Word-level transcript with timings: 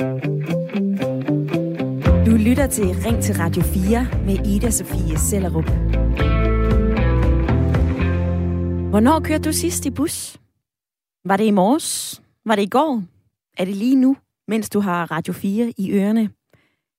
Du 0.00 0.04
lytter 2.36 2.66
til 2.70 2.84
Ring 2.84 3.22
til 3.22 3.34
Radio 3.34 3.62
4 3.62 4.06
med 4.26 4.46
Ida 4.46 4.70
Sofie 4.70 5.18
Sellerup. 5.18 5.64
Hvornår 8.90 9.20
kørte 9.20 9.42
du 9.42 9.52
sidst 9.52 9.86
i 9.86 9.90
bus? 9.90 10.36
Var 11.24 11.36
det 11.36 11.44
i 11.44 11.50
morges? 11.50 12.22
Var 12.46 12.54
det 12.54 12.62
i 12.62 12.68
går? 12.68 13.02
Er 13.58 13.64
det 13.64 13.76
lige 13.76 13.96
nu, 13.96 14.16
mens 14.48 14.70
du 14.70 14.80
har 14.80 15.10
Radio 15.10 15.32
4 15.32 15.72
i 15.78 15.92
ørerne? 15.92 16.30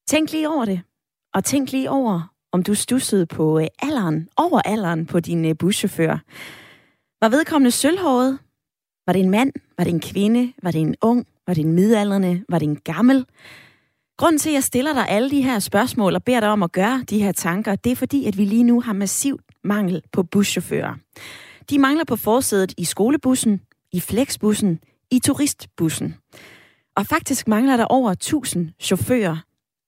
Tænk 0.07 0.31
lige 0.31 0.49
over 0.49 0.65
det. 0.65 0.81
Og 1.33 1.43
tænk 1.43 1.71
lige 1.71 1.89
over, 1.89 2.33
om 2.51 2.63
du 2.63 2.75
stussede 2.75 3.25
på 3.25 3.59
øh, 3.59 3.67
alderen, 3.79 4.29
over 4.37 4.61
alderen 4.65 5.05
på 5.05 5.19
din 5.19 5.45
øh, 5.45 5.57
buschauffør. 5.57 6.17
Var 7.21 7.29
vedkommende 7.29 7.71
sølvhåret? 7.71 8.39
Var 9.05 9.13
det 9.13 9.19
en 9.21 9.29
mand? 9.29 9.51
Var 9.77 9.83
det 9.83 9.93
en 9.93 9.99
kvinde? 9.99 10.53
Var 10.63 10.71
det 10.71 10.81
en 10.81 10.95
ung? 11.01 11.27
Var 11.51 11.55
det 11.55 11.65
en 11.65 11.73
midalderne? 11.73 12.43
Var 12.49 12.59
det 12.59 12.67
en 12.67 12.79
gammel? 12.83 13.25
Grunden 14.17 14.39
til, 14.39 14.49
at 14.49 14.53
jeg 14.53 14.63
stiller 14.63 14.93
dig 14.93 15.09
alle 15.09 15.31
de 15.31 15.41
her 15.41 15.59
spørgsmål 15.59 16.15
og 16.15 16.23
beder 16.23 16.39
dig 16.39 16.49
om 16.49 16.63
at 16.63 16.71
gøre 16.71 17.03
de 17.09 17.23
her 17.23 17.31
tanker, 17.31 17.75
det 17.75 17.91
er 17.91 17.95
fordi, 17.95 18.25
at 18.25 18.37
vi 18.37 18.45
lige 18.45 18.63
nu 18.63 18.81
har 18.81 18.93
massiv 18.93 19.39
mangel 19.63 20.01
på 20.11 20.23
buschauffører. 20.23 20.95
De 21.69 21.79
mangler 21.79 22.03
på 22.05 22.15
forsædet 22.15 22.73
i 22.77 22.85
skolebussen, 22.85 23.61
i 23.91 23.99
flexbussen, 23.99 24.79
i 25.11 25.19
turistbussen. 25.19 26.15
Og 26.95 27.05
faktisk 27.05 27.47
mangler 27.47 27.77
der 27.77 27.85
over 27.85 28.11
1000 28.11 28.69
chauffører. 28.79 29.37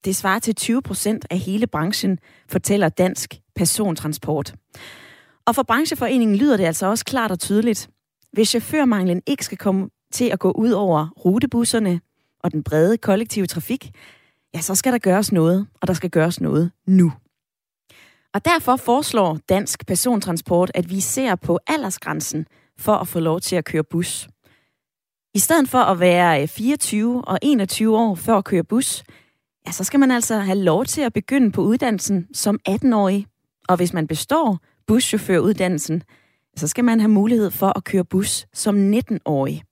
Det 0.04 0.16
svarer 0.16 0.38
til 0.38 0.54
20 0.54 0.82
procent 0.82 1.26
af 1.30 1.38
hele 1.38 1.66
branchen, 1.66 2.18
fortæller 2.48 2.88
Dansk 2.88 3.34
Persontransport. 3.56 4.54
Og 5.46 5.54
for 5.54 5.62
brancheforeningen 5.62 6.36
lyder 6.36 6.56
det 6.56 6.64
altså 6.64 6.86
også 6.86 7.04
klart 7.04 7.30
og 7.30 7.38
tydeligt. 7.38 7.88
Hvis 8.32 8.48
chaufførmanglen 8.48 9.22
ikke 9.26 9.44
skal 9.44 9.58
komme 9.58 9.88
til 10.14 10.30
at 10.30 10.38
gå 10.38 10.50
ud 10.50 10.70
over 10.70 11.08
rutebusserne 11.24 12.00
og 12.40 12.52
den 12.52 12.62
brede 12.62 12.98
kollektive 12.98 13.46
trafik, 13.46 13.90
ja, 14.54 14.60
så 14.60 14.74
skal 14.74 14.92
der 14.92 14.98
gøres 14.98 15.32
noget, 15.32 15.66
og 15.80 15.88
der 15.88 15.94
skal 15.94 16.10
gøres 16.10 16.40
noget 16.40 16.70
nu. 16.86 17.12
Og 18.34 18.44
derfor 18.44 18.76
foreslår 18.76 19.38
Dansk 19.48 19.86
Persontransport, 19.86 20.70
at 20.74 20.90
vi 20.90 21.00
ser 21.00 21.34
på 21.34 21.58
aldersgrænsen 21.66 22.46
for 22.78 22.94
at 22.94 23.08
få 23.08 23.20
lov 23.20 23.40
til 23.40 23.56
at 23.56 23.64
køre 23.64 23.84
bus. 23.84 24.28
I 25.34 25.38
stedet 25.38 25.68
for 25.68 25.78
at 25.78 26.00
være 26.00 26.42
øh, 26.42 26.48
24 26.48 27.24
og 27.24 27.38
21 27.42 27.98
år 27.98 28.14
før 28.14 28.36
at 28.36 28.44
køre 28.44 28.64
bus, 28.64 29.02
ja, 29.66 29.72
så 29.72 29.84
skal 29.84 30.00
man 30.00 30.10
altså 30.10 30.38
have 30.38 30.58
lov 30.58 30.84
til 30.84 31.00
at 31.00 31.12
begynde 31.12 31.52
på 31.52 31.62
uddannelsen 31.62 32.26
som 32.34 32.58
18-årig. 32.68 33.26
Og 33.68 33.76
hvis 33.76 33.92
man 33.92 34.06
består 34.06 34.58
buschaufføruddannelsen, 34.86 36.02
så 36.56 36.68
skal 36.68 36.84
man 36.84 37.00
have 37.00 37.10
mulighed 37.10 37.50
for 37.50 37.72
at 37.76 37.84
køre 37.84 38.04
bus 38.04 38.46
som 38.52 38.92
19-årig. 38.94 39.62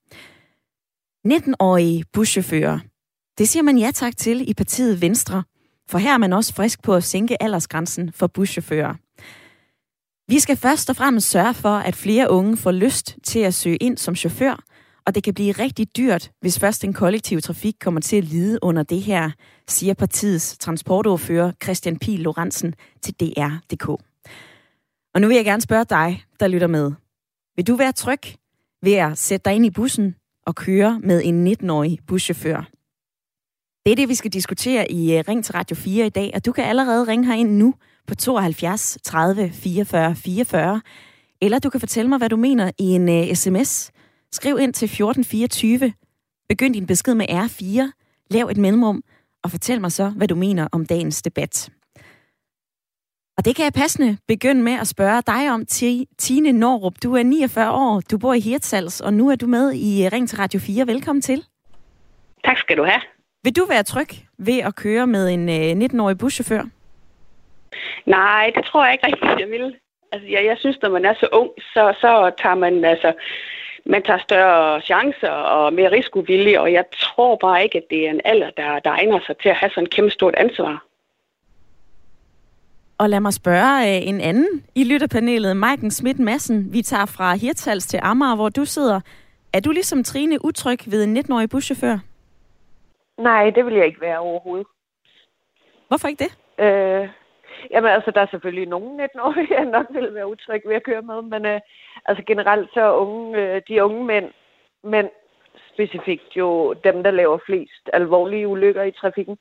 19-årige 1.27 2.05
buschauffører, 2.13 2.79
det 3.39 3.49
siger 3.49 3.63
man 3.63 3.79
ja 3.79 3.91
tak 3.95 4.17
til 4.17 4.51
i 4.51 4.55
partiet 4.55 5.01
Venstre, 5.01 5.43
for 5.89 5.99
her 5.99 6.15
er 6.15 6.19
man 6.19 6.33
også 6.33 6.55
frisk 6.55 6.83
på 6.83 6.95
at 6.95 7.05
sænke 7.05 7.43
aldersgrænsen 7.43 8.13
for 8.13 8.27
buschauffører. 8.27 8.95
Vi 10.29 10.39
skal 10.39 10.57
først 10.57 10.91
og 10.91 10.97
fremmest 10.97 11.31
sørge 11.31 11.55
for, 11.55 11.69
at 11.69 11.97
flere 11.97 12.31
unge 12.31 12.57
får 12.57 12.73
lyst 12.73 13.17
til 13.25 13.39
at 13.39 13.55
søge 13.55 13.77
ind 13.77 13.99
som 13.99 14.17
chauffør, 14.17 14.65
og 15.07 15.15
det 15.15 15.23
kan 15.25 15.35
blive 15.35 15.53
rigtig 15.53 15.97
dyrt, 15.97 16.31
hvis 16.41 16.59
først 16.59 16.83
den 16.83 16.93
kollektive 16.93 17.41
trafik 17.41 17.75
kommer 17.81 18.01
til 18.01 18.17
at 18.17 18.25
lide 18.25 18.59
under 18.63 18.83
det 18.83 19.03
her, 19.03 19.31
siger 19.69 19.95
partiets 19.95 20.59
transportordfører 20.59 21.53
Christian 21.63 21.99
Pil 21.99 22.21
Lorentzen 22.21 22.75
til 23.03 23.15
DR.dk. 23.15 23.89
Og 25.15 25.21
nu 25.21 25.29
vil 25.29 25.35
jeg 25.35 25.45
gerne 25.45 25.63
spørge 25.63 25.85
dig, 25.85 26.25
der 26.41 26.49
lytter 26.49 26.67
med. 26.67 26.93
Vil 27.57 27.67
du 27.67 27.77
være 27.77 27.93
tryg 27.93 28.21
ved 28.83 28.93
at 28.93 29.19
sætte 29.19 29.45
dig 29.45 29.55
ind 29.55 29.67
i 29.67 29.71
bussen 29.71 30.15
og 30.47 30.55
køre 30.55 31.01
med 31.03 31.23
en 31.25 31.47
19-årig 31.47 31.99
buschauffør? 32.07 32.69
Det 33.87 33.93
er 33.93 33.97
det, 33.97 34.09
vi 34.09 34.15
skal 34.15 34.33
diskutere 34.33 34.93
i 34.93 35.19
øh, 35.19 35.25
Ring 35.29 35.45
til 35.45 35.53
Radio 35.53 35.77
4 35.77 36.07
i 36.07 36.09
dag, 36.09 36.31
og 36.35 36.47
du 36.47 36.53
kan 36.53 36.65
allerede 36.65 37.07
ringe 37.09 37.27
herind 37.27 37.57
nu 37.57 37.75
på 38.07 38.15
72 38.15 38.99
30 39.03 39.51
44 39.51 40.15
44, 40.15 40.81
eller 41.41 41.59
du 41.59 41.71
kan 41.71 41.81
fortælle 41.81 42.09
mig, 42.09 42.19
hvad 42.19 42.29
du 42.29 42.37
mener 42.37 42.71
i 42.79 42.85
en 42.85 43.09
øh, 43.09 43.29
uh, 43.29 43.35
sms. 43.35 43.91
Skriv 44.33 44.59
ind 44.61 44.75
til 44.75 44.87
1424, 44.87 45.93
begynd 46.49 46.75
din 46.75 46.87
besked 46.87 47.15
med 47.15 47.27
R4, 47.31 47.91
lav 48.31 48.47
et 48.47 48.57
mellemrum, 48.57 49.03
og 49.45 49.51
fortæl 49.51 49.81
mig 49.81 49.93
så, 49.93 50.09
hvad 50.09 50.29
du 50.29 50.35
mener 50.35 50.69
om 50.73 50.87
dagens 50.87 51.23
debat. 51.23 51.71
Og 53.39 53.45
det 53.45 53.57
kan 53.57 53.65
jeg 53.65 53.73
passende 53.73 54.19
begynde 54.29 54.63
med 54.63 54.73
at 54.81 54.87
spørge 54.87 55.23
dig 55.27 55.51
om, 55.55 55.67
Tine 56.19 56.53
Norup. 56.53 56.95
Du 57.03 57.15
er 57.15 57.23
49 57.23 57.73
år, 57.73 58.03
du 58.11 58.19
bor 58.19 58.35
i 58.35 58.41
Hirtshals, 58.41 59.01
og 59.01 59.15
nu 59.15 59.31
er 59.31 59.37
du 59.37 59.47
med 59.47 59.73
i 59.73 60.05
øh, 60.05 60.13
Ring 60.13 60.29
til 60.29 60.39
Radio 60.39 60.61
4. 60.61 60.87
Velkommen 60.87 61.23
til. 61.23 61.45
Tak 62.45 62.59
skal 62.59 62.77
du 62.77 62.85
have. 62.85 63.01
Vil 63.45 63.57
du 63.57 63.67
være 63.69 63.83
tryg 63.83 64.09
ved 64.39 64.59
at 64.59 64.77
køre 64.77 65.07
med 65.07 65.29
en 65.29 65.83
19-årig 65.83 66.19
buschauffør? 66.19 66.63
Nej, 68.07 68.53
det 68.55 68.65
tror 68.65 68.85
jeg 68.85 68.93
ikke 68.93 69.07
rigtigt, 69.07 69.41
jeg 69.41 69.49
vil. 69.49 69.77
Altså, 70.13 70.29
jeg, 70.29 70.45
jeg 70.45 70.57
synes, 70.59 70.79
når 70.83 70.91
man 70.91 71.05
er 71.05 71.15
så 71.15 71.29
ung, 71.33 71.51
så, 71.59 71.95
så 72.01 72.31
tager 72.43 72.55
man 72.55 72.85
altså 72.85 73.13
man 73.87 74.03
tager 74.03 74.19
større 74.19 74.81
chancer 74.81 75.31
og 75.31 75.73
mere 75.73 75.91
risikovillig, 75.91 76.61
og 76.61 76.73
jeg 76.73 76.85
tror 76.93 77.37
bare 77.37 77.63
ikke, 77.63 77.79
at 77.79 77.85
det 77.91 78.07
er 78.07 78.11
en 78.11 78.21
alder, 78.25 78.51
der, 78.51 78.79
der 78.79 78.91
egner 78.91 79.21
sig 79.27 79.37
til 79.37 79.49
at 79.49 79.57
have 79.57 79.71
sådan 79.71 79.85
et 79.85 79.95
kæmpe 79.95 80.11
stort 80.11 80.35
ansvar. 80.35 80.85
Og 83.03 83.09
lad 83.09 83.21
mig 83.21 83.33
spørge 83.33 83.79
øh, 83.89 84.09
en 84.09 84.21
anden 84.21 84.65
i 84.75 84.85
lytterpanelet, 84.85 85.57
Maiken 85.57 85.91
Schmidt 85.91 86.19
Madsen. 86.19 86.73
Vi 86.73 86.83
tager 86.83 87.07
fra 87.07 87.35
Hirtals 87.35 87.87
til 87.87 88.01
Amager, 88.03 88.37
hvor 88.37 88.49
du 88.49 88.65
sidder. 88.65 89.01
Er 89.53 89.61
du 89.61 89.71
ligesom 89.71 90.05
Trine 90.05 90.45
utryg 90.45 90.79
ved 90.87 91.05
en 91.05 91.17
19-årig 91.17 91.51
buschauffør? 91.51 91.99
Nej, 93.19 93.51
det 93.51 93.67
vil 93.67 93.75
jeg 93.75 93.87
ikke 93.87 94.01
være 94.01 94.19
overhovedet. 94.19 94.67
Hvorfor 95.89 96.09
ikke 96.09 96.25
det? 96.25 96.33
Øh, 96.65 97.09
jamen 97.71 97.91
altså, 97.91 98.11
der 98.11 98.21
er 98.21 98.27
selvfølgelig 98.31 98.69
nogle 98.69 99.05
19-årige, 99.05 99.55
jeg 99.59 99.65
nok 99.65 99.87
vil 99.91 100.15
være 100.15 100.31
utryg 100.31 100.63
ved 100.67 100.77
at 100.77 100.85
køre 100.85 101.03
med, 101.03 101.23
men 101.23 101.47
øh, 101.47 101.61
altså 102.05 102.25
generelt 102.27 102.71
så 102.75 102.95
unge, 102.97 103.39
øh, 103.39 103.63
de 103.69 103.85
unge 103.85 104.05
mænd, 104.05 104.29
mænd 104.85 105.09
specifikt 105.75 106.31
jo 106.37 106.73
dem, 106.73 107.03
der 107.03 107.11
laver 107.11 107.39
flest 107.47 107.85
alvorlige 107.93 108.49
ulykker 108.49 108.83
i 108.83 108.99
trafikken. 109.01 109.37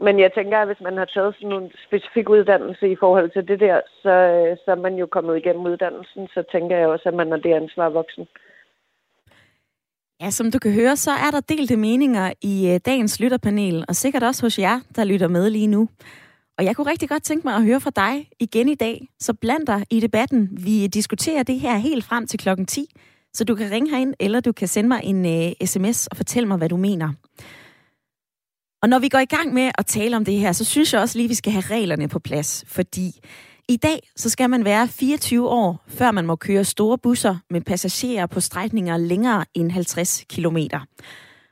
Men 0.00 0.20
jeg 0.20 0.30
tænker, 0.32 0.58
at 0.58 0.66
hvis 0.66 0.80
man 0.80 0.96
har 0.96 1.04
taget 1.04 1.34
sådan 1.34 1.62
en 1.62 1.70
specifik 1.86 2.28
uddannelse 2.28 2.88
i 2.90 2.96
forhold 3.00 3.30
til 3.30 3.48
det 3.48 3.60
der, 3.60 3.80
så, 4.02 4.10
øh, 4.10 4.56
så 4.64 4.70
er 4.70 4.80
man 4.86 4.94
jo 4.94 5.06
kommet 5.06 5.36
igennem 5.36 5.66
uddannelsen, 5.66 6.28
så 6.34 6.42
tænker 6.52 6.76
jeg 6.76 6.88
også, 6.88 7.08
at 7.08 7.14
man 7.14 7.32
er 7.32 7.36
det 7.36 7.52
ansvar 7.52 7.88
voksen. 7.88 8.26
Ja, 10.22 10.30
som 10.30 10.50
du 10.50 10.58
kan 10.58 10.72
høre, 10.72 10.96
så 10.96 11.10
er 11.10 11.30
der 11.30 11.40
delte 11.40 11.76
meninger 11.76 12.32
i 12.42 12.70
øh, 12.72 12.80
dagens 12.86 13.20
lytterpanel, 13.20 13.84
og 13.88 13.96
sikkert 13.96 14.22
også 14.22 14.46
hos 14.46 14.58
jer, 14.58 14.80
der 14.96 15.04
lytter 15.04 15.28
med 15.28 15.50
lige 15.50 15.66
nu. 15.66 15.88
Og 16.58 16.64
jeg 16.64 16.76
kunne 16.76 16.90
rigtig 16.90 17.08
godt 17.08 17.22
tænke 17.22 17.46
mig 17.46 17.54
at 17.54 17.64
høre 17.64 17.80
fra 17.80 17.90
dig 17.96 18.28
igen 18.40 18.68
i 18.68 18.74
dag, 18.74 19.08
så 19.18 19.34
bland 19.34 19.66
dig 19.66 19.84
i 19.90 20.00
debatten. 20.00 20.48
Vi 20.64 20.86
diskuterer 20.86 21.42
det 21.42 21.60
her 21.60 21.76
helt 21.76 22.04
frem 22.04 22.26
til 22.26 22.38
klokken 22.38 22.66
10, 22.66 22.86
så 23.34 23.44
du 23.44 23.54
kan 23.54 23.70
ringe 23.70 23.90
herind, 23.90 24.14
eller 24.20 24.40
du 24.40 24.52
kan 24.52 24.68
sende 24.68 24.88
mig 24.88 25.00
en 25.04 25.26
øh, 25.26 25.66
sms 25.66 26.06
og 26.06 26.16
fortælle 26.16 26.48
mig, 26.48 26.56
hvad 26.56 26.68
du 26.68 26.76
mener. 26.76 27.12
Og 28.82 28.88
når 28.88 28.98
vi 28.98 29.08
går 29.08 29.18
i 29.18 29.24
gang 29.24 29.54
med 29.54 29.70
at 29.78 29.86
tale 29.86 30.16
om 30.16 30.24
det 30.24 30.38
her, 30.38 30.52
så 30.52 30.64
synes 30.64 30.92
jeg 30.92 31.00
også 31.00 31.18
lige, 31.18 31.24
at 31.24 31.30
vi 31.30 31.34
skal 31.34 31.52
have 31.52 31.64
reglerne 31.76 32.08
på 32.08 32.18
plads, 32.18 32.64
fordi 32.66 33.20
i 33.68 33.76
dag 33.76 34.10
så 34.16 34.28
skal 34.28 34.50
man 34.50 34.64
være 34.64 34.88
24 34.88 35.48
år, 35.48 35.84
før 35.88 36.10
man 36.10 36.26
må 36.26 36.36
køre 36.36 36.64
store 36.64 36.98
busser 36.98 37.36
med 37.50 37.60
passagerer 37.60 38.26
på 38.26 38.40
strækninger 38.40 38.96
længere 38.96 39.44
end 39.54 39.70
50 39.70 40.24
km. 40.30 40.56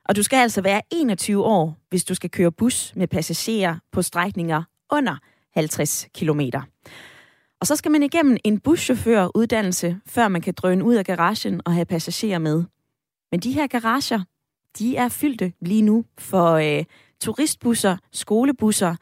Og 0.09 0.17
du 0.17 0.23
skal 0.23 0.37
altså 0.37 0.61
være 0.61 0.83
21 0.93 1.45
år, 1.45 1.77
hvis 1.91 2.05
du 2.05 2.15
skal 2.15 2.31
køre 2.31 2.53
bus 2.53 2.93
med 2.97 3.09
passagerer 3.09 3.77
på 3.93 4.03
strækninger 4.03 4.63
under 4.93 5.17
50 5.55 6.09
km. 6.15 6.41
Og 7.61 7.67
så 7.67 7.77
skal 7.77 7.91
man 7.91 8.03
igennem 8.03 8.37
en 8.45 8.61
buschaufføruddannelse, 8.61 10.01
før 10.07 10.29
man 10.29 10.41
kan 10.41 10.55
drøne 10.55 10.85
ud 10.85 10.95
af 10.95 11.05
garagen 11.05 11.61
og 11.65 11.73
have 11.73 11.85
passagerer 11.85 12.39
med. 12.39 12.65
Men 13.31 13.41
de 13.41 13.53
her 13.53 13.67
garager, 13.67 14.25
de 14.79 14.97
er 14.97 15.09
fyldte 15.09 15.53
lige 15.61 15.83
nu 15.83 16.05
for 16.19 16.53
øh, 16.53 16.85
turistbusser, 17.21 17.97
skolebusser, 18.13 18.97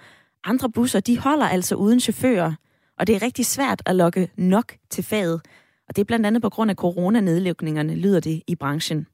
andre 0.45 0.71
busser, 0.71 1.01
de 1.01 1.19
holder 1.19 1.49
altså 1.49 1.75
uden 1.75 2.01
chauffører, 2.01 2.53
og 2.99 3.07
det 3.07 3.17
er 3.17 3.23
rigtig 3.23 3.47
svært 3.47 3.83
at 3.87 3.97
lokke 3.97 4.31
nok 4.37 4.77
til 4.91 5.05
faget. 5.05 5.41
Og 5.89 5.97
det 5.97 6.01
er 6.01 6.05
blandt 6.05 6.27
andet 6.27 6.43
på 6.43 6.51
grund 6.51 6.71
af 6.71 6.77
coronanedlukningerne, 6.77 7.95
lyder 7.95 8.21
det 8.21 8.43
i 8.47 8.55
branchen. 8.55 9.07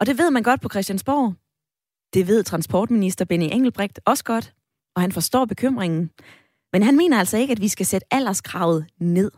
Og 0.00 0.06
det 0.06 0.18
ved 0.18 0.30
man 0.30 0.42
godt 0.42 0.60
på 0.60 0.68
Christiansborg. 0.68 1.34
Det 2.14 2.26
ved 2.26 2.42
transportminister 2.42 3.24
Benny 3.24 3.48
Engelbrecht 3.52 4.00
også 4.04 4.24
godt, 4.24 4.54
og 4.96 5.02
han 5.02 5.12
forstår 5.12 5.44
bekymringen. 5.44 6.10
Men 6.74 6.82
han 6.82 6.96
mener 6.96 7.18
altså 7.18 7.36
ikke, 7.36 7.52
at 7.52 7.60
vi 7.60 7.68
skal 7.68 7.86
sætte 7.86 8.06
alderskravet 8.10 8.86
ned. 9.00 9.30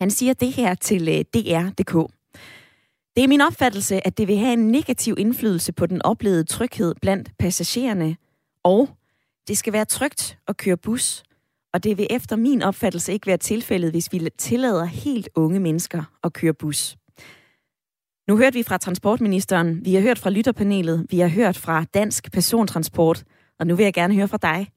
Han 0.00 0.10
siger 0.10 0.32
det 0.32 0.52
her 0.52 0.74
til 0.74 1.08
øh, 1.08 1.14
DR.dk. 1.14 2.12
Det 3.16 3.24
er 3.24 3.28
min 3.28 3.40
opfattelse, 3.40 4.06
at 4.06 4.18
det 4.18 4.28
vil 4.28 4.36
have 4.38 4.52
en 4.52 4.68
negativ 4.68 5.14
indflydelse 5.18 5.72
på 5.72 5.86
den 5.86 6.02
oplevede 6.02 6.44
tryghed 6.44 6.94
blandt 7.02 7.30
passagererne, 7.38 8.16
og 8.64 8.88
det 9.48 9.58
skal 9.58 9.72
være 9.72 9.84
trygt 9.84 10.38
at 10.48 10.56
køre 10.56 10.76
bus, 10.76 11.22
og 11.72 11.84
det 11.84 11.98
vil 11.98 12.06
efter 12.10 12.36
min 12.36 12.62
opfattelse 12.62 13.12
ikke 13.12 13.26
være 13.26 13.36
tilfældet, 13.36 13.90
hvis 13.90 14.12
vi 14.12 14.28
tillader 14.38 14.84
helt 14.84 15.28
unge 15.34 15.60
mennesker 15.60 16.02
at 16.24 16.32
køre 16.32 16.54
bus. 16.54 16.96
Nu 18.28 18.36
hørte 18.36 18.54
vi 18.54 18.62
fra 18.62 18.78
transportministeren, 18.78 19.84
vi 19.84 19.94
har 19.94 20.00
hørt 20.00 20.18
fra 20.18 20.30
lytterpanelet, 20.30 21.06
vi 21.10 21.18
har 21.18 21.28
hørt 21.28 21.56
fra 21.56 21.84
Dansk 21.84 22.32
Persontransport, 22.32 23.24
og 23.58 23.66
nu 23.66 23.76
vil 23.76 23.84
jeg 23.84 23.94
gerne 23.94 24.14
høre 24.14 24.28
fra 24.28 24.38
dig. 24.42 24.75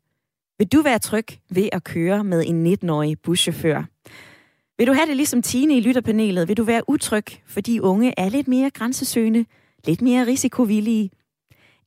Vil 0.60 0.68
du 0.68 0.82
være 0.82 1.00
tryg 1.00 1.26
ved 1.50 1.70
at 1.72 1.84
køre 1.84 2.24
med 2.24 2.44
en 2.48 2.74
19-årig 2.74 3.20
buschauffør? 3.20 3.84
Vil 4.78 4.88
du 4.88 4.94
have 4.94 5.08
det 5.08 5.18
ligesom 5.18 5.42
Tine 5.42 5.78
i 5.78 5.82
lytterpanelet? 5.82 6.48
Vil 6.48 6.58
du 6.58 6.64
være 6.64 6.90
utryg, 6.90 7.26
fordi 7.46 7.80
unge 7.80 8.14
er 8.18 8.30
lidt 8.30 8.48
mere 8.48 8.70
grænsesøgende, 8.70 9.46
lidt 9.86 10.02
mere 10.02 10.26
risikovillige? 10.26 11.10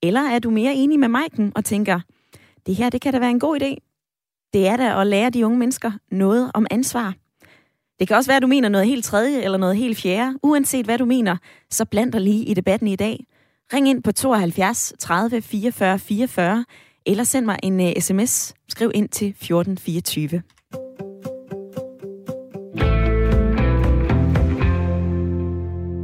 Eller 0.02 0.20
er 0.20 0.38
du 0.38 0.50
mere 0.50 0.74
enig 0.74 0.98
med 0.98 1.08
Maiken 1.08 1.52
og 1.54 1.64
tænker, 1.64 2.00
det 2.66 2.74
her 2.74 2.90
det 2.90 3.00
kan 3.00 3.12
da 3.12 3.18
være 3.18 3.30
en 3.30 3.40
god 3.40 3.60
idé? 3.62 3.74
Det 4.52 4.66
er 4.66 4.76
da 4.76 5.00
at 5.00 5.06
lære 5.06 5.30
de 5.30 5.46
unge 5.46 5.58
mennesker 5.58 5.92
noget 6.10 6.50
om 6.54 6.66
ansvar. 6.70 7.14
Det 7.98 8.08
kan 8.08 8.16
også 8.16 8.30
være, 8.30 8.36
at 8.36 8.42
du 8.42 8.46
mener 8.46 8.68
noget 8.68 8.86
helt 8.86 9.04
tredje 9.04 9.42
eller 9.42 9.58
noget 9.58 9.76
helt 9.76 9.98
fjerde. 9.98 10.38
Uanset 10.42 10.84
hvad 10.84 10.98
du 10.98 11.04
mener, 11.04 11.36
så 11.70 11.84
bland 11.84 12.12
dig 12.12 12.20
lige 12.20 12.44
i 12.44 12.54
debatten 12.54 12.88
i 12.88 12.96
dag. 12.96 13.26
Ring 13.72 13.88
ind 13.88 14.02
på 14.02 14.12
72 14.12 14.94
30 14.98 15.42
44 15.42 15.98
44, 15.98 16.64
eller 17.06 17.24
send 17.24 17.44
mig 17.44 17.58
en 17.62 17.80
øh, 17.80 17.86
uh, 17.86 18.02
sms. 18.02 18.54
Skriv 18.68 18.90
ind 18.94 19.08
til 19.08 19.28
1424. 19.28 20.42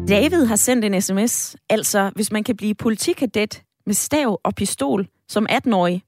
David 0.08 0.44
har 0.44 0.56
sendt 0.56 0.84
en 0.84 1.02
sms, 1.02 1.56
altså 1.70 2.10
hvis 2.14 2.32
man 2.32 2.44
kan 2.44 2.56
blive 2.56 2.74
politikadet 2.74 3.62
med 3.86 3.94
stav 3.94 4.40
og 4.44 4.54
pistol 4.54 5.08
som 5.28 5.46
18-årig, 5.50 6.02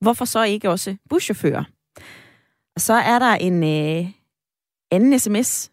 hvorfor 0.00 0.24
så 0.24 0.44
ikke 0.44 0.70
også 0.70 0.96
buschauffør? 1.10 1.64
Og 2.74 2.80
så 2.80 2.92
er 2.92 3.18
der 3.18 3.34
en 3.34 3.64
øh, 3.64 4.10
anden 4.90 5.18
sms. 5.18 5.70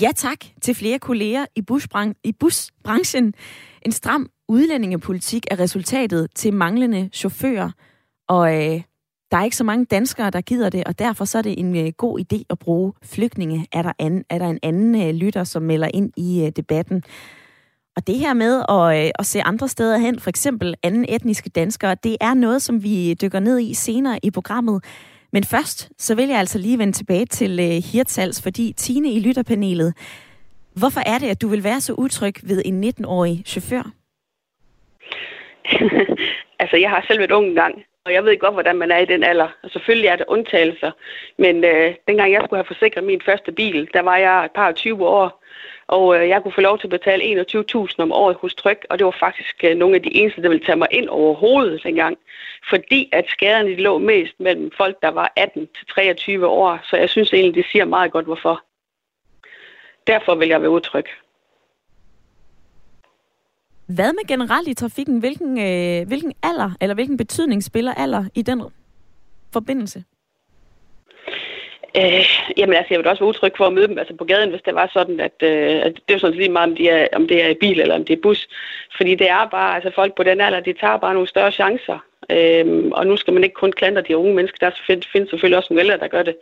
Ja 0.00 0.10
tak 0.16 0.38
til 0.62 0.74
flere 0.74 0.98
kolleger 0.98 1.46
i, 1.56 1.62
busbran- 1.70 2.20
i 2.24 2.32
busbranchen. 2.40 3.34
En 3.82 3.92
stram 3.92 4.30
udlændingepolitik 4.48 5.46
er 5.50 5.58
resultatet 5.58 6.28
til 6.34 6.54
manglende 6.54 7.10
chauffører, 7.12 7.70
og 8.32 8.54
øh, 8.54 8.80
der 9.30 9.38
er 9.38 9.44
ikke 9.44 9.56
så 9.56 9.64
mange 9.64 9.84
danskere, 9.84 10.30
der 10.30 10.40
gider 10.40 10.70
det, 10.70 10.84
og 10.84 10.98
derfor 10.98 11.24
så 11.24 11.38
er 11.38 11.42
det 11.42 11.60
en 11.60 11.76
øh, 11.76 11.92
god 11.96 12.20
idé 12.20 12.42
at 12.50 12.58
bruge 12.58 12.92
flygtninge. 13.14 13.66
Er 13.72 13.82
der, 13.82 13.92
an, 13.98 14.24
er 14.30 14.38
der 14.38 14.46
en 14.46 14.58
anden 14.62 15.02
øh, 15.02 15.14
lytter, 15.14 15.44
som 15.44 15.62
melder 15.62 15.88
ind 15.94 16.12
i 16.16 16.44
øh, 16.44 16.52
debatten? 16.56 17.02
Og 17.96 18.06
det 18.06 18.18
her 18.18 18.34
med 18.34 18.62
at, 18.68 19.06
øh, 19.06 19.10
at 19.18 19.26
se 19.26 19.42
andre 19.42 19.68
steder 19.68 19.98
hen, 19.98 20.20
for 20.20 20.30
eksempel 20.30 20.74
anden 20.82 21.06
etniske 21.08 21.50
danskere, 21.50 21.96
det 22.04 22.16
er 22.20 22.34
noget, 22.34 22.62
som 22.62 22.82
vi 22.82 23.14
dykker 23.14 23.40
ned 23.40 23.60
i 23.60 23.74
senere 23.74 24.18
i 24.22 24.30
programmet. 24.30 24.84
Men 25.32 25.44
først, 25.44 25.90
så 25.98 26.14
vil 26.14 26.28
jeg 26.28 26.38
altså 26.38 26.58
lige 26.58 26.78
vende 26.78 26.92
tilbage 26.92 27.26
til 27.26 27.60
øh, 27.60 27.82
Hirtals, 27.92 28.42
fordi 28.42 28.72
Tine 28.76 29.10
i 29.10 29.20
lytterpanelet, 29.20 29.94
hvorfor 30.74 31.00
er 31.06 31.18
det, 31.18 31.26
at 31.28 31.42
du 31.42 31.48
vil 31.48 31.64
være 31.64 31.80
så 31.80 31.92
utryg 31.92 32.34
ved 32.42 32.62
en 32.64 32.84
19-årig 32.84 33.42
chauffør? 33.46 33.90
altså, 36.62 36.76
jeg 36.76 36.90
har 36.90 37.04
selv 37.08 37.18
været 37.18 37.32
ung 37.32 37.54
gang, 37.54 37.74
og 38.04 38.12
jeg 38.12 38.24
ved 38.24 38.38
godt, 38.38 38.54
hvordan 38.54 38.76
man 38.76 38.90
er 38.90 38.98
i 38.98 39.04
den 39.04 39.22
alder. 39.22 39.48
Og 39.62 39.70
selvfølgelig 39.70 40.08
er 40.08 40.16
der 40.16 40.24
undtagelser. 40.28 40.90
Men 41.38 41.64
øh, 41.64 41.94
dengang 42.08 42.32
jeg 42.32 42.42
skulle 42.44 42.58
have 42.58 42.74
forsikret 42.74 43.04
min 43.04 43.22
første 43.24 43.52
bil, 43.52 43.90
der 43.94 44.00
var 44.00 44.16
jeg 44.16 44.44
et 44.44 44.50
par 44.50 44.72
20 44.72 45.06
år. 45.06 45.42
Og 45.86 46.16
øh, 46.16 46.28
jeg 46.28 46.42
kunne 46.42 46.52
få 46.52 46.60
lov 46.60 46.78
til 46.78 46.86
at 46.86 46.90
betale 46.90 47.22
21.000 47.40 47.94
om 47.98 48.12
året 48.12 48.36
hos 48.36 48.54
Tryk, 48.54 48.86
og 48.90 48.98
det 48.98 49.04
var 49.04 49.16
faktisk 49.20 49.64
øh, 49.64 49.76
nogle 49.76 49.94
af 49.96 50.02
de 50.02 50.14
eneste, 50.16 50.42
der 50.42 50.48
ville 50.48 50.64
tage 50.64 50.76
mig 50.76 50.88
ind 50.90 51.08
overhovedet 51.08 51.82
dengang. 51.82 52.18
Fordi 52.68 53.08
at 53.12 53.24
skaderne 53.28 53.68
de 53.70 53.82
lå 53.82 53.98
mest 53.98 54.40
mellem 54.40 54.70
folk, 54.76 55.02
der 55.02 55.10
var 55.10 55.32
18 55.36 55.68
til 55.78 55.86
23 55.86 56.46
år. 56.46 56.80
Så 56.82 56.96
jeg 56.96 57.10
synes 57.10 57.32
egentlig, 57.32 57.54
det 57.54 57.70
siger 57.72 57.84
meget 57.84 58.12
godt, 58.12 58.24
hvorfor. 58.24 58.62
Derfor 60.06 60.34
vil 60.34 60.48
jeg 60.48 60.60
være 60.60 60.70
utryg. 60.70 61.06
Hvad 63.86 64.12
med 64.12 64.26
generelt 64.28 64.68
i 64.68 64.74
trafikken? 64.74 65.18
Hvilken, 65.18 65.58
øh, 65.58 66.08
hvilken 66.08 66.32
alder, 66.42 66.70
eller 66.80 66.94
hvilken 66.94 67.16
betydning 67.16 67.64
spiller 67.64 67.94
alder 67.94 68.24
i 68.34 68.42
den 68.42 68.62
forbindelse? 69.52 70.04
Øh, 71.96 72.26
jamen 72.56 72.76
altså, 72.76 72.88
jeg 72.90 72.98
vil 72.98 73.06
også 73.06 73.22
være 73.22 73.28
utryg 73.28 73.52
for 73.56 73.66
at 73.66 73.72
møde 73.72 73.88
dem 73.88 73.98
altså 73.98 74.14
på 74.16 74.24
gaden, 74.24 74.50
hvis 74.50 74.62
det 74.62 74.74
var 74.74 74.90
sådan, 74.92 75.20
at, 75.20 75.36
øh, 75.42 75.80
at 75.86 75.92
det 76.08 76.14
er 76.14 76.18
sådan 76.18 76.36
lige 76.36 76.48
meget, 76.48 76.70
om, 76.70 76.76
de 76.76 76.88
er, 76.88 77.06
om 77.12 77.28
det 77.28 77.44
er 77.44 77.48
i 77.48 77.54
bil 77.60 77.80
eller 77.80 77.94
om 77.94 78.04
det 78.04 78.16
er 78.16 78.22
bus. 78.22 78.48
Fordi 78.96 79.14
det 79.14 79.28
er 79.28 79.48
bare, 79.48 79.74
altså 79.74 79.90
folk 79.94 80.16
på 80.16 80.22
den 80.22 80.40
alder, 80.40 80.60
de 80.60 80.72
tager 80.72 80.96
bare 80.96 81.14
nogle 81.14 81.28
større 81.28 81.52
chancer. 81.52 81.98
Øh, 82.30 82.90
og 82.92 83.06
nu 83.06 83.16
skal 83.16 83.34
man 83.34 83.44
ikke 83.44 83.54
kun 83.54 83.72
klandre 83.72 84.02
de 84.02 84.16
unge 84.16 84.34
mennesker, 84.34 84.58
der 84.60 84.76
findes, 84.86 85.06
findes 85.06 85.30
selvfølgelig 85.30 85.58
også 85.58 85.74
nogle 85.74 85.84
ældre, 85.84 85.98
der 85.98 86.08
gør 86.08 86.22
det. 86.22 86.36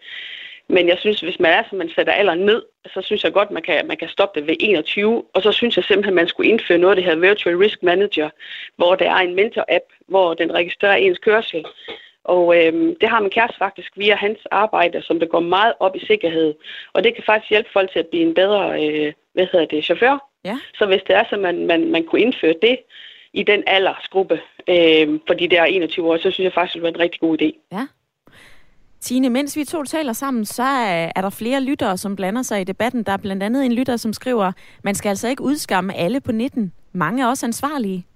Men 0.70 0.88
jeg 0.88 0.98
synes, 0.98 1.20
hvis 1.20 1.40
man 1.40 1.52
er, 1.52 1.62
så 1.70 1.76
man 1.76 1.90
sætter 1.94 2.12
alderen 2.12 2.38
ned, 2.38 2.62
så 2.94 3.00
synes 3.02 3.24
jeg 3.24 3.32
godt, 3.32 3.50
man 3.50 3.62
kan, 3.62 3.86
man 3.86 3.96
kan 3.96 4.08
stoppe 4.08 4.40
det 4.40 4.48
ved 4.48 4.56
21. 4.60 5.24
Og 5.34 5.42
så 5.42 5.52
synes 5.52 5.76
jeg 5.76 5.84
simpelthen, 5.84 6.14
man 6.14 6.28
skulle 6.28 6.50
indføre 6.50 6.78
noget, 6.78 6.96
det 6.96 7.04
her 7.04 7.16
Virtual 7.16 7.56
Risk 7.56 7.82
Manager, 7.82 8.30
hvor 8.76 8.94
der 8.94 9.10
er 9.10 9.16
en 9.16 9.34
mentor-app, 9.34 9.84
hvor 10.08 10.34
den 10.34 10.54
registrerer 10.54 10.96
ens 10.96 11.18
kørsel. 11.18 11.64
Og 12.24 12.56
øh, 12.56 12.72
det 13.00 13.08
har 13.08 13.20
min 13.20 13.30
kæreste 13.30 13.58
faktisk 13.58 13.92
via 13.96 14.14
hans 14.14 14.38
arbejde, 14.50 15.02
som 15.02 15.20
det 15.20 15.28
går 15.28 15.40
meget 15.40 15.74
op 15.80 15.96
i 15.96 16.06
sikkerhed. 16.06 16.54
Og 16.92 17.04
det 17.04 17.14
kan 17.14 17.24
faktisk 17.24 17.50
hjælpe 17.50 17.70
folk 17.72 17.92
til 17.92 17.98
at 17.98 18.06
blive 18.06 18.26
en 18.26 18.34
bedre, 18.34 18.86
øh, 18.86 19.12
hvad 19.32 19.46
hedder 19.52 19.66
det, 19.66 19.84
chauffør. 19.84 20.26
Ja. 20.44 20.58
Så 20.78 20.86
hvis 20.86 21.02
det 21.06 21.16
er 21.16 21.24
så, 21.30 21.36
man, 21.36 21.66
man, 21.66 21.90
man 21.90 22.04
kunne 22.04 22.20
indføre 22.20 22.54
det 22.62 22.78
i 23.32 23.42
den 23.42 23.62
aldersgruppe 23.66 24.40
øh, 24.68 25.20
for 25.26 25.34
de 25.34 25.48
der 25.48 25.64
21 25.64 26.12
år, 26.12 26.16
så 26.16 26.30
synes 26.30 26.44
jeg 26.44 26.52
faktisk, 26.52 26.74
det 26.74 26.82
var 26.82 26.88
en 26.88 27.00
rigtig 27.00 27.20
god 27.20 27.42
idé. 27.42 27.50
Ja. 27.72 27.86
Tine, 29.00 29.30
mens 29.30 29.56
vi 29.56 29.64
to 29.64 29.84
taler 29.84 30.12
sammen, 30.12 30.44
så 30.44 30.62
er 31.16 31.20
der 31.20 31.30
flere 31.30 31.60
lyttere, 31.60 31.98
som 31.98 32.16
blander 32.16 32.42
sig 32.42 32.60
i 32.60 32.64
debatten. 32.64 33.02
Der 33.02 33.12
er 33.12 33.16
blandt 33.16 33.42
andet 33.42 33.64
en 33.64 33.72
lytter, 33.72 33.96
som 33.96 34.12
skriver, 34.12 34.52
man 34.84 34.94
skal 34.94 35.08
altså 35.08 35.28
ikke 35.28 35.42
udskamme 35.42 35.96
alle 35.96 36.20
på 36.20 36.32
19. 36.32 36.72
Mange 36.92 37.22
er 37.22 37.26
også 37.26 37.46
ansvarlige. 37.46 38.06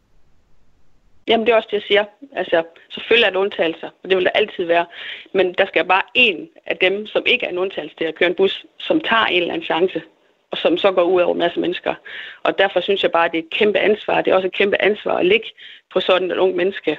Jamen, 1.28 1.46
det 1.46 1.52
er 1.52 1.56
også 1.56 1.68
det, 1.70 1.76
jeg 1.76 1.82
siger. 1.82 2.04
Altså, 2.36 2.62
selvfølgelig 2.90 3.26
er 3.26 3.30
der 3.30 3.38
undtagelser, 3.38 3.88
og 4.02 4.08
det 4.08 4.16
vil 4.16 4.24
der 4.24 4.30
altid 4.30 4.64
være. 4.64 4.86
Men 5.34 5.54
der 5.58 5.66
skal 5.66 5.84
bare 5.84 6.02
en 6.14 6.48
af 6.66 6.76
dem, 6.76 7.06
som 7.06 7.22
ikke 7.26 7.46
er 7.46 7.50
en 7.50 7.58
undtagelse 7.58 7.96
til 7.96 8.04
at 8.04 8.14
køre 8.14 8.28
en 8.28 8.34
bus, 8.34 8.66
som 8.78 9.00
tager 9.00 9.24
en 9.26 9.42
eller 9.42 9.54
anden 9.54 9.66
chance, 9.66 10.02
og 10.50 10.58
som 10.58 10.76
så 10.76 10.92
går 10.92 11.02
ud 11.02 11.20
over 11.20 11.32
en 11.32 11.38
masse 11.38 11.60
mennesker. 11.60 11.94
Og 12.42 12.58
derfor 12.58 12.80
synes 12.80 13.02
jeg 13.02 13.12
bare, 13.12 13.24
at 13.24 13.32
det 13.32 13.38
er 13.38 13.42
et 13.42 13.50
kæmpe 13.50 13.78
ansvar. 13.78 14.20
Det 14.20 14.30
er 14.30 14.34
også 14.34 14.46
et 14.48 14.54
kæmpe 14.54 14.82
ansvar 14.82 15.16
at 15.16 15.26
ligge 15.26 15.46
på 15.92 16.00
sådan 16.00 16.30
et 16.30 16.36
ung 16.36 16.56
menneske. 16.56 16.98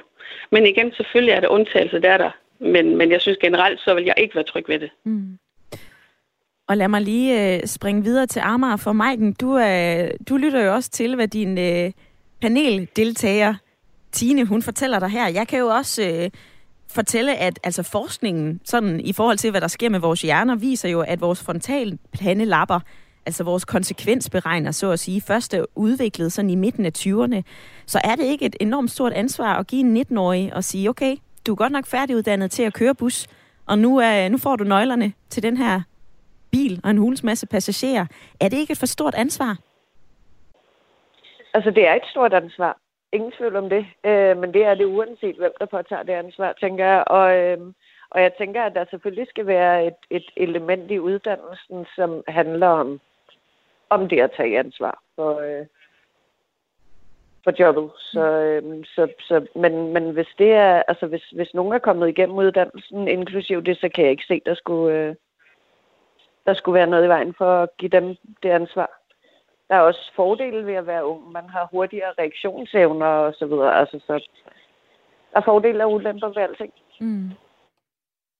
Men 0.50 0.66
igen, 0.66 0.92
selvfølgelig 0.92 1.32
er 1.32 1.40
der 1.40 1.48
undtagelser, 1.48 1.98
der 1.98 2.10
er 2.10 2.18
der. 2.18 2.30
Men, 2.60 2.96
men 2.96 3.10
jeg 3.10 3.20
synes 3.20 3.38
generelt, 3.40 3.80
så 3.80 3.94
vil 3.94 4.04
jeg 4.04 4.14
ikke 4.18 4.34
være 4.34 4.44
tryg 4.44 4.64
ved 4.68 4.78
det. 4.78 4.90
Mm. 5.04 5.38
Og 6.68 6.76
lad 6.76 6.88
mig 6.88 7.00
lige 7.00 7.56
øh, 7.56 7.66
springe 7.66 8.02
videre 8.02 8.26
til 8.26 8.40
Amager 8.40 8.76
for 8.76 8.92
Maiken. 8.92 9.32
Du, 9.32 9.58
øh, 9.58 10.10
du 10.28 10.36
lytter 10.36 10.64
jo 10.64 10.74
også 10.74 10.90
til, 10.90 11.14
hvad 11.14 11.28
din 11.28 11.58
øh, 11.58 11.92
paneldeltager 12.40 13.54
Tine, 14.12 14.44
hun 14.44 14.62
fortæller 14.62 14.98
dig 14.98 15.08
her. 15.08 15.28
Jeg 15.28 15.48
kan 15.48 15.58
jo 15.58 15.66
også 15.66 16.02
øh, 16.02 16.30
fortælle, 16.88 17.36
at 17.36 17.58
altså 17.64 17.82
forskningen, 17.82 18.60
sådan 18.64 19.00
i 19.00 19.12
forhold 19.12 19.38
til, 19.38 19.50
hvad 19.50 19.60
der 19.60 19.68
sker 19.68 19.88
med 19.88 20.00
vores 20.00 20.22
hjerner, 20.22 20.56
viser 20.56 20.88
jo, 20.88 21.00
at 21.00 21.20
vores 21.20 21.42
frontalpandelappper, 21.42 22.80
altså 23.26 23.44
vores 23.44 23.64
konsekvensberegner, 23.64 24.70
så 24.70 24.90
at 24.90 24.98
sige, 24.98 25.20
først 25.20 25.54
er 25.54 25.64
udviklet 25.74 26.32
sådan 26.32 26.50
i 26.50 26.54
midten 26.54 26.86
af 26.86 26.92
20'erne, 26.98 27.42
så 27.86 28.00
er 28.04 28.16
det 28.16 28.24
ikke 28.24 28.44
et 28.44 28.56
enormt 28.60 28.90
stort 28.90 29.12
ansvar 29.12 29.58
at 29.58 29.66
give 29.66 29.80
en 29.80 29.96
19-årig 29.96 30.54
og 30.54 30.64
sige, 30.64 30.90
okay, 30.90 31.16
du 31.46 31.52
er 31.52 31.56
godt 31.56 31.72
nok 31.72 31.86
færdiguddannet 31.86 32.50
til 32.50 32.62
at 32.62 32.74
køre 32.74 32.94
bus, 32.94 33.26
og 33.66 33.78
nu, 33.78 33.98
er, 33.98 34.28
nu 34.28 34.38
får 34.38 34.56
du 34.56 34.64
nøglerne 34.64 35.12
til 35.28 35.42
den 35.42 35.56
her 35.56 35.80
bil 36.50 36.80
og 36.84 36.90
en 36.90 36.98
hulens 36.98 37.24
masse 37.24 37.46
passagerer. 37.46 38.06
Er 38.40 38.48
det 38.48 38.58
ikke 38.58 38.72
et 38.72 38.78
for 38.78 38.86
stort 38.86 39.14
ansvar? 39.14 39.58
Altså, 41.54 41.70
det 41.70 41.88
er 41.88 41.94
et 41.94 42.10
stort 42.10 42.34
ansvar. 42.34 42.78
Ingen 43.12 43.32
tvivl 43.32 43.56
om 43.56 43.68
det. 43.68 43.86
Øh, 44.06 44.36
men 44.40 44.54
det 44.54 44.62
er 44.64 44.74
det 44.74 44.84
uanset, 44.84 45.36
hvem 45.36 45.52
der 45.60 45.66
påtager 45.66 46.02
det 46.02 46.12
ansvar, 46.12 46.52
tænker 46.60 46.84
jeg. 46.84 47.04
Og, 47.06 47.36
øh, 47.36 47.58
og 48.10 48.22
jeg 48.22 48.32
tænker, 48.38 48.62
at 48.62 48.74
der 48.74 48.84
selvfølgelig 48.90 49.26
skal 49.28 49.46
være 49.46 49.86
et, 49.86 50.00
et 50.10 50.28
element 50.36 50.90
i 50.90 50.98
uddannelsen, 50.98 51.86
som 51.96 52.22
handler 52.28 52.68
om, 52.68 53.00
om 53.90 54.08
det 54.08 54.20
at 54.20 54.30
tage 54.36 54.58
ansvar 54.58 55.02
for, 55.16 55.38
øh, 55.40 55.66
for 57.46 57.54
jobbet. 57.62 57.90
Så, 58.12 58.24
øh, 58.46 58.84
så, 58.94 59.02
så, 59.28 59.46
men, 59.54 59.92
men 59.92 60.10
hvis 60.10 60.32
det 60.38 60.52
er, 60.52 60.82
altså 60.88 61.06
hvis, 61.06 61.26
hvis 61.36 61.54
nogen 61.54 61.72
er 61.72 61.78
kommet 61.78 62.08
igennem 62.08 62.36
uddannelsen, 62.36 63.08
inklusiv 63.08 63.62
det, 63.62 63.76
så 63.80 63.88
kan 63.94 64.04
jeg 64.04 64.10
ikke 64.10 64.28
se, 64.28 64.40
der 64.46 64.54
skulle, 64.54 64.94
øh, 64.98 65.14
der 66.46 66.54
skulle 66.54 66.78
være 66.78 66.92
noget 66.92 67.04
i 67.04 67.08
vejen 67.08 67.34
for 67.38 67.62
at 67.62 67.68
give 67.78 67.88
dem 67.88 68.06
det 68.42 68.50
ansvar. 68.50 68.90
Der 69.68 69.74
er 69.74 69.80
også 69.80 70.12
fordele 70.16 70.66
ved 70.66 70.74
at 70.74 70.86
være 70.86 71.06
ung. 71.06 71.32
Man 71.32 71.48
har 71.48 71.68
hurtigere 71.72 72.12
reaktionsevner 72.18 73.06
og 73.06 73.34
så 73.38 73.46
videre. 73.46 73.78
Altså, 73.80 73.98
så 74.06 74.12
der 75.32 75.40
er 75.40 75.44
fordele 75.44 75.84
og 75.84 75.92
ulemper 75.92 76.28
ved 76.28 76.42
alting. 76.42 76.72
Mm. 77.00 77.30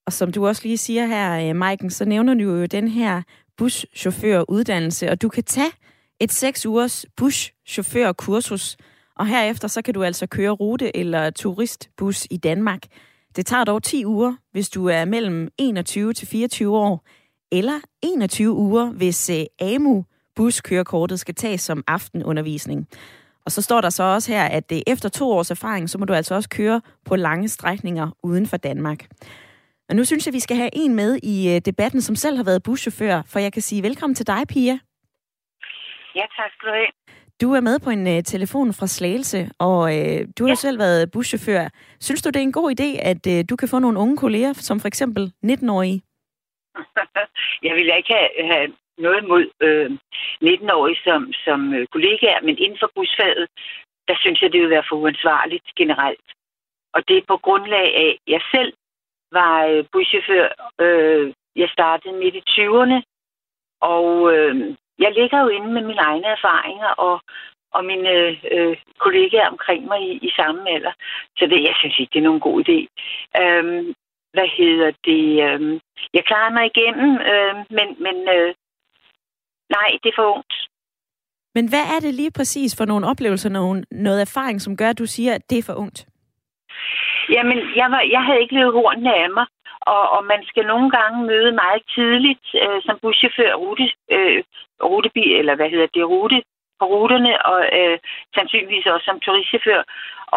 Og 0.07 0.13
som 0.13 0.33
du 0.33 0.47
også 0.47 0.63
lige 0.65 0.79
siger 0.79 1.07
her, 1.07 1.49
øh, 1.49 1.57
Maiken, 1.57 1.91
så 1.91 2.05
nævner 2.05 2.35
du 2.35 2.41
jo 2.41 2.67
den 2.67 2.89
her 2.89 3.23
buschaufføruddannelse, 3.57 5.11
og 5.11 5.23
du 5.23 5.29
kan 5.29 5.45
tage 5.45 5.73
et 6.21 6.33
seks 6.33 6.67
ugers 6.67 7.07
buschaufførkursus, 7.17 8.77
og 9.17 9.27
herefter 9.27 9.69
så 9.69 9.83
kan 9.83 9.95
du 9.95 10.03
altså 10.03 10.27
køre 10.27 10.51
rute- 10.51 10.97
eller 10.97 11.31
turistbus 11.31 12.27
i 12.31 12.37
Danmark. 12.37 12.83
Det 13.37 13.47
tager 13.47 13.65
dog 13.65 13.83
10 13.83 14.07
uger, 14.07 14.35
hvis 14.53 14.69
du 14.69 14.87
er 14.87 15.05
mellem 15.05 15.49
21 15.59 16.13
til 16.13 16.29
24 16.29 16.79
år, 16.79 17.05
eller 17.53 17.81
21 18.03 18.53
uger, 18.53 18.91
hvis 18.91 19.31
øh, 19.31 19.69
AMU 19.69 20.05
buskørekortet 20.37 21.21
skal 21.21 21.35
tages 21.35 21.61
som 21.61 21.85
aftenundervisning. 21.87 22.89
Og 23.45 23.53
så 23.53 23.63
står 23.63 23.81
der 23.81 23.91
så 23.91 24.03
også 24.03 24.33
her, 24.33 24.45
at 24.45 24.73
øh, 24.73 24.79
efter 24.87 25.09
to 25.09 25.31
års 25.31 25.51
erfaring, 25.51 25.91
så 25.91 25.99
må 25.99 26.05
du 26.05 26.13
altså 26.13 26.35
også 26.35 26.49
køre 26.49 26.81
på 27.05 27.17
lange 27.17 27.49
strækninger 27.49 28.11
uden 28.23 28.47
for 28.47 28.57
Danmark. 28.57 29.07
Og 29.89 29.97
nu 29.97 30.05
synes 30.05 30.27
jeg, 30.27 30.35
vi 30.35 30.41
skal 30.41 30.57
have 30.57 30.71
en 30.73 30.95
med 30.95 31.19
i 31.23 31.55
øh, 31.55 31.61
debatten, 31.61 32.01
som 32.01 32.17
selv 32.17 32.37
har 32.37 32.45
været 32.45 32.63
buschauffør, 32.63 33.23
for 33.33 33.39
jeg 33.39 33.53
kan 33.53 33.63
sige 33.63 33.83
velkommen 33.83 34.15
til 34.15 34.27
dig, 34.27 34.43
Pia. 34.49 34.79
Ja, 36.15 36.25
tak 36.37 36.51
skal 36.53 36.69
du 36.69 36.73
have. 36.73 37.06
Du 37.43 37.52
er 37.52 37.61
med 37.61 37.78
på 37.85 37.90
en 37.90 38.07
uh, 38.07 38.23
telefon 38.23 38.73
fra 38.73 38.87
Slagelse, 38.87 39.50
og 39.59 39.78
uh, 39.78 40.21
du 40.38 40.43
har 40.45 40.57
ja. 40.57 40.64
selv 40.64 40.78
været 40.78 41.11
buschauffør. 41.12 41.69
Synes 42.00 42.23
du, 42.23 42.28
det 42.28 42.37
er 42.37 42.49
en 42.50 42.59
god 42.61 42.69
idé, 42.76 42.90
at 43.11 43.23
uh, 43.26 43.40
du 43.50 43.57
kan 43.57 43.69
få 43.69 43.78
nogle 43.78 43.99
unge 43.99 44.16
kolleger, 44.16 44.52
som 44.52 44.81
for 44.81 44.88
eksempel 44.88 45.33
19-årige? 45.45 46.02
jeg 47.66 47.75
vil 47.75 47.88
ikke 47.97 48.12
have, 48.19 48.31
have 48.52 48.69
noget 48.99 49.23
mod 49.28 49.45
øh, 49.66 49.90
19-årige 50.43 51.00
som, 51.05 51.33
som 51.45 51.75
øh, 51.75 51.87
kollegaer, 51.87 52.40
men 52.43 52.59
inden 52.59 52.78
for 52.83 52.90
busfaget, 52.95 53.47
der 54.09 54.16
synes 54.19 54.43
jeg, 54.43 54.52
det 54.52 54.61
vil 54.61 54.71
være 54.71 54.88
for 54.88 54.97
uansvarligt 54.97 55.69
generelt. 55.76 56.28
Og 56.95 57.09
det 57.09 57.16
er 57.16 57.28
på 57.28 57.37
grundlag 57.37 57.87
af, 58.05 58.19
at 58.26 58.33
jeg 58.33 58.40
selv 58.55 58.73
var 59.33 59.64
øh, 59.64 59.85
buschauffør. 59.93 60.49
Øh, 60.81 61.33
jeg 61.57 61.69
startede 61.69 62.14
midt 62.23 62.35
i 62.35 62.43
20'erne, 62.50 62.99
og 63.81 64.35
øh, 64.35 64.76
jeg 64.99 65.12
ligger 65.12 65.41
jo 65.41 65.49
inde 65.49 65.71
med 65.73 65.83
mine 65.83 66.00
egne 66.11 66.26
erfaringer 66.26 66.88
og, 67.07 67.21
og 67.73 67.85
mine 67.85 68.11
øh, 68.55 68.76
kollegaer 68.99 69.49
omkring 69.49 69.87
mig 69.87 70.00
i, 70.11 70.12
i 70.29 70.31
samme 70.37 70.71
alder. 70.71 70.93
Så 71.38 71.47
det, 71.47 71.62
jeg 71.62 71.75
synes 71.79 71.99
ikke, 71.99 72.12
det 72.12 72.19
er 72.19 72.29
nogen 72.31 72.47
god 72.49 72.57
idé. 72.65 72.79
Øh, 73.43 73.95
hvad 74.35 74.49
hedder 74.59 74.91
det? 75.09 75.25
Øh, 75.47 75.81
jeg 76.15 76.25
klarer 76.25 76.53
mig 76.57 76.65
igennem, 76.67 77.11
øh, 77.33 77.55
men, 77.76 77.88
men 78.05 78.17
øh, 78.37 78.55
nej, 79.76 79.88
det 80.03 80.09
er 80.09 80.19
for 80.21 80.35
ungt. 80.37 80.55
Men 81.57 81.69
hvad 81.69 81.85
er 81.95 82.00
det 82.00 82.15
lige 82.15 82.37
præcis 82.38 82.76
for 82.76 82.85
nogle 82.85 83.07
oplevelser, 83.07 83.50
nogle, 83.50 83.85
noget 83.91 84.21
erfaring, 84.21 84.61
som 84.61 84.76
gør, 84.76 84.91
at 84.91 84.99
du 84.99 85.07
siger, 85.07 85.35
at 85.35 85.50
det 85.50 85.59
er 85.59 85.67
for 85.67 85.75
ungt? 85.85 86.07
Jamen, 87.35 87.59
jeg, 87.81 87.88
var, 87.91 88.03
jeg 88.15 88.23
havde 88.26 88.41
ikke 88.41 88.55
levet 88.55 88.73
hornene 88.73 89.15
af 89.15 89.31
mig, 89.31 89.47
og, 89.95 90.05
og 90.16 90.25
man 90.25 90.43
skal 90.50 90.66
nogle 90.66 90.90
gange 90.90 91.26
møde 91.31 91.52
meget 91.52 91.83
tidligt 91.95 92.47
øh, 92.62 92.78
som 92.87 92.99
buschauffør, 93.02 93.52
rute, 93.55 93.87
øh, 94.16 94.43
rutebi, 94.83 95.25
eller 95.40 95.55
hvad 95.55 95.71
hedder 95.71 95.88
det, 95.95 96.05
rute 96.09 96.43
på 96.81 96.85
ruterne, 96.87 97.47
og 97.47 97.61
øh, 97.78 97.99
sandsynligvis 98.35 98.87
også 98.87 99.05
som 99.05 99.21
turistchauffør. 99.21 99.83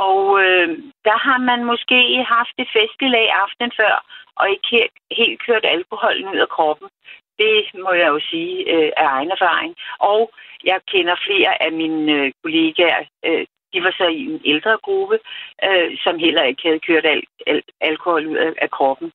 Og 0.07 0.21
øh, 0.43 0.67
der 1.07 1.17
har 1.27 1.39
man 1.49 1.63
måske 1.71 1.99
haft 2.35 2.55
et 2.57 2.69
festlig 2.77 3.31
aften 3.43 3.71
før, 3.79 3.95
og 4.39 4.49
ikke 4.49 4.67
helt, 4.71 4.95
helt 5.19 5.39
kørt 5.45 5.65
alkoholen 5.65 6.27
ud 6.33 6.39
af 6.45 6.49
kroppen. 6.49 6.89
Det 7.39 7.57
må 7.83 7.91
jeg 7.91 8.07
jo 8.07 8.19
sige 8.31 8.55
øh, 8.73 8.91
af 8.97 9.05
egen 9.15 9.31
erfaring. 9.31 9.75
Og 9.99 10.31
jeg 10.63 10.79
kender 10.91 11.15
flere 11.27 11.63
af 11.63 11.71
mine 11.71 12.11
øh, 12.13 12.31
kollegaer, 12.43 13.03
øh, 13.25 13.45
de 13.73 13.83
var 13.83 13.93
så 13.97 14.07
i 14.07 14.21
en 14.33 14.41
ældre 14.45 14.77
gruppe, 14.87 15.19
øh, 15.67 15.97
som 16.03 16.19
heller 16.19 16.43
ikke 16.43 16.61
havde 16.67 16.85
kørt 16.87 17.05
al, 17.05 17.23
al, 17.47 17.61
alkohol 17.81 18.27
ud 18.27 18.35
af, 18.35 18.51
af 18.61 18.69
kroppen. 18.71 19.11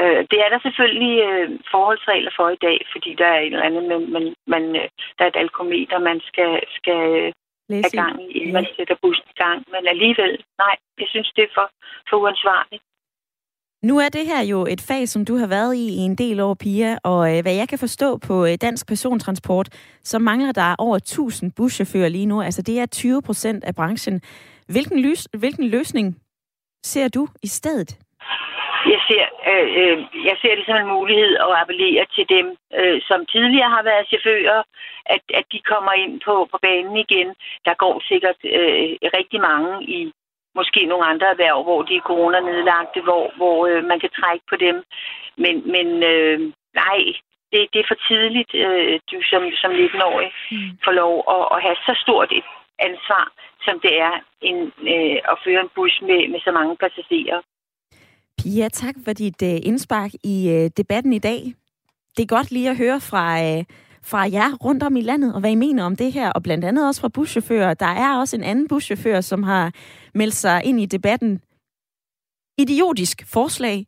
Øh, 0.00 0.20
det 0.30 0.38
er 0.44 0.48
der 0.52 0.60
selvfølgelig 0.62 1.16
øh, 1.28 1.50
forholdsregler 1.70 2.32
for 2.36 2.48
i 2.48 2.62
dag, 2.66 2.78
fordi 2.92 3.14
der 3.14 3.26
er 3.26 3.40
en 3.40 3.52
eller 3.52 3.68
andet, 3.68 3.84
men, 3.90 4.12
men 4.12 4.34
man, 4.46 4.64
øh, 4.76 4.88
der 5.16 5.22
er 5.24 5.30
et 5.32 5.42
alkometer, 5.44 5.98
man 5.98 6.20
skal, 6.28 6.60
skal 6.78 7.32
have 7.70 7.96
gang 8.02 8.16
i, 8.22 8.28
inden 8.38 8.52
man 8.52 8.66
sætter 8.76 8.96
bussen 9.02 9.26
i 9.34 9.38
gang. 9.42 9.58
Men 9.72 9.82
alligevel, 9.94 10.44
nej, 10.58 10.76
jeg 11.00 11.08
synes, 11.10 11.32
det 11.36 11.44
er 11.44 11.54
for, 11.54 11.70
for 12.08 12.16
uansvarligt. 12.16 12.82
Nu 13.88 13.98
er 13.98 14.08
det 14.08 14.24
her 14.26 14.42
jo 14.52 14.58
et 14.74 14.82
fag, 14.88 15.08
som 15.08 15.24
du 15.24 15.34
har 15.36 15.48
været 15.56 15.74
i 15.74 15.86
i 16.00 16.02
en 16.10 16.16
del 16.22 16.40
år, 16.40 16.54
Pia, 16.62 16.90
og 17.04 17.20
øh, 17.30 17.38
hvad 17.42 17.54
jeg 17.60 17.68
kan 17.68 17.78
forstå 17.78 18.18
på 18.28 18.34
øh, 18.46 18.54
Dansk 18.64 18.84
Persontransport, 18.88 19.68
så 20.10 20.18
mangler 20.18 20.52
der 20.52 20.74
over 20.78 20.96
1000 20.96 21.52
buschauffører 21.56 22.08
lige 22.08 22.26
nu. 22.26 22.42
Altså 22.42 22.62
det 22.62 22.80
er 22.80 22.86
20 22.86 23.22
procent 23.22 23.64
af 23.64 23.74
branchen. 23.74 24.20
Hvilken, 24.74 24.98
lys, 25.06 25.22
hvilken 25.42 25.66
løsning 25.76 26.06
ser 26.82 27.08
du 27.08 27.28
i 27.42 27.46
stedet? 27.58 27.90
Jeg 28.92 29.00
ser, 29.08 29.24
øh, 29.50 29.68
øh, 29.80 29.98
jeg 30.28 30.36
ser 30.42 30.54
det 30.56 30.64
som 30.66 30.76
en 30.82 30.94
mulighed 30.96 31.32
at 31.46 31.52
appellere 31.62 32.04
til 32.16 32.26
dem, 32.34 32.46
øh, 32.78 32.98
som 33.08 33.26
tidligere 33.34 33.70
har 33.76 33.82
været 33.90 34.08
chauffører, 34.10 34.62
at, 35.14 35.22
at 35.38 35.44
de 35.52 35.60
kommer 35.72 35.92
ind 35.92 36.14
på, 36.26 36.34
på 36.52 36.58
banen 36.66 36.96
igen. 37.04 37.28
Der 37.66 37.74
går 37.82 37.94
sikkert 38.10 38.38
øh, 38.58 38.88
rigtig 39.18 39.40
mange 39.50 39.72
i 39.98 40.00
måske 40.58 40.80
nogle 40.86 41.06
andre 41.12 41.26
erhverv, 41.34 41.58
hvor 41.68 41.80
de 41.88 41.94
er 41.96 42.08
corona-nedlagte, 42.10 43.00
hvor, 43.08 43.24
hvor 43.38 43.56
øh, 43.68 43.84
man 43.90 43.98
kan 44.00 44.12
trække 44.20 44.44
på 44.50 44.56
dem. 44.66 44.76
Men, 45.42 45.54
men 45.74 45.86
øh, 46.12 46.38
nej, 46.82 47.00
det, 47.50 47.60
det 47.72 47.78
er 47.80 47.90
for 47.90 48.00
tidligt, 48.08 48.52
øh, 48.64 48.94
du 49.10 49.16
som, 49.30 49.42
som 49.62 49.70
19-årig 49.84 50.30
mm. 50.52 50.70
får 50.84 50.94
lov 51.02 51.14
at, 51.36 51.44
at 51.54 51.58
have 51.66 51.78
så 51.88 51.94
stort 52.04 52.30
et 52.38 52.48
ansvar, 52.88 53.24
som 53.66 53.74
det 53.84 53.94
er 54.08 54.14
en, 54.48 54.58
øh, 54.92 55.16
at 55.32 55.36
føre 55.44 55.60
en 55.66 55.74
bus 55.76 55.94
med, 56.08 56.20
med 56.32 56.40
så 56.46 56.52
mange 56.58 56.76
passagerer. 56.84 57.40
Pia, 58.38 58.68
tak 58.68 58.94
for 59.04 59.12
dit 59.12 59.42
uh, 59.42 59.68
indspark 59.68 60.10
i 60.24 60.36
uh, 60.54 60.70
debatten 60.76 61.12
i 61.12 61.18
dag. 61.18 61.40
Det 62.16 62.22
er 62.22 62.34
godt 62.36 62.50
lige 62.50 62.70
at 62.70 62.76
høre 62.76 63.00
fra, 63.10 63.24
uh, 63.50 63.64
fra 64.04 64.30
jer 64.32 64.54
rundt 64.54 64.82
om 64.82 64.96
i 64.96 65.00
landet, 65.00 65.34
og 65.34 65.40
hvad 65.40 65.50
I 65.50 65.54
mener 65.54 65.84
om 65.84 65.96
det 65.96 66.12
her, 66.12 66.30
og 66.30 66.42
blandt 66.42 66.64
andet 66.64 66.86
også 66.86 67.00
fra 67.00 67.08
buschauffører. 67.08 67.74
Der 67.74 67.86
er 67.86 68.18
også 68.18 68.36
en 68.36 68.44
anden 68.44 68.68
buschauffør, 68.68 69.20
som 69.20 69.42
har 69.42 69.72
meldt 70.14 70.34
sig 70.34 70.64
ind 70.64 70.80
i 70.80 70.86
debatten. 70.86 71.40
Idiotisk 72.58 73.26
forslag, 73.26 73.86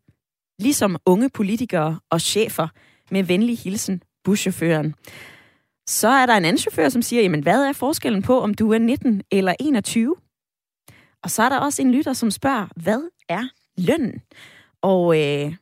ligesom 0.58 0.96
unge 1.06 1.30
politikere 1.30 2.00
og 2.10 2.20
chefer, 2.20 2.68
med 3.10 3.22
venlig 3.22 3.58
hilsen, 3.58 4.02
buschaufføren. 4.24 4.94
Så 5.88 6.08
er 6.08 6.26
der 6.26 6.36
en 6.36 6.44
anden 6.44 6.58
chauffør, 6.58 6.88
som 6.88 7.02
siger, 7.02 7.22
jamen 7.22 7.42
hvad 7.42 7.64
er 7.64 7.72
forskellen 7.72 8.22
på, 8.22 8.40
om 8.40 8.54
du 8.54 8.72
er 8.72 8.78
19 8.78 9.22
eller 9.30 9.54
21? 9.60 10.16
Og 11.22 11.30
så 11.30 11.42
er 11.42 11.48
der 11.48 11.58
også 11.58 11.82
en 11.82 11.92
lytter, 11.92 12.12
som 12.12 12.30
spørger, 12.30 12.66
hvad 12.76 13.10
er 13.28 13.48
lønnen? 13.78 14.22
Og 14.82 15.22
øh, 15.22 15.54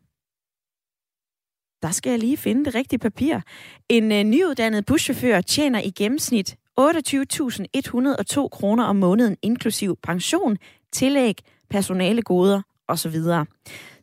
der 1.84 1.90
skal 1.90 2.10
jeg 2.10 2.18
lige 2.18 2.36
finde 2.36 2.64
det 2.64 2.74
rigtige 2.74 2.98
papir. 2.98 3.40
En 3.88 4.12
øh, 4.12 4.22
nyuddannet 4.22 4.86
buschauffør 4.86 5.40
tjener 5.40 5.80
i 5.80 5.90
gennemsnit 5.90 6.56
28.102 6.80 8.48
kroner 8.48 8.84
om 8.84 8.96
måneden, 8.96 9.36
inklusiv 9.42 9.96
pension, 10.02 10.56
tillæg, 10.92 11.38
personalegoder 11.70 12.62
osv. 12.88 13.16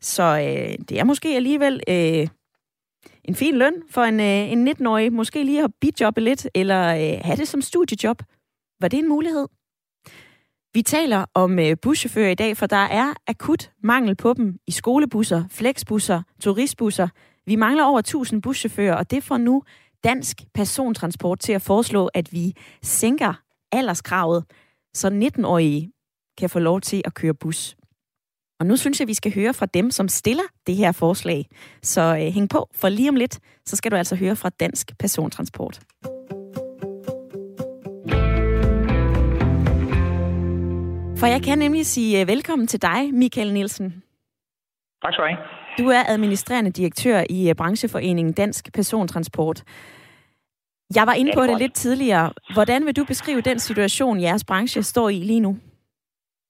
Så 0.00 0.22
øh, 0.22 0.84
det 0.88 0.98
er 1.00 1.04
måske 1.04 1.28
alligevel 1.36 1.80
øh, 1.88 2.28
en 3.24 3.34
fin 3.34 3.58
løn 3.58 3.74
for 3.90 4.02
en, 4.02 4.20
øh, 4.20 4.52
en 4.52 4.68
19-årig. 4.68 5.12
Måske 5.12 5.44
lige 5.44 5.64
at 5.64 5.70
bidjobbe 5.80 6.20
lidt, 6.20 6.48
eller 6.54 6.88
øh, 6.88 7.20
have 7.24 7.36
det 7.36 7.48
som 7.48 7.62
studiejob. 7.62 8.22
Var 8.80 8.88
det 8.88 8.98
en 8.98 9.08
mulighed? 9.08 9.46
Vi 10.74 10.82
taler 10.82 11.24
om 11.34 11.58
øh, 11.58 11.76
buschauffører 11.82 12.30
i 12.30 12.34
dag, 12.34 12.56
for 12.56 12.66
der 12.66 12.76
er 12.76 13.14
akut 13.26 13.70
mangel 13.82 14.14
på 14.16 14.34
dem 14.34 14.58
i 14.66 14.70
skolebusser, 14.70 15.44
flexbusser, 15.50 16.22
turistbusser. 16.40 17.08
Vi 17.46 17.56
mangler 17.56 17.84
over 17.84 17.98
1000 17.98 18.42
buschauffører, 18.42 18.94
og 18.94 19.10
det 19.10 19.24
får 19.24 19.36
nu 19.36 19.62
Dansk 20.04 20.36
Persontransport 20.54 21.38
til 21.38 21.52
at 21.52 21.62
foreslå, 21.62 22.06
at 22.14 22.32
vi 22.32 22.54
sænker 22.82 23.34
alderskravet, 23.72 24.44
så 24.94 25.08
19-årige 25.08 25.92
kan 26.38 26.50
få 26.50 26.58
lov 26.58 26.80
til 26.80 27.02
at 27.04 27.14
køre 27.14 27.34
bus. 27.34 27.76
Og 28.60 28.66
nu 28.66 28.76
synes 28.76 29.00
jeg, 29.00 29.08
vi 29.08 29.14
skal 29.14 29.34
høre 29.34 29.54
fra 29.54 29.66
dem, 29.66 29.90
som 29.90 30.08
stiller 30.08 30.42
det 30.66 30.76
her 30.76 30.92
forslag. 30.92 31.46
Så 31.82 32.00
øh, 32.00 32.32
hæng 32.32 32.50
på, 32.50 32.68
for 32.74 32.88
lige 32.88 33.08
om 33.08 33.16
lidt, 33.16 33.38
så 33.66 33.76
skal 33.76 33.90
du 33.90 33.96
altså 33.96 34.16
høre 34.16 34.36
fra 34.36 34.48
Dansk 34.48 34.98
Persontransport. 34.98 35.80
For 41.18 41.26
jeg 41.26 41.42
kan 41.42 41.58
nemlig 41.58 41.86
sige 41.86 42.20
øh, 42.20 42.28
velkommen 42.28 42.66
til 42.66 42.82
dig, 42.82 43.14
Michael 43.14 43.52
Nielsen. 43.52 44.02
Tak 45.02 45.12
skal 45.12 45.24
du 45.24 45.28
have. 45.28 45.61
Du 45.78 45.88
er 45.88 46.02
administrerende 46.08 46.70
direktør 46.70 47.24
i 47.30 47.48
øh, 47.48 47.54
brancheforeningen 47.54 48.32
Dansk 48.32 48.72
Persontransport. 48.72 49.62
Jeg 50.94 51.06
var 51.06 51.12
inde 51.14 51.32
på 51.34 51.42
det 51.42 51.58
lidt 51.58 51.74
tidligere. 51.74 52.32
Hvordan 52.52 52.86
vil 52.86 52.96
du 52.96 53.04
beskrive 53.04 53.40
den 53.40 53.58
situation, 53.58 54.20
jeres 54.20 54.44
branche 54.44 54.82
står 54.82 55.08
i 55.08 55.18
lige 55.18 55.40
nu? 55.40 55.58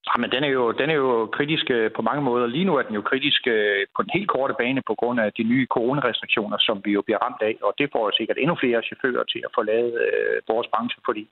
Ah, 0.07 0.15
jamen, 0.17 0.31
den 0.31 0.45
er, 0.45 0.49
jo, 0.49 0.73
den 0.73 0.91
er 0.91 0.95
jo 0.95 1.27
kritisk 1.37 1.71
øh, 1.71 1.91
på 1.97 2.03
mange 2.03 2.23
måder. 2.23 2.47
Lige 2.47 2.65
nu 2.65 2.75
er 2.77 2.83
den 2.83 2.95
jo 2.95 3.03
kritisk 3.11 3.43
øh, 3.47 3.87
på 3.97 4.03
den 4.03 4.11
helt 4.15 4.29
korte 4.29 4.55
bane 4.59 4.83
på 4.87 4.95
grund 4.95 5.21
af 5.21 5.33
de 5.39 5.43
nye 5.43 5.67
coronarestriktioner, 5.67 6.59
som 6.61 6.77
vi 6.85 6.91
jo 6.93 7.03
bliver 7.03 7.19
ramt 7.25 7.43
af. 7.43 7.55
Og 7.63 7.73
det 7.79 7.89
får 7.93 8.03
jo 8.07 8.13
sikkert 8.17 8.39
endnu 8.41 8.57
flere 8.61 8.83
chauffører 8.83 9.25
til 9.33 9.41
at 9.47 9.55
forlade 9.55 9.93
øh, 10.07 10.37
vores 10.53 10.69
branche, 10.73 11.01
fordi 11.09 11.25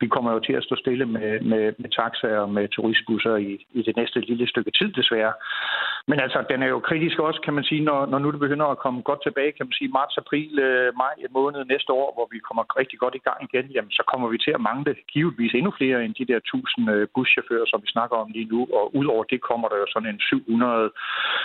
vi 0.00 0.06
kommer 0.14 0.30
jo 0.32 0.38
til 0.38 0.52
at 0.52 0.64
stå 0.64 0.76
stille 0.76 1.06
med, 1.06 1.40
med, 1.40 1.64
med 1.78 1.90
taxaer 1.98 2.38
og 2.38 2.50
med 2.56 2.68
turistbusser 2.68 3.36
i, 3.36 3.66
i 3.78 3.82
det 3.82 3.96
næste 3.96 4.20
lille 4.20 4.46
stykke 4.48 4.72
tid, 4.78 4.88
desværre. 4.92 5.32
Men 6.08 6.20
altså, 6.20 6.44
den 6.50 6.62
er 6.62 6.66
jo 6.74 6.78
kritisk 6.78 7.18
også, 7.18 7.40
kan 7.40 7.54
man 7.54 7.64
sige, 7.64 7.82
når, 7.88 8.06
når 8.06 8.18
nu 8.18 8.30
det 8.30 8.40
begynder 8.40 8.66
at 8.66 8.78
komme 8.78 9.02
godt 9.02 9.22
tilbage, 9.22 9.52
kan 9.52 9.66
man 9.66 9.78
sige, 9.78 9.94
marts, 9.98 10.18
april, 10.18 10.58
øh, 10.58 10.92
maj 11.02 11.14
måned 11.30 11.64
næste 11.64 11.92
år, 11.92 12.08
hvor 12.16 12.28
vi 12.32 12.38
kommer 12.38 12.64
rigtig 12.80 12.98
godt 12.98 13.14
i 13.14 13.24
gang 13.28 13.40
igen, 13.48 13.66
jamen 13.74 13.90
så 13.90 14.02
kommer 14.10 14.28
vi 14.28 14.38
til 14.38 14.52
at 14.54 14.60
mangle 14.60 14.96
givetvis 15.12 15.54
endnu 15.54 15.72
flere 15.78 16.04
end 16.04 16.14
de 16.14 16.28
der 16.30 16.40
tusind 16.52 16.90
øh, 16.94 17.08
buschauffører, 17.14 17.66
som 17.68 17.82
vi 17.82 17.88
snakker 17.96 18.11
snakker 18.12 18.24
om 18.24 18.30
lige 18.36 18.52
nu, 18.54 18.60
og 18.78 18.96
udover 18.96 19.24
det 19.24 19.40
kommer 19.40 19.68
der 19.68 19.76
jo 19.82 19.86
sådan 19.92 20.08
en 20.08 20.20
700 20.20 20.90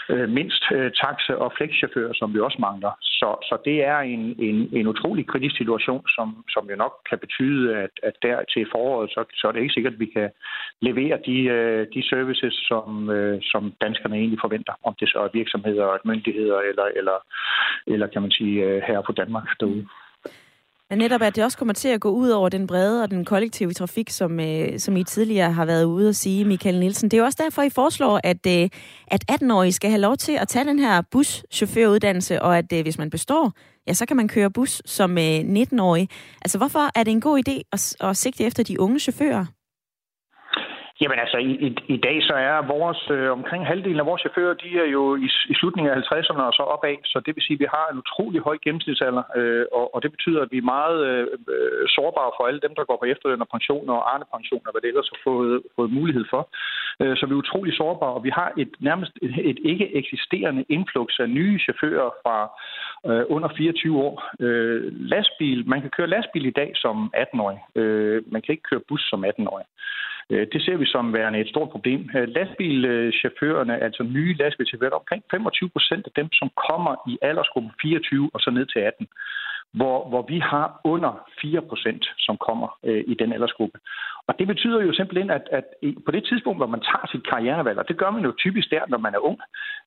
øh, 0.09 0.29
mindst 0.29 0.63
øh, 0.77 0.91
taxe- 1.01 1.37
og 1.43 1.49
flexchauffører, 1.57 2.13
som 2.13 2.33
vi 2.33 2.39
også 2.39 2.59
mangler. 2.67 2.93
Så, 3.01 3.29
så 3.49 3.55
det 3.65 3.77
er 3.93 3.99
en, 3.99 4.23
en, 4.47 4.57
en 4.79 4.87
utrolig 4.87 5.25
kritisk 5.27 5.55
situation, 5.57 6.03
som, 6.15 6.27
som 6.53 6.63
jo 6.71 6.75
nok 6.75 6.93
kan 7.09 7.19
betyde, 7.19 7.63
at, 7.83 7.93
at 8.03 8.15
der 8.21 8.37
til 8.53 8.67
foråret, 8.73 9.09
så, 9.09 9.21
så 9.39 9.47
er 9.47 9.51
det 9.51 9.61
ikke 9.61 9.77
sikkert, 9.77 9.93
at 9.93 9.99
vi 9.99 10.09
kan 10.17 10.29
levere 10.87 11.17
de, 11.27 11.37
øh, 11.57 11.87
de 11.95 12.01
services, 12.09 12.55
som, 12.69 13.09
øh, 13.09 13.37
som 13.51 13.63
danskerne 13.85 14.15
egentlig 14.15 14.39
forventer, 14.45 14.73
om 14.87 14.93
det 14.99 15.07
så 15.09 15.19
er 15.25 15.37
virksomheder, 15.39 15.97
myndigheder 16.05 16.59
eller, 16.69 16.87
eller, 16.99 17.17
eller 17.93 18.07
kan 18.07 18.21
man 18.21 18.31
sige 18.31 18.55
øh, 18.67 18.81
her 18.87 19.01
på 19.01 19.11
Danmark 19.11 19.47
derude. 19.59 19.85
Men 20.89 20.99
netop, 20.99 21.21
at 21.21 21.35
det 21.35 21.43
også 21.43 21.57
kommer 21.57 21.73
til 21.73 21.87
at 21.87 22.01
gå 22.01 22.09
ud 22.09 22.29
over 22.29 22.49
den 22.49 22.67
brede 22.67 23.03
og 23.03 23.11
den 23.11 23.25
kollektive 23.25 23.73
trafik, 23.73 24.09
som, 24.09 24.39
øh, 24.39 24.79
som 24.79 24.97
I 24.97 25.03
tidligere 25.03 25.51
har 25.51 25.65
været 25.65 25.83
ude 25.83 26.09
at 26.09 26.15
sige, 26.15 26.45
Michael 26.45 26.79
Nielsen. 26.79 27.11
Det 27.11 27.17
er 27.17 27.21
jo 27.21 27.25
også 27.25 27.43
derfor, 27.43 27.61
I 27.61 27.69
foreslår, 27.69 28.19
at, 28.23 28.47
øh, 28.47 28.69
at 29.07 29.23
18-årige 29.31 29.71
skal 29.71 29.89
have 29.89 30.01
lov 30.01 30.17
til 30.17 30.31
at 30.31 30.47
tage 30.47 30.65
den 30.65 30.79
her 30.79 31.01
buschaufføruddannelse, 31.11 32.41
og 32.41 32.57
at 32.57 32.73
øh, 32.73 32.81
hvis 32.81 32.97
man 32.97 33.09
består, 33.09 33.51
ja, 33.87 33.93
så 33.93 34.05
kan 34.05 34.17
man 34.17 34.27
køre 34.27 34.51
bus 34.51 34.81
som 34.85 35.17
øh, 35.17 35.39
19-årig. 35.39 36.09
Altså, 36.41 36.57
hvorfor 36.57 36.99
er 36.99 37.03
det 37.03 37.11
en 37.11 37.21
god 37.21 37.41
idé 37.47 37.61
at, 37.71 37.95
at 37.99 38.17
sigte 38.17 38.43
efter 38.43 38.63
de 38.63 38.79
unge 38.79 38.99
chauffører? 38.99 39.45
Jamen 41.01 41.19
altså, 41.19 41.37
i, 41.37 41.51
i, 41.67 41.69
i 41.95 41.97
dag 42.07 42.17
så 42.29 42.33
er 42.33 42.67
vores, 42.75 43.01
øh, 43.15 43.31
omkring 43.31 43.67
halvdelen 43.67 43.99
af 43.99 44.05
vores 44.05 44.21
chauffører, 44.21 44.53
de 44.63 44.69
er 44.83 44.89
jo 44.97 45.15
i, 45.15 45.29
i 45.51 45.55
slutningen 45.59 45.91
af 45.91 45.97
50'erne 45.97 46.41
og 46.49 46.53
så 46.53 46.63
opad, 46.73 46.97
så 47.05 47.17
det 47.25 47.35
vil 47.35 47.43
sige, 47.43 47.57
at 47.57 47.63
vi 47.63 47.73
har 47.75 47.85
en 47.87 48.01
utrolig 48.03 48.41
høj 48.41 48.57
gennemsnitsalder, 48.65 49.23
øh, 49.35 49.65
og, 49.77 49.95
og 49.95 50.03
det 50.03 50.11
betyder, 50.11 50.41
at 50.41 50.51
vi 50.51 50.57
er 50.57 50.71
meget 50.77 50.99
øh, 51.09 51.27
øh, 51.53 51.83
sårbare 51.95 52.31
for 52.37 52.43
alle 52.47 52.61
dem, 52.65 52.73
der 52.75 52.83
går 52.89 52.97
på 52.99 53.05
efterløn 53.13 53.45
og 53.45 53.49
pension 53.55 53.89
og 53.89 54.13
arnepension 54.13 54.67
og 54.67 54.71
hvad 54.71 54.81
det 54.81 54.89
ellers 54.91 55.09
har 55.13 55.21
fået, 55.27 55.61
fået 55.75 55.91
mulighed 55.99 56.25
for. 56.33 56.41
Øh, 57.01 57.17
så 57.17 57.23
vi 57.25 57.33
er 57.33 57.43
utrolig 57.45 57.73
sårbare, 57.81 58.13
og 58.17 58.23
vi 58.23 58.31
har 58.39 58.49
et 58.57 58.71
nærmest 58.79 59.13
et, 59.21 59.33
et 59.51 59.59
ikke 59.71 59.87
eksisterende 60.01 60.63
influx 60.69 61.09
af 61.19 61.29
nye 61.29 61.59
chauffører 61.65 62.09
fra 62.23 62.37
øh, 63.09 63.23
under 63.35 63.49
24 63.57 63.97
år. 64.07 64.15
Øh, 64.39 64.81
lastbil, 65.13 65.59
man 65.69 65.81
kan 65.81 65.89
køre 65.89 66.13
lastbil 66.15 66.45
i 66.45 66.57
dag 66.61 66.71
som 66.75 66.95
18-årig. 67.23 67.59
Øh, 67.75 68.23
man 68.33 68.41
kan 68.41 68.51
ikke 68.53 68.69
køre 68.71 68.87
bus 68.89 69.01
som 69.09 69.25
18-årig. 69.25 69.67
Øh, 70.29 70.47
det 70.53 70.61
ser 70.65 70.77
vi 70.77 70.85
som 70.85 71.13
værende 71.13 71.39
et 71.39 71.49
stort 71.49 71.69
problem. 71.69 72.09
Øh, 72.15 72.27
lastbilchaufførerne, 72.27 73.83
altså 73.83 74.03
nye 74.03 74.33
lastbilchauffører, 74.41 74.99
omkring 75.01 75.23
25 75.31 75.69
procent 75.69 76.05
af 76.05 76.11
dem, 76.15 76.27
som 76.31 76.49
kommer 76.67 76.93
i 77.11 77.17
aldersgruppen 77.21 77.71
24 77.81 78.29
og 78.33 78.39
så 78.39 78.49
ned 78.51 78.65
til 78.65 78.79
18, 78.79 79.07
hvor, 79.73 80.09
hvor 80.09 80.25
vi 80.29 80.39
har 80.39 80.81
under 80.83 81.11
4 81.41 81.61
procent, 81.61 82.05
som 82.17 82.37
kommer 82.37 82.77
øh, 82.83 83.03
i 83.07 83.13
den 83.13 83.33
aldersgruppe. 83.33 83.79
Og 84.27 84.33
det 84.39 84.47
betyder 84.47 84.81
jo 84.81 84.93
simpelthen, 84.93 85.29
at, 85.29 85.45
at 85.51 85.65
på 86.05 86.11
det 86.11 86.23
tidspunkt, 86.29 86.59
hvor 86.59 86.67
man 86.67 86.81
tager 86.81 87.07
sit 87.11 87.27
karrierevalg, 87.29 87.79
og 87.79 87.87
det 87.87 87.97
gør 87.97 88.11
man 88.11 88.23
jo 88.23 88.31
typisk 88.37 88.69
der, 88.71 88.83
når 88.87 88.97
man 88.97 89.13
er 89.15 89.25
ung, 89.29 89.39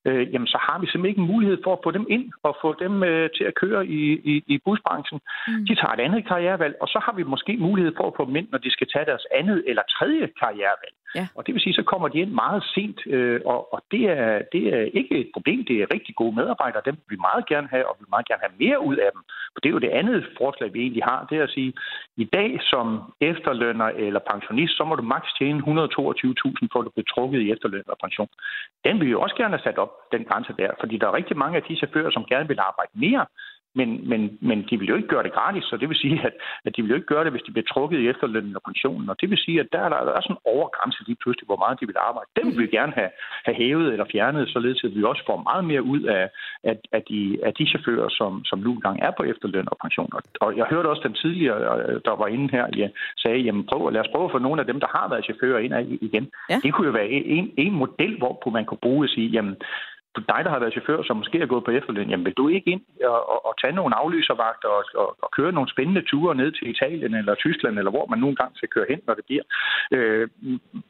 øh, 0.04 0.32
jamen 0.32 0.46
så 0.46 0.58
har 0.66 0.78
vi 0.78 0.86
simpelthen 0.86 1.12
ikke 1.12 1.20
en 1.20 1.32
mulighed 1.34 1.58
for 1.64 1.72
at 1.72 1.82
få 1.84 1.90
dem 1.90 2.06
ind 2.08 2.32
og 2.42 2.56
få 2.62 2.74
dem 2.84 3.02
øh, 3.02 3.30
til 3.36 3.44
at 3.44 3.54
køre 3.54 3.86
i, 3.86 4.00
i, 4.32 4.44
i 4.46 4.58
busbranchen. 4.64 5.20
Mm. 5.48 5.66
De 5.66 5.74
tager 5.74 5.92
et 5.94 6.00
andet 6.06 6.26
karrierevalg, 6.28 6.74
og 6.80 6.88
så 6.88 6.98
har 7.04 7.12
vi 7.12 7.22
måske 7.22 7.56
mulighed 7.56 7.92
for 7.96 8.06
at 8.06 8.16
få 8.16 8.24
dem 8.24 8.36
ind, 8.36 8.48
når 8.52 8.58
de 8.58 8.70
skal 8.70 8.86
tage 8.92 9.06
deres 9.10 9.26
andet 9.38 9.64
eller 9.66 9.82
tredje 9.96 10.28
karrierevalg. 10.40 10.94
Ja. 11.14 11.26
Og 11.36 11.46
det 11.46 11.54
vil 11.54 11.62
sige, 11.62 11.74
så 11.74 11.82
kommer 11.82 12.08
de 12.08 12.18
ind 12.18 12.32
meget 12.44 12.62
sent, 12.74 13.00
øh, 13.06 13.40
og, 13.44 13.74
og 13.74 13.80
det, 13.90 14.02
er, 14.18 14.42
det 14.52 14.62
er 14.74 14.82
ikke 14.98 15.14
et 15.18 15.30
problem. 15.34 15.64
Det 15.64 15.76
er 15.82 15.92
rigtig 15.94 16.14
gode 16.16 16.34
medarbejdere, 16.36 16.82
dem 16.84 16.94
vil 16.94 17.16
vi 17.16 17.26
meget 17.28 17.46
gerne 17.46 17.68
have, 17.74 17.88
og 17.88 17.96
vi 17.98 18.02
vil 18.04 18.14
meget 18.16 18.28
gerne 18.28 18.42
have 18.46 18.58
mere 18.64 18.80
ud 18.88 18.96
af 18.96 19.10
dem. 19.14 19.22
For 19.52 19.60
det 19.60 19.68
er 19.68 19.76
jo 19.76 19.84
det 19.86 19.96
andet 20.00 20.18
forslag, 20.40 20.74
vi 20.74 20.80
egentlig 20.80 21.04
har, 21.04 21.26
det 21.30 21.38
er 21.38 21.42
at 21.42 21.54
sige, 21.56 21.72
i 22.16 22.24
dag 22.24 22.50
som 22.70 22.86
efterlønner 23.20 23.88
eller 24.06 24.20
pensionist, 24.32 24.76
så 24.76 24.84
må 24.84 24.94
du 24.94 25.02
maks 25.02 25.30
tjene 25.38 25.58
122.000 25.58 26.68
for 26.72 26.78
at 26.80 26.86
du 26.86 26.92
bliver 26.94 27.10
trukket 27.14 27.40
i 27.40 27.50
efterløn 27.52 27.92
og 27.94 27.98
pension. 28.04 28.28
Den 28.84 28.98
vil 28.98 29.06
vi 29.06 29.10
jo 29.10 29.20
også 29.20 29.36
gerne 29.36 29.56
have 29.56 29.66
sat 29.66 29.78
op, 29.78 29.92
den 30.12 30.24
grænse 30.24 30.52
der, 30.58 30.70
fordi 30.80 30.94
der 30.98 31.06
er 31.06 31.18
rigtig 31.20 31.36
mange 31.36 31.56
af 31.56 31.62
de 31.62 31.76
chauffører, 31.76 32.10
som 32.10 32.24
gerne 32.24 32.48
vil 32.48 32.60
arbejde 32.68 32.92
mere, 32.94 33.26
men, 33.74 34.08
men, 34.08 34.38
men 34.40 34.58
de 34.70 34.78
vil 34.78 34.88
jo 34.88 34.96
ikke 34.96 35.08
gøre 35.08 35.22
det 35.22 35.32
gratis, 35.32 35.64
så 35.64 35.76
det 35.76 35.88
vil 35.88 35.96
sige, 35.96 36.20
at, 36.28 36.34
at 36.64 36.76
de 36.76 36.82
vil 36.82 36.90
jo 36.90 36.94
ikke 36.94 37.12
gøre 37.14 37.24
det, 37.24 37.32
hvis 37.32 37.46
de 37.46 37.52
bliver 37.52 37.72
trukket 37.74 37.98
i 38.00 38.08
efterlønnen 38.08 38.56
og 38.56 38.62
pensionen. 38.68 39.10
Og 39.10 39.20
det 39.20 39.30
vil 39.30 39.38
sige, 39.38 39.60
at 39.60 39.68
der 39.72 39.78
er 39.78 39.88
der, 39.88 40.04
der 40.04 40.12
er 40.12 40.22
sådan 40.22 40.36
en 40.36 40.50
overgrænse 40.54 41.00
lige 41.06 41.20
pludselig, 41.22 41.46
hvor 41.46 41.60
meget 41.64 41.80
de 41.80 41.86
vil 41.86 42.04
arbejde. 42.08 42.28
Den 42.38 42.46
vil 42.46 42.58
vi 42.64 42.76
gerne 42.78 42.92
have, 42.92 43.10
have 43.46 43.56
hævet 43.62 43.92
eller 43.92 44.06
fjernet, 44.12 44.48
således 44.48 44.84
at 44.84 44.94
vi 44.96 45.02
også 45.04 45.22
får 45.26 45.46
meget 45.50 45.64
mere 45.64 45.82
ud 45.82 46.02
af, 46.02 46.24
af, 46.64 46.76
af, 46.92 47.02
de, 47.10 47.20
af 47.42 47.52
de 47.54 47.66
chauffører, 47.66 48.08
som, 48.08 48.44
som 48.44 48.58
nu 48.58 48.70
engang 48.72 48.98
er 49.02 49.12
på 49.18 49.22
efterløn 49.22 49.68
og 49.72 49.76
pension. 49.84 50.10
Og, 50.16 50.22
og 50.40 50.56
jeg 50.56 50.66
hørte 50.70 50.88
også 50.92 51.02
den 51.08 51.14
tidligere, 51.14 51.58
der 52.08 52.14
var 52.16 52.26
inde 52.26 52.48
her, 52.50 52.66
jeg 52.76 52.90
sagde, 53.22 53.38
jamen 53.38 53.66
prøv, 53.66 53.90
lad 53.90 54.00
os 54.00 54.12
prøve 54.14 54.24
at 54.24 54.34
få 54.34 54.38
nogle 54.38 54.60
af 54.60 54.66
dem, 54.66 54.80
der 54.80 54.90
har 54.96 55.08
været 55.08 55.24
chauffører 55.24 55.60
ind 55.64 55.74
igen. 56.08 56.30
Ja. 56.50 56.58
Det 56.62 56.74
kunne 56.74 56.86
jo 56.86 56.92
være 56.92 57.08
en, 57.08 57.50
en 57.56 57.74
model, 57.74 58.18
hvor 58.18 58.50
man 58.50 58.64
kunne 58.64 58.84
bruge 58.86 59.04
at 59.04 59.10
sige, 59.10 59.28
jamen 59.28 59.56
dig, 60.16 60.40
der 60.44 60.50
har 60.50 60.58
været 60.58 60.72
chauffør, 60.72 61.02
som 61.02 61.16
måske 61.16 61.38
er 61.40 61.52
gået 61.52 61.64
på 61.64 61.70
efterløn, 61.70 62.10
jamen 62.10 62.26
vil 62.26 62.40
du 62.40 62.48
ikke 62.48 62.70
ind 62.70 62.82
og, 63.04 63.20
og, 63.32 63.46
og 63.48 63.54
tage 63.60 63.72
nogle 63.72 63.94
aflyservagter 64.02 64.68
og, 64.68 64.84
og, 64.94 65.08
og 65.24 65.28
køre 65.36 65.52
nogle 65.52 65.72
spændende 65.74 66.02
ture 66.10 66.34
ned 66.34 66.52
til 66.52 66.70
Italien 66.74 67.14
eller 67.14 67.34
Tyskland, 67.34 67.78
eller 67.78 67.90
hvor 67.90 68.06
man 68.06 68.18
nogle 68.18 68.36
gange 68.36 68.56
skal 68.56 68.68
køre 68.68 68.86
hen, 68.90 69.00
når 69.06 69.14
det 69.14 69.24
bliver. 69.24 69.44
Øh, 69.96 70.28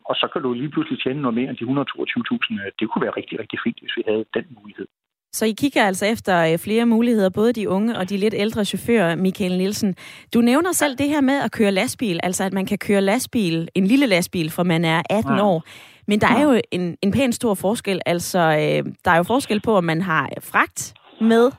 og 0.04 0.14
så 0.20 0.26
kan 0.32 0.42
du 0.42 0.52
lige 0.52 0.70
pludselig 0.74 1.02
tjene 1.02 1.22
noget 1.22 1.34
mere 1.38 1.48
end 1.50 1.58
de 1.58 1.64
122.000. 1.64 2.70
Det 2.78 2.90
kunne 2.90 3.04
være 3.06 3.16
rigtig, 3.20 3.40
rigtig 3.40 3.58
fint, 3.64 3.78
hvis 3.80 3.96
vi 3.96 4.02
havde 4.08 4.24
den 4.34 4.46
mulighed. 4.60 4.86
Så 5.32 5.44
I 5.46 5.52
kigger 5.52 5.84
altså 5.84 6.06
efter 6.06 6.52
øh, 6.52 6.58
flere 6.58 6.86
muligheder, 6.86 7.30
både 7.30 7.52
de 7.52 7.68
unge 7.68 7.98
og 7.98 8.10
de 8.10 8.16
lidt 8.16 8.34
ældre 8.34 8.64
chauffører, 8.64 9.16
Michael 9.16 9.58
Nielsen. 9.58 9.94
Du 10.34 10.40
nævner 10.40 10.72
selv 10.72 10.98
det 10.98 11.08
her 11.08 11.20
med 11.20 11.42
at 11.42 11.52
køre 11.52 11.70
lastbil, 11.70 12.20
altså 12.22 12.44
at 12.44 12.52
man 12.52 12.66
kan 12.66 12.78
køre 12.78 13.00
lastbil, 13.00 13.68
en 13.74 13.86
lille 13.86 14.06
lastbil, 14.06 14.50
for 14.50 14.62
man 14.62 14.84
er 14.84 15.02
18 15.10 15.34
ja. 15.34 15.44
år. 15.44 15.64
Men 16.06 16.20
der 16.20 16.26
er 16.26 16.42
jo 16.42 16.60
en, 16.70 16.96
en 17.02 17.12
pæn 17.12 17.32
stor 17.32 17.54
forskel. 17.54 18.00
Altså, 18.06 18.38
øh, 18.38 18.92
der 19.04 19.10
er 19.10 19.16
jo 19.16 19.22
forskel 19.22 19.60
på, 19.60 19.76
om 19.76 19.84
man 19.84 20.02
har 20.02 20.28
fragt 20.40 20.94
med, 21.20 21.50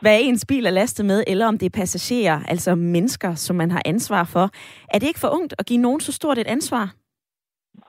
hvad 0.00 0.18
ens 0.22 0.44
bil 0.48 0.66
er 0.66 0.70
lastet 0.70 1.06
med, 1.06 1.24
eller 1.26 1.46
om 1.46 1.58
det 1.58 1.66
er 1.66 1.78
passagerer, 1.80 2.40
altså 2.48 2.74
mennesker, 2.74 3.34
som 3.34 3.56
man 3.56 3.70
har 3.70 3.82
ansvar 3.84 4.24
for. 4.24 4.50
Er 4.94 4.98
det 4.98 5.06
ikke 5.06 5.20
for 5.20 5.28
ungt 5.28 5.54
at 5.58 5.66
give 5.66 5.80
nogen 5.80 6.00
så 6.00 6.12
stort 6.12 6.38
et 6.38 6.46
ansvar? 6.46 6.94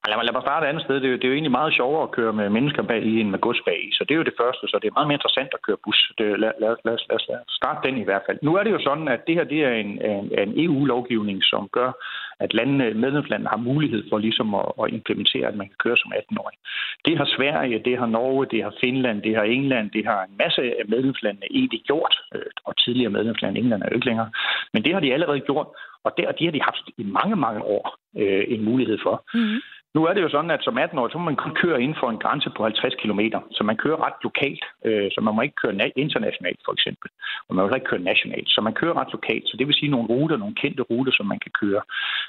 Lad 0.09 0.17
mig, 0.17 0.25
lad 0.25 0.33
mig 0.33 0.45
starte 0.47 0.63
et 0.65 0.69
andet 0.69 0.83
sted. 0.85 0.95
Det 0.95 1.07
er, 1.07 1.13
jo, 1.13 1.17
det 1.19 1.25
er 1.25 1.31
jo 1.33 1.37
egentlig 1.39 1.57
meget 1.59 1.73
sjovere 1.79 2.03
at 2.03 2.11
køre 2.17 2.33
med 2.39 2.49
mennesker 2.57 2.83
bag 2.91 3.01
i 3.11 3.13
end 3.21 3.29
med 3.33 3.39
gods 3.47 3.61
bag 3.67 3.79
i. 3.87 3.89
Så 3.97 4.01
det 4.03 4.13
er 4.13 4.21
jo 4.21 4.29
det 4.29 4.39
første, 4.41 4.63
så 4.67 4.75
det 4.81 4.87
er 4.87 4.97
meget 4.97 5.07
mere 5.07 5.19
interessant 5.19 5.51
at 5.53 5.63
køre 5.67 5.83
bus. 5.85 5.99
Det, 6.17 6.27
lad, 6.43 6.53
lad, 6.61 6.75
lad, 6.85 6.97
lad, 7.09 7.19
lad 7.29 7.39
os 7.45 7.55
starte 7.59 7.81
den 7.87 7.97
i 7.97 8.07
hvert 8.07 8.25
fald. 8.27 8.39
Nu 8.41 8.51
er 8.57 8.63
det 8.63 8.71
jo 8.75 8.81
sådan, 8.87 9.07
at 9.15 9.21
det 9.27 9.35
her 9.35 9.43
det 9.53 9.59
er 9.69 9.73
en, 9.83 9.91
en, 10.11 10.25
en 10.43 10.51
EU-lovgivning, 10.65 11.39
som 11.51 11.63
gør, 11.77 11.91
at 12.39 12.53
landene, 12.53 12.93
medlemslandene 12.93 13.49
har 13.49 13.57
mulighed 13.71 14.03
for 14.09 14.17
ligesom 14.17 14.55
at, 14.55 14.65
at 14.81 14.93
implementere, 14.93 15.47
at 15.47 15.55
man 15.55 15.67
kan 15.67 15.79
køre 15.83 15.97
som 15.97 16.13
18-årig. 16.13 16.57
Det 17.05 17.17
har 17.17 17.27
Sverige, 17.37 17.81
det 17.85 17.97
har 17.97 18.05
Norge, 18.05 18.45
det 18.51 18.63
har 18.63 18.73
Finland, 18.83 19.21
det 19.21 19.35
har 19.35 19.43
England, 19.43 19.91
det 19.91 20.05
har 20.05 20.19
en 20.23 20.35
masse 20.43 20.61
af 20.61 20.85
medlemslandene 20.87 21.47
egentlig 21.51 21.81
gjort, 21.89 22.15
øh, 22.35 22.51
og 22.65 22.77
tidligere 22.77 23.11
medlemsland, 23.17 23.57
England 23.57 23.81
er 23.81 23.87
jo 23.89 23.95
ikke 23.95 24.05
længere. 24.11 24.29
Men 24.73 24.83
det 24.83 24.93
har 24.93 24.99
de 24.99 25.13
allerede 25.13 25.39
gjort, 25.39 25.67
og 26.03 26.13
det, 26.17 26.27
og 26.27 26.33
de 26.39 26.45
har 26.45 26.51
de 26.51 26.61
haft 26.61 26.85
i 26.97 27.03
mange, 27.03 27.35
mange 27.35 27.61
år 27.63 27.97
øh, 28.17 28.43
en 28.47 28.65
mulighed 28.65 28.97
for. 29.03 29.15
Mm-hmm. 29.33 29.61
Nu 29.97 30.03
er 30.05 30.13
det 30.13 30.21
jo 30.25 30.29
sådan, 30.29 30.51
at 30.51 30.63
som 30.63 30.77
18-årig, 30.77 31.11
så 31.11 31.17
må 31.17 31.25
man 31.25 31.41
kun 31.43 31.55
køre 31.63 31.81
inden 31.83 31.97
for 32.01 32.09
en 32.09 32.23
grænse 32.23 32.49
på 32.57 32.63
50 32.63 32.95
km, 33.01 33.21
så 33.57 33.61
man 33.63 33.77
kører 33.83 33.99
ret 34.05 34.19
lokalt. 34.27 34.65
Øh, 34.85 35.07
så 35.13 35.19
man 35.21 35.35
må 35.35 35.41
ikke 35.41 35.61
køre 35.63 35.91
internationalt, 36.03 36.59
for 36.65 36.73
eksempel. 36.77 37.09
Og 37.47 37.55
man 37.55 37.61
må 37.63 37.75
ikke 37.75 37.91
køre 37.91 38.07
nationalt. 38.11 38.49
Så 38.49 38.59
man 38.67 38.73
kører 38.79 38.99
ret 39.01 39.11
lokalt. 39.17 39.45
Så 39.49 39.53
det 39.57 39.67
vil 39.67 39.79
sige 39.79 39.93
nogle 39.95 40.07
ruter, 40.07 40.37
nogle 40.37 40.55
kendte 40.61 40.83
ruter, 40.91 41.11
som 41.15 41.25
man 41.25 41.39
kan 41.45 41.51
køre. 41.61 41.81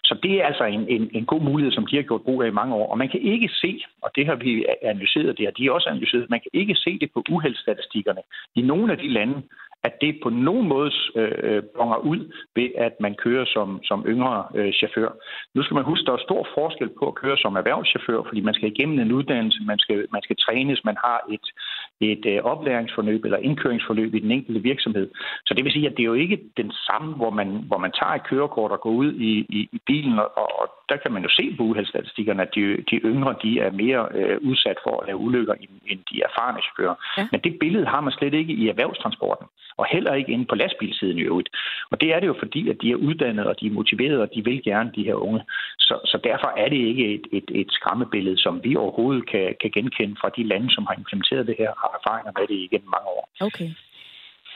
Så 0.09 0.15
det 0.23 0.33
er 0.41 0.47
altså 0.51 0.65
en, 0.65 0.85
en, 0.95 1.11
en 1.19 1.27
god 1.33 1.43
mulighed, 1.49 1.73
som 1.73 1.87
de 1.87 1.97
har 1.97 2.03
gjort 2.03 2.27
brug 2.27 2.43
af 2.43 2.49
i 2.49 2.59
mange 2.61 2.75
år. 2.75 2.87
Og 2.93 2.99
man 2.99 3.09
kan 3.09 3.21
ikke 3.21 3.49
se, 3.63 3.73
og 4.03 4.11
det 4.17 4.27
har 4.27 4.35
vi 4.45 4.67
analyseret, 4.83 5.39
det 5.39 5.47
har 5.47 5.55
de 5.59 5.73
også 5.77 5.89
analyseret, 5.89 6.31
man 6.31 6.41
kan 6.45 6.53
ikke 6.61 6.75
se 6.75 6.99
det 7.03 7.09
på 7.15 7.25
uheldsstatistikkerne 7.31 8.23
i 8.55 8.63
nogle 8.63 8.93
af 8.93 8.99
de 8.99 9.09
lande, 9.09 9.37
at 9.85 10.01
det 10.01 10.21
på 10.23 10.31
nogen 10.31 10.69
måde 10.69 10.93
øh, 11.15 11.63
bonger 11.77 11.97
ud 11.97 12.33
ved, 12.57 12.69
at 12.77 12.95
man 13.01 13.15
kører 13.15 13.45
som, 13.55 13.81
som 13.85 14.05
yngre 14.07 14.45
øh, 14.55 14.73
chauffør. 14.73 15.11
Nu 15.55 15.63
skal 15.63 15.75
man 15.75 15.85
huske, 15.85 16.07
der 16.07 16.13
er 16.13 16.27
stor 16.29 16.49
forskel 16.55 16.89
på 16.99 17.05
at 17.09 17.15
køre 17.15 17.37
som 17.37 17.57
erhvervschauffør, 17.57 18.23
fordi 18.29 18.41
man 18.41 18.55
skal 18.55 18.69
igennem 18.73 18.99
en 18.99 19.13
uddannelse, 19.13 19.61
man 19.63 19.79
skal, 19.79 20.07
man 20.13 20.23
skal 20.23 20.37
trænes, 20.37 20.85
man 20.85 20.97
har 21.05 21.21
et, 21.35 21.47
et 22.01 22.25
øh, 22.27 22.43
oplæringsforløb 22.43 23.25
eller 23.25 23.39
indkøringsforløb 23.39 24.15
i 24.15 24.19
den 24.19 24.31
enkelte 24.31 24.61
virksomhed. 24.63 25.11
Så 25.47 25.55
det 25.55 25.65
vil 25.65 25.73
sige, 25.73 25.87
at 25.87 25.97
det 25.97 26.03
er 26.03 26.13
jo 26.15 26.23
ikke 26.25 26.41
den 26.57 26.73
samme, 26.87 27.15
hvor 27.15 27.31
man, 27.31 27.49
hvor 27.69 27.79
man 27.79 27.93
tager 27.93 28.15
et 28.15 28.27
kørekort 28.31 28.73
og 28.73 28.81
går 28.81 28.91
ud 28.91 29.13
i, 29.13 29.33
i, 29.59 29.69
i 29.73 29.81
bilen, 29.87 30.19
og, 30.19 30.31
og 30.61 30.67
der 30.89 30.97
kan 30.97 31.13
man 31.13 31.23
jo 31.23 31.29
se 31.29 31.55
på 31.57 31.63
uheldsstatistikkerne, 31.63 32.43
at 32.43 32.55
de, 32.55 32.61
de 32.91 32.97
yngre 32.97 33.35
de 33.43 33.61
er 33.61 33.71
mere 33.71 34.09
øh, 34.15 34.39
udsat 34.43 34.79
for 34.85 35.01
at 35.01 35.07
lave 35.07 35.19
ulykker 35.19 35.55
end, 35.55 35.71
end 35.87 36.01
de 36.11 36.23
erfarne 36.29 36.59
chauffører. 36.63 36.95
Ja. 37.19 37.29
Men 37.33 37.41
det 37.41 37.59
billede 37.61 37.87
har 37.87 38.01
man 38.01 38.13
slet 38.13 38.35
ikke 38.35 38.53
i 38.53 38.69
erhvervstransporten 38.69 39.47
og 39.79 39.87
heller 39.95 40.15
ikke 40.15 40.33
inde 40.33 40.47
på 40.49 40.55
lastbilsiden 40.55 41.19
i 41.19 41.27
øvrigt. 41.31 41.49
Og 41.91 42.01
det 42.01 42.09
er 42.15 42.21
det 42.21 42.27
jo 42.27 42.37
fordi, 42.39 42.69
at 42.73 42.77
de 42.83 42.91
er 42.91 43.03
uddannet, 43.07 43.47
og 43.47 43.55
de 43.61 43.67
er 43.67 43.77
motiverede, 43.79 44.23
og 44.23 44.31
de 44.35 44.45
vil 44.45 44.63
gerne, 44.65 44.91
de 44.97 45.05
her 45.05 45.15
unge. 45.15 45.41
Så, 45.79 45.95
så 46.05 46.19
derfor 46.25 46.51
er 46.63 46.69
det 46.69 46.81
ikke 46.91 47.15
et, 47.15 47.27
et, 47.33 47.49
et 47.61 47.71
skræmmebillede, 47.71 48.39
som 48.39 48.61
vi 48.65 48.77
overhovedet 48.77 49.31
kan, 49.31 49.55
kan 49.61 49.71
genkende 49.71 50.17
fra 50.21 50.31
de 50.37 50.43
lande, 50.43 50.69
som 50.75 50.87
har 50.89 50.95
implementeret 50.99 51.47
det 51.47 51.57
her, 51.59 51.71
har 51.83 51.91
erfaringer 51.99 52.33
med 52.39 52.47
det 52.51 52.59
igennem 52.67 52.91
mange 52.97 53.09
år. 53.17 53.29
Okay. 53.41 53.71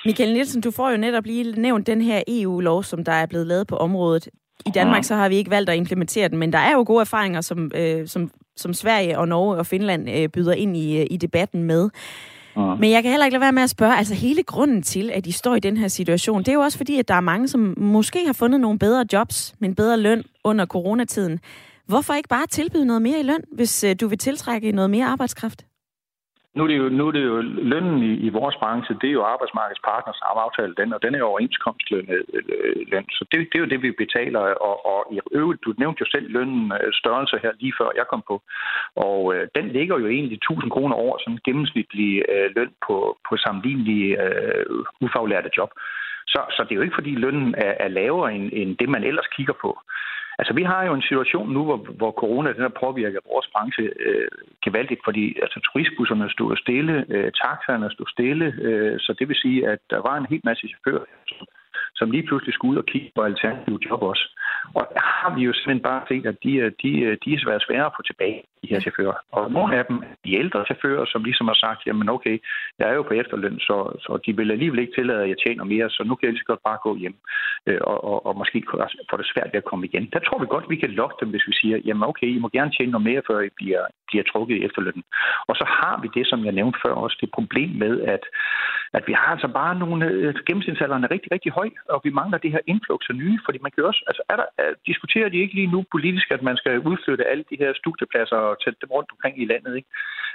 Michael 0.05 0.33
Nielsen, 0.33 0.63
du 0.63 0.71
får 0.71 0.91
jo 0.91 0.97
netop 0.97 1.27
lige 1.27 1.61
nævnt 1.61 1.87
den 1.87 2.03
her 2.03 2.23
EU-lov, 2.29 2.83
som 2.83 3.05
der 3.05 3.13
er 3.13 3.27
blevet 3.27 3.47
lavet 3.47 3.67
på 3.67 3.77
området. 3.77 4.29
I 4.67 4.71
Danmark 4.75 5.05
så 5.05 5.15
har 5.15 5.29
vi 5.29 5.37
ikke 5.37 5.51
valgt 5.51 5.71
at 5.71 5.77
implementere 5.77 6.29
den, 6.29 6.39
men 6.39 6.53
der 6.53 6.59
er 6.59 6.73
jo 6.73 6.85
gode 6.87 7.01
erfaringer, 7.01 7.41
som, 7.41 7.71
øh, 7.75 8.07
som 8.07 8.31
som 8.57 8.75
Sverige 8.75 9.19
og 9.19 9.29
Norge 9.29 9.57
og 9.57 9.67
Finland 9.67 10.11
øh, 10.11 10.29
byder 10.29 10.53
ind 10.53 10.77
i, 10.77 11.01
øh, 11.01 11.07
i 11.11 11.17
debatten 11.17 11.63
med. 11.63 11.91
Mm. 12.57 12.63
Men 12.63 12.91
jeg 12.91 13.03
kan 13.03 13.11
heller 13.11 13.27
ikke 13.27 13.35
lade 13.35 13.41
være 13.41 13.53
med 13.53 13.63
at 13.63 13.71
spørge, 13.71 13.97
altså 13.97 14.15
hele 14.15 14.43
grunden 14.43 14.83
til, 14.83 15.11
at 15.11 15.27
I 15.27 15.33
står 15.33 15.55
i 15.55 15.61
den 15.61 15.77
her 15.77 15.89
situation, 15.89 16.39
det 16.39 16.49
er 16.49 16.53
jo 16.53 16.61
også 16.61 16.79
fordi, 16.79 16.99
at 16.99 17.09
der 17.09 17.15
er 17.15 17.21
mange, 17.21 17.49
som 17.49 17.75
måske 17.77 18.27
har 18.27 18.33
fundet 18.33 18.61
nogle 18.61 18.79
bedre 18.79 19.07
jobs 19.13 19.55
med 19.59 19.69
en 19.69 19.75
bedre 19.75 19.97
løn 19.97 20.25
under 20.45 20.67
coronatiden. 20.67 21.41
Hvorfor 21.87 22.15
ikke 22.15 22.29
bare 22.29 22.47
tilbyde 22.47 22.85
noget 22.85 23.03
mere 23.03 23.21
i 23.21 23.23
løn, 23.23 23.45
hvis 23.53 23.85
øh, 23.85 23.97
du 24.01 24.09
vil 24.09 24.19
tiltrække 24.19 24.73
noget 24.73 24.91
mere 24.91 25.07
arbejdskraft? 25.07 25.65
Nu 26.55 26.63
er 26.65 26.69
det 26.69 26.79
jo, 26.79 26.89
nu 26.89 27.07
er 27.09 27.13
det 27.13 27.25
jo 27.25 27.41
lønnen 27.73 28.03
i, 28.03 28.13
i 28.27 28.29
vores 28.29 28.57
branche, 28.57 28.99
det 29.01 29.09
er 29.09 29.19
jo 29.19 29.25
arbejdsmarkedets 29.25 29.87
partners 29.91 30.21
aftale 30.23 30.75
den, 30.81 30.93
og 30.93 31.03
den 31.03 31.15
er 31.15 31.19
jo 31.19 31.27
overenskomstløn. 31.27 32.07
Øh, 32.09 32.25
øh, 32.35 32.77
løn. 32.93 33.07
så 33.11 33.23
det, 33.31 33.39
det 33.51 33.57
er 33.57 33.65
jo 33.65 33.73
det, 33.73 33.83
vi 33.83 33.91
betaler. 34.05 34.41
Og, 34.41 34.77
og 34.93 35.01
i 35.15 35.19
øvrigt, 35.33 35.65
du 35.65 35.75
nævnte 35.79 36.01
jo 36.01 36.07
selv 36.15 36.27
lønnen 36.31 36.73
øh, 36.73 36.93
størrelse 36.93 37.37
her 37.43 37.53
lige 37.61 37.75
før 37.79 37.91
jeg 37.97 38.07
kom 38.11 38.23
på. 38.31 38.43
Og 38.97 39.35
øh, 39.35 39.49
den 39.55 39.67
ligger 39.69 39.99
jo 39.99 40.07
egentlig 40.07 40.37
1000 40.37 40.71
kroner 40.71 40.97
over 40.97 41.19
sådan 41.19 41.35
en 41.35 41.45
gennemsnitlig 41.45 42.25
øh, 42.33 42.51
løn 42.57 42.73
på, 42.87 42.97
på 43.29 43.37
sammenlignelige 43.37 44.11
øh, 44.25 44.65
ufaglærte 45.01 45.51
job. 45.57 45.71
Så, 46.27 46.41
så 46.55 46.61
det 46.63 46.73
er 46.73 46.81
jo 46.81 46.87
ikke, 46.87 46.99
fordi 47.01 47.13
lønnen 47.15 47.55
er, 47.67 47.75
er 47.85 47.89
lavere 47.89 48.35
end, 48.35 48.51
end 48.53 48.77
det, 48.77 48.89
man 48.89 49.05
ellers 49.05 49.27
kigger 49.37 49.57
på. 49.65 49.71
Altså, 50.43 50.55
vi 50.55 50.65
har 50.73 50.83
jo 50.89 50.93
en 50.95 51.09
situation 51.09 51.53
nu, 51.57 51.63
hvor, 51.65 51.77
hvor 52.01 52.13
corona 52.23 52.53
den 52.53 52.63
har 52.69 52.75
påvirket 52.85 53.21
vores 53.33 53.49
branche 53.53 53.85
øh, 54.07 54.29
gevaldigt, 54.65 55.01
fordi 55.05 55.25
altså, 55.45 55.59
turistbusserne 55.61 56.31
stod 56.31 56.57
stille, 56.57 56.95
øh, 57.15 57.29
taxaerne 57.43 57.91
stod 57.91 58.09
stille, 58.15 58.47
øh, 58.67 58.95
så 59.05 59.11
det 59.19 59.29
vil 59.29 59.37
sige, 59.45 59.69
at 59.73 59.79
der 59.91 60.01
var 60.09 60.17
en 60.17 60.31
helt 60.33 60.45
masse 60.45 60.69
chauffører, 60.69 61.05
som 61.29 61.47
som 61.95 62.11
lige 62.11 62.27
pludselig 62.27 62.55
skulle 62.55 62.73
ud 62.73 62.83
og 62.83 62.87
kigge 62.87 63.11
på 63.15 63.23
alternative 63.23 63.79
job 63.87 64.03
også. 64.03 64.25
Og 64.75 64.85
der 64.95 65.05
har 65.21 65.31
vi 65.37 65.41
jo 65.43 65.53
simpelthen 65.53 65.83
bare 65.91 66.03
set, 66.09 66.27
at 66.27 66.37
de, 66.45 66.53
de, 66.83 66.91
de 67.25 67.29
er 67.35 67.41
svært 67.45 67.63
svære 67.67 67.87
at 67.87 67.97
få 67.97 68.03
tilbage, 68.03 68.43
de 68.63 68.69
her 68.73 68.81
chauffører. 68.81 69.17
Og 69.33 69.53
nogle 69.53 69.77
af 69.79 69.85
dem 69.89 69.97
er 69.97 70.15
de 70.25 70.35
ældre 70.43 70.65
chauffører, 70.65 71.05
som 71.13 71.25
ligesom 71.25 71.47
har 71.49 71.59
sagt, 71.65 71.87
jamen 71.87 72.09
okay, 72.09 72.37
jeg 72.79 72.89
er 72.89 72.95
jo 72.95 73.03
på 73.03 73.15
efterløn, 73.15 73.59
så, 73.59 73.77
så 74.05 74.19
de 74.27 74.37
vil 74.37 74.51
alligevel 74.51 74.79
ikke 74.79 74.97
tillade, 74.99 75.23
at 75.23 75.29
jeg 75.29 75.37
tjener 75.45 75.65
mere, 75.65 75.91
så 75.91 76.03
nu 76.05 76.15
kan 76.15 76.27
jeg 76.27 76.33
lige 76.33 76.45
så 76.45 76.51
godt 76.53 76.63
bare 76.69 76.79
gå 76.83 76.97
hjem 76.97 77.17
øh, 77.67 77.81
og, 77.81 78.05
og, 78.05 78.27
og 78.27 78.33
måske 78.39 78.65
få 79.11 79.17
det 79.17 79.27
svært 79.33 79.51
ved 79.53 79.59
at 79.63 79.71
komme 79.71 79.87
igen. 79.87 80.09
Der 80.13 80.19
tror 80.19 80.39
vi 80.39 80.47
godt, 80.47 80.71
vi 80.71 80.77
kan 80.77 80.91
lokke 80.91 81.17
dem, 81.21 81.31
hvis 81.31 81.49
vi 81.49 81.55
siger, 81.61 81.77
jamen 81.87 82.09
okay, 82.09 82.27
I 82.37 82.39
må 82.39 82.49
gerne 82.49 82.73
tjene 82.77 82.93
noget 82.93 83.09
mere, 83.11 83.23
før 83.27 83.41
I 83.41 83.51
bliver, 83.57 83.85
bliver 84.09 84.25
trukket 84.33 84.57
i 84.57 84.65
efterlønnen. 84.65 85.05
Og 85.49 85.55
så 85.57 85.65
har 85.79 86.01
vi 86.03 86.09
det, 86.15 86.27
som 86.27 86.45
jeg 86.45 86.53
nævnte 86.53 86.79
før 86.85 86.95
også, 87.05 87.17
det 87.21 87.31
problem 87.39 87.71
med, 87.85 88.01
at, 88.01 88.25
at 88.93 89.05
vi 89.07 89.13
har 89.13 89.31
altså 89.35 89.49
bare 89.49 89.75
nogle, 89.79 90.07
øh, 90.07 90.35
gennemsnitsalderen 90.47 91.05
er 91.05 91.11
rigtig, 91.11 91.33
rigtig 91.33 91.53
høj, 91.53 91.62
og 91.95 92.01
vi 92.05 92.11
mangler 92.11 92.39
det 92.39 92.51
her 92.53 92.63
influx 92.67 93.01
af 93.11 93.17
nye, 93.17 93.39
fordi 93.45 93.59
man 93.63 93.71
kan 93.71 93.85
også, 93.85 94.03
altså 94.07 94.23
er 94.33 94.37
der, 94.37 94.47
er, 94.59 94.71
diskuterer 94.87 95.29
de 95.29 95.43
ikke 95.43 95.55
lige 95.55 95.73
nu 95.75 95.85
politisk, 95.91 96.31
at 96.31 96.43
man 96.43 96.57
skal 96.57 96.79
udflytte 96.91 97.31
alle 97.31 97.45
de 97.51 97.57
her 97.63 97.73
studiepladser 97.81 98.37
og 98.37 98.57
tætte 98.63 98.79
dem 98.83 98.91
rundt 98.97 99.13
omkring 99.15 99.43
i 99.43 99.45
landet, 99.53 99.77
ikke? 99.77 99.89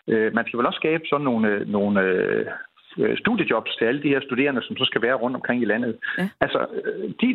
Øh, 0.08 0.34
man 0.34 0.46
skal 0.46 0.58
vel 0.58 0.70
også 0.70 0.82
skabe 0.84 1.04
sådan 1.10 1.28
nogle, 1.30 1.48
øh, 1.48 1.68
nogle 1.68 2.02
øh, 2.02 2.46
studiejobs 3.18 3.76
til 3.76 3.86
alle 3.86 4.04
de 4.04 4.14
her 4.14 4.22
studerende, 4.22 4.62
som 4.62 4.78
så 4.78 4.86
skal 4.86 5.02
være 5.02 5.14
rundt 5.24 5.36
omkring 5.36 5.62
i 5.62 5.66
landet. 5.66 5.98
Ja. 6.18 6.30
Altså, 6.42 6.60
øh, 6.78 7.10
de, 7.22 7.28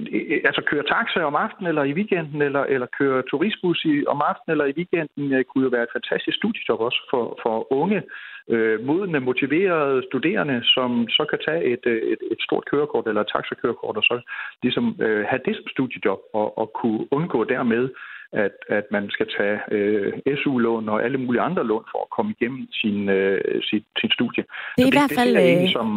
altså 0.48 0.62
køre 0.70 0.84
taxa 0.94 1.20
om 1.30 1.34
aftenen 1.34 1.68
eller 1.68 1.84
i 1.84 1.92
weekenden, 1.92 2.42
eller, 2.42 2.62
eller 2.74 2.86
køre 2.98 3.22
turistbus 3.30 3.84
i, 3.84 4.06
om 4.06 4.22
aftenen 4.30 4.52
eller 4.52 4.64
i 4.64 4.76
weekenden, 4.80 5.44
kunne 5.48 5.64
jo 5.64 5.70
være 5.76 5.82
et 5.82 5.96
fantastisk 5.96 6.36
studiejob 6.38 6.80
også 6.80 7.00
for, 7.10 7.38
for 7.42 7.72
unge 7.72 8.02
øh, 8.48 8.86
modne, 8.86 9.20
motiverede 9.20 10.02
studerende, 10.08 10.60
som 10.64 11.08
så 11.08 11.24
kan 11.30 11.38
tage 11.46 11.64
et, 11.72 11.84
øh, 11.86 12.02
et, 12.12 12.18
et 12.30 12.40
stort 12.46 12.64
kørekort 12.70 13.06
eller 13.06 13.20
et 13.20 13.32
taxakørekort 13.34 13.96
og 13.96 14.02
så 14.02 14.16
ligesom 14.62 14.96
øh, 15.00 15.24
have 15.30 15.42
det 15.46 15.56
som 15.56 15.68
studiejob 15.68 16.20
og, 16.34 16.58
og 16.58 16.72
kunne 16.72 17.06
undgå 17.10 17.44
dermed, 17.44 17.88
at, 18.32 18.54
at 18.68 18.84
man 18.90 19.10
skal 19.10 19.26
tage 19.38 19.58
øh, 19.70 20.12
SU-lån 20.42 20.88
og 20.88 21.04
alle 21.04 21.18
mulige 21.18 21.42
andre 21.42 21.66
lån 21.66 21.84
for 21.92 22.00
at 22.02 22.10
komme 22.16 22.34
igennem 22.36 22.68
sin, 22.72 23.08
øh, 23.08 23.62
sit, 23.62 23.84
sin 24.00 24.10
studie. 24.10 24.44
Det 24.76 24.82
er 24.84 24.92
i 24.92 24.98
hvert 24.98 25.12
fald... 25.18 25.34
Det, 25.36 25.60
det 25.60 25.72
som, 25.72 25.88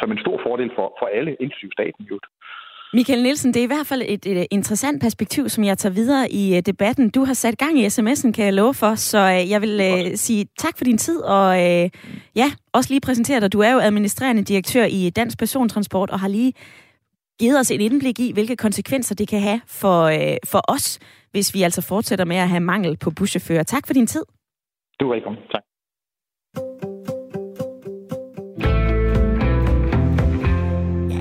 som 0.00 0.12
en 0.12 0.18
stor 0.18 0.40
fordel 0.46 0.70
for, 0.76 0.86
for 1.00 1.06
alle, 1.06 1.36
inklusive 1.40 1.72
staten. 1.72 2.04
Jo. 2.10 2.18
Michael 2.92 3.22
Nielsen, 3.22 3.54
det 3.54 3.60
er 3.60 3.64
i 3.64 3.74
hvert 3.74 3.86
fald 3.86 4.02
et, 4.06 4.26
et 4.26 4.46
interessant 4.50 5.02
perspektiv, 5.02 5.48
som 5.48 5.64
jeg 5.64 5.78
tager 5.78 5.92
videre 5.92 6.32
i 6.32 6.56
uh, 6.56 6.58
debatten. 6.58 7.10
Du 7.10 7.24
har 7.24 7.34
sat 7.34 7.58
gang 7.58 7.78
i 7.78 7.86
sms'en, 7.86 8.32
kan 8.32 8.44
jeg 8.44 8.54
love 8.54 8.74
for, 8.74 8.94
så 8.94 9.18
uh, 9.18 9.50
jeg 9.50 9.60
vil 9.62 9.80
uh, 9.80 10.10
sige 10.14 10.46
tak 10.58 10.78
for 10.78 10.84
din 10.84 10.98
tid, 10.98 11.20
og 11.20 11.48
uh, 11.48 11.88
ja, 12.36 12.48
også 12.72 12.90
lige 12.90 13.00
præsentere 13.00 13.40
dig. 13.40 13.52
Du 13.52 13.60
er 13.60 13.72
jo 13.72 13.78
administrerende 13.78 14.42
direktør 14.42 14.84
i 14.84 15.10
Dansk 15.10 15.38
Persontransport, 15.38 16.10
og 16.10 16.20
har 16.20 16.28
lige 16.28 16.52
givet 17.40 17.58
os 17.60 17.70
et 17.70 17.80
indblik 17.80 18.20
i, 18.20 18.32
hvilke 18.32 18.56
konsekvenser 18.56 19.14
det 19.14 19.28
kan 19.28 19.40
have 19.40 19.60
for, 19.66 20.06
uh, 20.06 20.36
for 20.44 20.62
os, 20.68 20.98
hvis 21.30 21.54
vi 21.54 21.62
altså 21.62 21.82
fortsætter 21.82 22.24
med 22.24 22.36
at 22.36 22.48
have 22.48 22.60
mangel 22.60 22.96
på 22.96 23.10
buschauffører. 23.10 23.62
Tak 23.62 23.86
for 23.86 23.94
din 23.94 24.06
tid. 24.06 24.24
Du 25.00 25.10
er 25.10 25.14
velkommen. 25.14 25.42
Tak. 25.52 25.62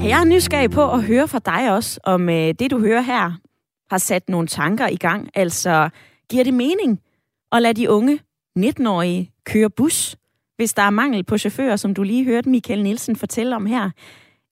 Jeg 0.09 0.21
er 0.21 0.25
nysgerrig 0.25 0.71
på 0.71 0.91
at 0.91 1.03
høre 1.03 1.27
fra 1.27 1.39
dig 1.39 1.73
også, 1.73 1.99
om 2.03 2.29
øh, 2.29 2.53
det, 2.59 2.71
du 2.71 2.79
hører 2.79 3.01
her, 3.01 3.31
har 3.91 3.97
sat 3.97 4.29
nogle 4.29 4.47
tanker 4.47 4.87
i 4.87 4.95
gang. 4.95 5.29
Altså, 5.35 5.89
giver 6.29 6.43
det 6.43 6.53
mening 6.53 6.99
at 7.51 7.61
lade 7.61 7.73
de 7.73 7.89
unge 7.89 8.19
19-årige 8.59 9.31
køre 9.45 9.69
bus, 9.69 10.15
hvis 10.55 10.73
der 10.73 10.81
er 10.81 10.89
mangel 10.89 11.23
på 11.23 11.37
chauffører, 11.37 11.75
som 11.75 11.93
du 11.93 12.03
lige 12.03 12.25
hørte 12.25 12.49
Michael 12.49 12.83
Nielsen 12.83 13.15
fortælle 13.15 13.55
om 13.55 13.65
her? 13.65 13.89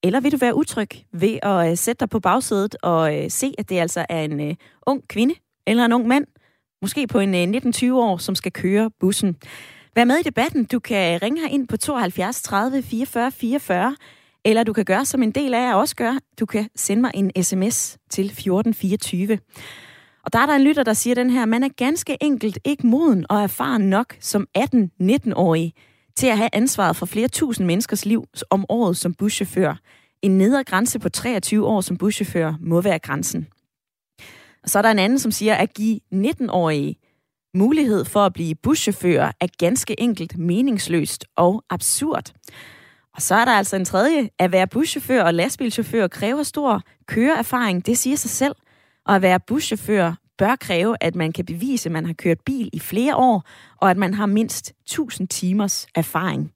Eller 0.04 0.20
vil 0.20 0.32
du 0.32 0.38
være 0.38 0.56
utryg 0.56 0.90
ved 1.14 1.40
at 1.44 1.72
øh, 1.72 1.78
sætte 1.78 2.00
dig 2.00 2.10
på 2.10 2.20
bagsædet 2.20 2.76
og 2.84 3.18
øh, 3.18 3.32
se, 3.32 3.54
at 3.58 3.70
det 3.70 3.80
altså 3.80 4.06
er 4.10 4.22
en 4.22 4.40
øh, 4.40 4.56
ung 4.86 5.08
kvinde 5.08 5.36
eller 5.68 5.86
en 5.86 5.94
ung 5.94 6.08
mand, 6.08 6.28
måske 6.82 7.08
på 7.08 7.20
en 7.20 7.56
øh, 7.56 7.62
19-20 7.66 7.94
år, 7.94 8.18
som 8.18 8.36
skal 8.36 8.52
køre 8.52 8.92
bussen? 9.00 9.36
Vær 9.96 10.04
med 10.04 10.18
i 10.18 10.24
debatten. 10.24 10.66
Du 10.66 10.80
kan 10.80 11.14
øh, 11.14 11.20
ringe 11.22 11.42
her 11.42 11.48
ind 11.48 11.68
på 11.68 11.78
72 11.78 12.42
30 12.42 12.82
44 12.82 13.32
44 13.32 13.96
eller 14.46 14.64
du 14.64 14.74
kan 14.74 14.86
gøre, 14.86 15.06
som 15.06 15.24
en 15.24 15.32
del 15.32 15.54
af 15.54 15.62
jer 15.62 15.74
også 15.74 15.96
gør. 15.96 16.20
Du 16.40 16.46
kan 16.46 16.70
sende 16.76 17.02
mig 17.02 17.12
en 17.14 17.44
sms 17.44 17.98
til 18.10 18.26
1424. 18.26 19.40
Og 20.24 20.34
der 20.34 20.40
er 20.40 20.46
der 20.46 20.54
en 20.54 20.64
lytter, 20.64 20.84
der 20.84 20.94
siger 20.94 21.16
den 21.16 21.30
her, 21.30 21.46
man 21.46 21.64
er 21.64 21.70
ganske 21.78 22.18
enkelt 22.22 22.60
ikke 22.66 22.88
moden 22.88 23.26
og 23.30 23.44
erfaren 23.44 23.90
nok 23.90 24.16
som 24.20 24.48
18-19-årig 24.58 25.74
til 26.18 26.28
at 26.28 26.38
have 26.38 26.50
ansvaret 26.54 26.96
for 26.96 27.06
flere 27.06 27.28
tusind 27.28 27.68
menneskers 27.68 28.06
liv 28.06 28.26
om 28.50 28.66
året 28.70 28.98
som 28.98 29.14
buschauffør. 29.14 29.76
En 30.22 30.38
nedre 30.38 30.64
grænse 30.64 31.00
på 31.00 31.10
23 31.10 31.68
år 31.68 31.82
som 31.82 31.98
buschauffør 31.98 32.54
må 32.60 32.82
være 32.82 33.00
grænsen. 33.00 33.48
Og 34.64 34.70
så 34.70 34.78
er 34.78 34.82
der 34.82 34.92
en 34.92 35.00
anden, 35.00 35.20
som 35.20 35.32
siger, 35.32 35.56
at 35.56 35.74
give 35.74 36.00
19-årige 36.14 36.96
mulighed 37.54 38.06
for 38.06 38.26
at 38.26 38.34
blive 38.34 38.56
buschauffør 38.56 39.32
er 39.42 39.48
ganske 39.58 40.00
enkelt 40.00 40.38
meningsløst 40.38 41.26
og 41.36 41.64
absurd. 41.70 42.34
Og 43.16 43.22
så 43.22 43.36
er 43.36 43.46
der 43.46 43.52
altså 43.52 43.76
en 43.76 43.86
tredje. 43.86 44.30
At 44.40 44.52
være 44.52 44.68
buschauffør 44.68 45.24
og 45.24 45.34
lastbilchauffør 45.34 46.08
kræver 46.08 46.44
stor 46.44 46.82
køreerfaring. 47.06 47.86
Det 47.86 47.98
siger 47.98 48.16
sig 48.16 48.30
selv. 48.30 48.56
Og 49.06 49.16
at 49.16 49.22
være 49.22 49.40
buschauffør 49.40 50.14
bør 50.38 50.56
kræve, 50.56 50.96
at 51.02 51.16
man 51.16 51.34
kan 51.34 51.46
bevise, 51.46 51.90
at 51.90 51.94
man 51.94 52.06
har 52.06 52.16
kørt 52.24 52.38
bil 52.46 52.70
i 52.74 52.80
flere 52.80 53.16
år, 53.16 53.44
og 53.82 53.92
at 53.92 53.98
man 53.98 54.14
har 54.14 54.26
mindst 54.26 54.74
1000 54.86 55.28
timers 55.28 55.88
erfaring. 55.96 56.54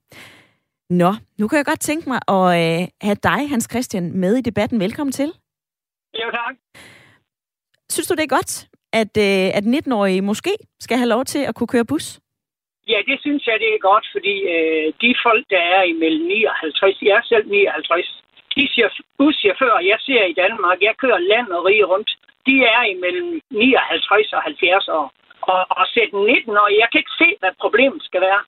Nå, 0.90 1.12
nu 1.38 1.48
kan 1.48 1.56
jeg 1.56 1.64
godt 1.64 1.80
tænke 1.80 2.08
mig 2.08 2.20
at 2.36 2.46
øh, 2.60 2.88
have 3.02 3.18
dig, 3.30 3.40
Hans 3.52 3.66
Christian, 3.70 4.20
med 4.22 4.36
i 4.36 4.40
debatten. 4.40 4.80
Velkommen 4.80 5.12
til. 5.12 5.30
Jo, 6.14 6.30
tak. 6.30 6.54
Synes 7.90 8.06
du, 8.08 8.14
det 8.14 8.24
er 8.24 8.36
godt, 8.38 8.52
at, 9.00 9.12
øh, 9.26 9.46
at 9.58 9.64
19-årige 9.76 10.22
måske 10.22 10.52
skal 10.80 10.96
have 10.98 11.08
lov 11.14 11.24
til 11.24 11.42
at 11.48 11.54
kunne 11.54 11.72
køre 11.74 11.84
bus? 11.84 12.06
Ja, 12.88 12.98
det 13.08 13.16
synes 13.20 13.42
jeg, 13.46 13.56
det 13.64 13.70
er 13.74 13.80
godt, 13.90 14.06
fordi 14.14 14.36
øh, 14.54 14.86
de 15.02 15.10
folk, 15.26 15.44
der 15.54 15.62
er 15.76 15.82
imellem 15.82 16.24
59, 16.26 17.02
jeg 17.02 17.16
er 17.20 17.24
selv 17.32 17.46
59, 17.50 18.22
de 18.54 18.62
buschauffører, 19.18 19.80
jeg 19.90 19.98
ser 20.06 20.24
i 20.24 20.38
Danmark, 20.42 20.78
jeg 20.80 20.94
kører 21.02 21.18
land 21.18 21.48
og 21.56 21.64
rige 21.64 21.84
rundt, 21.84 22.10
de 22.46 22.54
er 22.74 22.82
imellem 22.94 23.40
59 23.50 24.32
og 24.32 24.42
70 24.42 24.88
år. 24.88 25.06
Og, 25.52 25.60
og 25.78 25.84
sætte 25.94 26.16
19 26.16 26.50
år, 26.62 26.68
jeg 26.80 26.88
kan 26.90 26.98
ikke 27.02 27.18
se, 27.22 27.28
hvad 27.40 27.52
problemet 27.60 28.02
skal 28.08 28.20
være. 28.20 28.40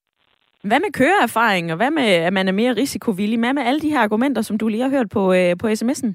Hvad 0.68 0.80
med 0.80 0.92
køreerfaring, 1.00 1.64
og 1.72 1.76
hvad 1.76 1.90
med, 1.90 2.08
at 2.28 2.32
man 2.32 2.48
er 2.48 2.52
mere 2.52 2.76
risikovillig? 2.82 3.38
Hvad 3.38 3.52
med 3.52 3.66
alle 3.68 3.80
de 3.80 3.90
her 3.94 4.00
argumenter, 4.00 4.42
som 4.42 4.58
du 4.58 4.68
lige 4.68 4.82
har 4.82 4.96
hørt 4.96 5.10
på, 5.16 5.22
øh, 5.38 5.52
på 5.62 5.66
sms'en? 5.78 6.10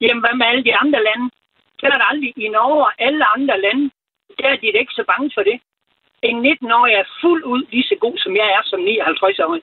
Jamen, 0.00 0.22
hvad 0.24 0.34
med 0.40 0.46
alle 0.50 0.64
de 0.64 0.74
andre 0.82 1.00
lande? 1.08 1.26
Det 1.78 1.84
er 1.86 1.98
der 1.98 2.10
aldrig 2.12 2.32
i 2.36 2.48
Norge 2.48 2.84
og 2.86 2.92
alle 2.98 3.24
andre 3.34 3.60
lande. 3.60 3.84
Der 4.38 4.48
er 4.48 4.56
de 4.56 4.66
ikke 4.66 4.98
så 4.98 5.04
bange 5.12 5.30
for 5.34 5.42
det 5.42 5.56
en 6.30 6.38
19-årig 6.46 6.94
er 6.94 7.06
fuld 7.20 7.42
ud 7.52 7.62
lige 7.72 7.88
så 7.90 7.96
god, 8.04 8.16
som 8.24 8.32
jeg 8.40 8.48
er 8.56 8.62
som 8.64 8.80
59-årig. 8.80 9.62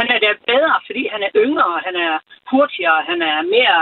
Han 0.00 0.08
er 0.14 0.18
da 0.18 0.28
bedre, 0.52 0.74
fordi 0.86 1.02
han 1.14 1.22
er 1.22 1.30
yngre, 1.44 1.80
han 1.86 1.96
er 2.06 2.14
hurtigere, 2.50 3.00
han 3.10 3.18
er 3.30 3.36
mere, 3.54 3.78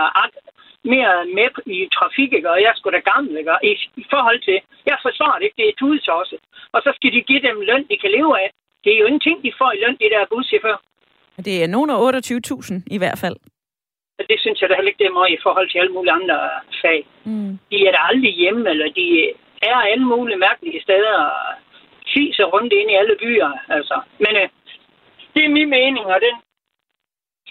mere 0.84 1.14
med 1.36 1.48
i 1.66 1.88
trafik, 1.96 2.32
ikke? 2.32 2.50
og 2.50 2.62
jeg 2.66 2.72
skulle 2.76 2.96
da 2.98 3.02
gammel, 3.12 3.36
ikke? 3.36 3.52
I, 3.70 3.72
i 4.02 4.04
forhold 4.10 4.40
til, 4.48 4.58
jeg 4.90 4.98
forstår 5.06 5.32
det 5.38 5.44
ikke, 5.44 5.58
det 5.60 5.68
er 5.68 5.78
tudes 5.78 6.08
også. 6.08 6.36
Og 6.72 6.80
så 6.84 6.90
skal 6.96 7.12
de 7.12 7.22
give 7.22 7.42
dem 7.48 7.60
løn, 7.60 7.86
de 7.90 7.96
kan 8.02 8.10
leve 8.10 8.32
af. 8.42 8.48
Det 8.84 8.90
er 8.92 8.98
jo 8.98 9.06
ingenting, 9.06 9.36
de 9.44 9.52
får 9.58 9.72
i 9.72 9.80
løn, 9.84 9.96
de 10.02 10.12
der 10.14 10.30
buschauffør. 10.30 10.78
Det 11.44 11.64
er 11.64 11.68
nogen 11.76 11.90
af 11.90 11.98
28.000 12.12 12.82
i 12.96 12.98
hvert 12.98 13.18
fald. 13.18 13.36
Det 14.30 14.40
synes 14.40 14.60
jeg 14.60 14.68
da 14.68 14.74
heller 14.74 14.90
ikke, 14.90 15.02
det 15.02 15.10
er 15.10 15.18
meget 15.18 15.36
i 15.38 15.42
forhold 15.42 15.68
til 15.70 15.78
alle 15.78 15.92
mulige 15.92 16.12
andre 16.12 16.38
fag. 16.82 17.06
Mm. 17.24 17.58
De 17.70 17.76
er 17.86 17.92
da 17.92 18.00
aldrig 18.10 18.32
hjemme, 18.42 18.70
eller 18.70 18.88
de 19.00 19.06
er 19.62 19.76
alle 19.92 20.06
mulige 20.12 20.38
mærkelige 20.46 20.82
steder 20.82 21.16
fiser 22.14 22.44
rundt 22.44 22.72
ind 22.72 22.90
i 22.90 22.94
alle 23.00 23.16
byer. 23.22 23.50
Altså. 23.68 24.00
Men 24.18 24.32
øh, 24.42 24.48
det 25.34 25.44
er 25.44 25.48
min 25.48 25.70
mening, 25.70 26.06
og 26.06 26.20
den... 26.26 26.36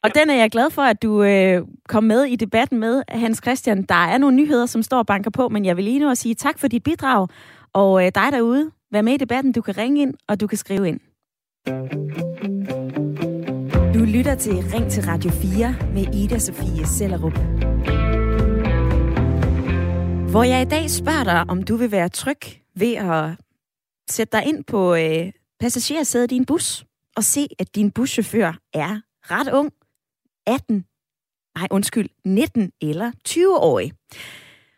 Og 0.04 0.16
den 0.16 0.30
er 0.30 0.36
jeg 0.36 0.52
glad 0.52 0.70
for, 0.70 0.82
at 0.82 1.02
du 1.04 1.24
øh, 1.24 1.62
kom 1.88 2.04
med 2.04 2.24
i 2.24 2.36
debatten 2.36 2.80
med, 2.80 3.04
Hans 3.10 3.40
Christian. 3.44 3.84
Der 3.84 3.96
er 3.96 4.18
nogle 4.18 4.36
nyheder, 4.36 4.66
som 4.66 4.84
står 4.84 4.98
og 4.98 5.06
banker 5.06 5.32
på, 5.32 5.50
men 5.50 5.66
jeg 5.66 5.78
vil 5.78 5.84
lige 5.84 6.00
nu 6.00 6.10
at 6.10 6.18
sige 6.18 6.36
tak 6.36 6.60
for 6.60 6.68
dit 6.68 6.84
bidrag. 6.84 7.28
Og 7.74 8.06
øh, 8.06 8.12
dig 8.16 8.32
derude, 8.32 8.72
vær 8.92 9.02
med 9.02 9.14
i 9.14 9.18
debatten. 9.18 9.52
Du 9.52 9.62
kan 9.62 9.78
ringe 9.78 10.02
ind, 10.02 10.14
og 10.28 10.40
du 10.40 10.48
kan 10.48 10.58
skrive 10.58 10.88
ind. 10.88 11.00
Du 13.94 14.00
lytter 14.00 14.36
til 14.36 14.54
Ring 14.54 14.92
til 14.92 15.04
Radio 15.04 15.32
4 15.32 15.76
med 15.94 16.16
Ida 16.16 16.40
Sofie 16.40 16.86
Sellerup. 16.86 17.38
Hvor 20.32 20.44
jeg 20.44 20.62
i 20.62 20.66
dag 20.66 20.90
spørger 20.90 21.24
dig, 21.24 21.46
om 21.48 21.64
du 21.64 21.76
vil 21.76 21.92
være 21.92 22.10
tryg 22.10 22.40
ved 22.76 22.96
at 22.96 23.30
sætte 24.10 24.38
dig 24.38 24.46
ind 24.46 24.64
på 24.64 24.96
øh, 24.96 25.32
passagersædet 25.60 26.32
i 26.32 26.36
din 26.36 26.46
bus 26.46 26.86
og 27.16 27.24
se, 27.24 27.48
at 27.60 27.76
din 27.76 27.92
buschauffør 27.92 28.58
er 28.74 29.02
ret 29.32 29.54
ung. 29.54 29.72
18, 30.50 30.86
nej 31.58 31.68
undskyld, 31.72 32.10
19 32.26 32.72
eller 32.82 33.12
20-årig. 33.30 33.92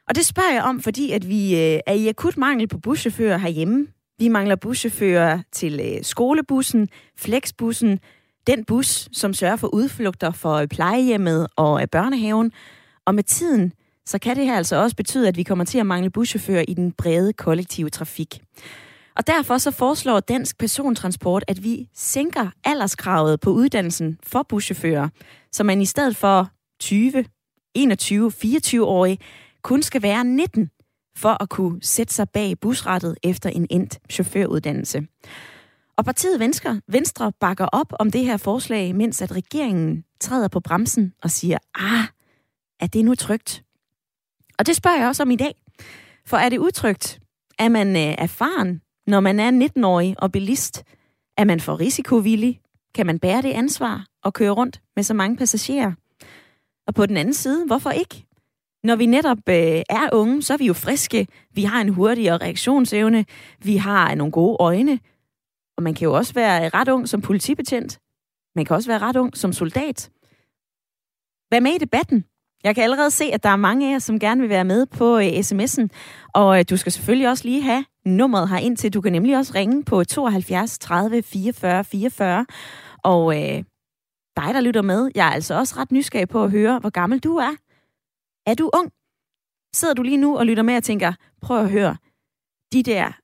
Og 0.08 0.16
det 0.16 0.26
spørger 0.26 0.54
jeg 0.54 0.64
om, 0.64 0.82
fordi 0.82 1.12
at 1.12 1.30
vi 1.30 1.56
øh, 1.56 1.80
er 1.88 1.94
i 1.94 2.08
akut 2.08 2.38
mangel 2.38 2.68
på 2.68 2.78
buschauffører 2.78 3.38
herhjemme. 3.38 3.88
Vi 4.20 4.28
mangler 4.28 4.56
buschauffører 4.56 5.40
til 5.52 5.80
øh, 5.84 6.04
skolebussen, 6.04 6.90
flexbussen, 7.18 8.00
den 8.48 8.66
bus, 8.66 9.10
som 9.12 9.34
sørger 9.34 9.56
for 9.56 9.68
udflugter 9.74 10.32
for 10.32 10.54
øh, 10.54 10.68
plejehjemmet 10.68 11.48
og 11.56 11.82
øh, 11.82 11.88
børnehaven. 11.88 12.52
Og 13.06 13.16
med 13.16 13.24
tiden, 13.24 13.74
så 14.06 14.20
kan 14.20 14.36
det 14.36 14.46
her 14.46 14.58
altså 14.58 14.76
også 14.76 14.96
betyde, 14.96 15.28
at 15.28 15.38
vi 15.38 15.44
kommer 15.44 15.66
til 15.66 15.80
at 15.80 15.86
mangle 15.86 16.10
buschauffører 16.10 16.66
i 16.68 16.74
den 16.74 16.92
brede 16.92 17.34
kollektive 17.34 17.90
trafik. 17.90 18.42
Og 19.16 19.28
derfor 19.28 19.58
så 19.58 19.72
foreslår 19.72 20.20
Dansk 20.20 20.58
Persontransport, 20.58 21.44
at 21.48 21.64
vi 21.64 21.90
sænker 21.94 22.48
alderskravet 22.64 23.40
på 23.40 23.50
uddannelsen 23.50 24.20
for 24.24 24.44
buschauffører, 24.50 25.10
så 25.52 25.64
man 25.64 25.82
i 25.82 25.86
stedet 25.86 26.16
for 26.16 26.50
20, 26.80 27.26
21, 27.74 28.32
24-årige 28.46 29.18
kun 29.62 29.82
skal 29.82 30.02
være 30.02 30.24
19 30.24 30.70
for 31.18 31.44
at 31.44 31.50
kunne 31.50 31.84
sætte 31.84 32.14
sig 32.14 32.30
bag 32.30 32.60
busrettet 32.60 33.18
efter 33.24 33.50
en 33.50 33.68
endt 33.70 34.00
chaufføruddannelse. 34.10 35.08
Og 35.98 36.06
partiet 36.06 36.40
Venstre, 36.40 36.82
Venstre 36.88 37.32
bakker 37.40 37.66
op 37.66 37.94
om 38.00 38.12
det 38.12 38.26
her 38.26 38.38
forslag, 38.38 38.96
mens 38.96 39.22
at 39.22 39.32
regeringen 39.32 40.04
træder 40.20 40.48
på 40.48 40.60
bremsen 40.60 41.14
og 41.24 41.32
siger, 41.32 41.58
ah, 41.76 42.06
er 42.80 42.88
det 42.88 43.06
nu 43.06 43.16
trygt? 43.16 43.64
Og 44.60 44.66
det 44.66 44.76
spørger 44.76 44.98
jeg 44.98 45.08
også 45.08 45.24
om 45.24 45.32
i 45.32 45.36
dag. 45.36 45.56
For 46.26 46.38
er 46.38 46.50
det 46.50 46.58
utrygt? 46.58 47.20
Er 47.60 47.70
man 47.70 47.96
øh, 47.96 48.16
erfaren, 48.18 48.82
når 49.08 49.20
man 49.20 49.40
er 49.40 49.52
19-årig 49.52 50.16
og 50.18 50.32
bilist? 50.32 50.84
Er 51.38 51.46
man 51.46 51.60
for 51.60 51.80
risikovillig? 51.80 52.62
Kan 52.96 53.06
man 53.06 53.20
bære 53.20 53.42
det 53.42 53.52
ansvar 53.52 54.06
og 54.24 54.34
køre 54.34 54.52
rundt 54.52 54.82
med 54.96 55.04
så 55.04 55.14
mange 55.14 55.38
passagerer? 55.38 55.92
Og 56.88 56.94
på 56.94 57.06
den 57.06 57.18
anden 57.18 57.34
side, 57.34 57.66
hvorfor 57.66 57.90
ikke? 57.90 58.26
Når 58.84 58.96
vi 58.96 59.06
netop 59.06 59.38
øh, 59.50 59.82
er 59.90 60.10
unge, 60.14 60.42
så 60.42 60.54
er 60.54 60.58
vi 60.58 60.66
jo 60.66 60.74
friske. 60.74 61.28
Vi 61.52 61.64
har 61.64 61.82
en 61.82 61.90
hurtigere 61.90 62.38
reaktionsevne. 62.38 63.26
Vi 63.60 63.78
har 63.78 64.16
nogle 64.16 64.32
gode 64.32 64.58
øjne. 64.60 65.00
Og 65.78 65.84
man 65.84 65.94
kan 65.94 66.06
jo 66.06 66.14
også 66.14 66.34
være 66.34 66.70
ret 66.70 66.88
ung 66.88 67.10
som 67.10 67.22
politibetjent. 67.22 68.00
Man 68.56 68.66
kan 68.66 68.76
også 68.76 68.90
være 68.90 69.00
ret 69.00 69.16
ung 69.16 69.38
som 69.38 69.54
soldat. 69.54 70.12
Vær 71.52 71.60
med 71.60 71.72
i 71.72 71.78
debatten. 71.78 72.26
Jeg 72.64 72.76
kan 72.76 72.84
allerede 72.84 73.12
se, 73.12 73.26
at 73.26 73.44
der 73.44 73.50
er 73.50 73.56
mange 73.56 73.88
af 73.88 73.92
jer, 73.92 74.00
som 74.00 74.20
gerne 74.20 74.42
vil 74.42 74.50
være 74.50 74.64
med 74.64 74.86
på 74.86 75.18
øh, 75.18 75.26
uh, 75.26 75.40
sms'en. 75.40 75.88
Og 76.34 76.48
uh, 76.48 76.62
du 76.70 76.78
skal 76.78 76.92
selvfølgelig 76.92 77.30
også 77.30 77.46
lige 77.46 77.62
have 77.62 77.86
nummeret 78.06 78.50
her 78.50 78.58
ind 78.58 78.78
til. 78.78 78.94
Du 78.94 79.02
kan 79.02 79.12
nemlig 79.12 79.38
også 79.38 79.54
ringe 79.56 79.84
på 79.84 80.04
72 80.04 80.80
30 80.80 81.24
44 81.24 81.84
44. 81.84 82.46
Og 83.04 83.26
uh, 83.26 83.36
dig, 83.36 84.54
der 84.54 84.62
lytter 84.62 84.82
med, 84.82 85.12
jeg 85.16 85.28
er 85.28 85.32
altså 85.32 85.54
også 85.56 85.76
ret 85.78 85.92
nysgerrig 85.92 86.30
på 86.30 86.44
at 86.44 86.52
høre, 86.52 86.80
hvor 86.80 86.90
gammel 86.90 87.20
du 87.20 87.36
er. 87.36 87.56
Er 88.48 88.54
du 88.54 88.70
ung? 88.74 88.92
Sidder 89.76 89.94
du 89.94 90.02
lige 90.02 90.18
nu 90.18 90.38
og 90.38 90.46
lytter 90.46 90.64
med 90.64 90.78
og 90.78 90.84
tænker, 90.84 91.14
prøv 91.42 91.60
at 91.60 91.70
høre, 91.70 91.96
de 92.74 92.84
der 92.84 93.21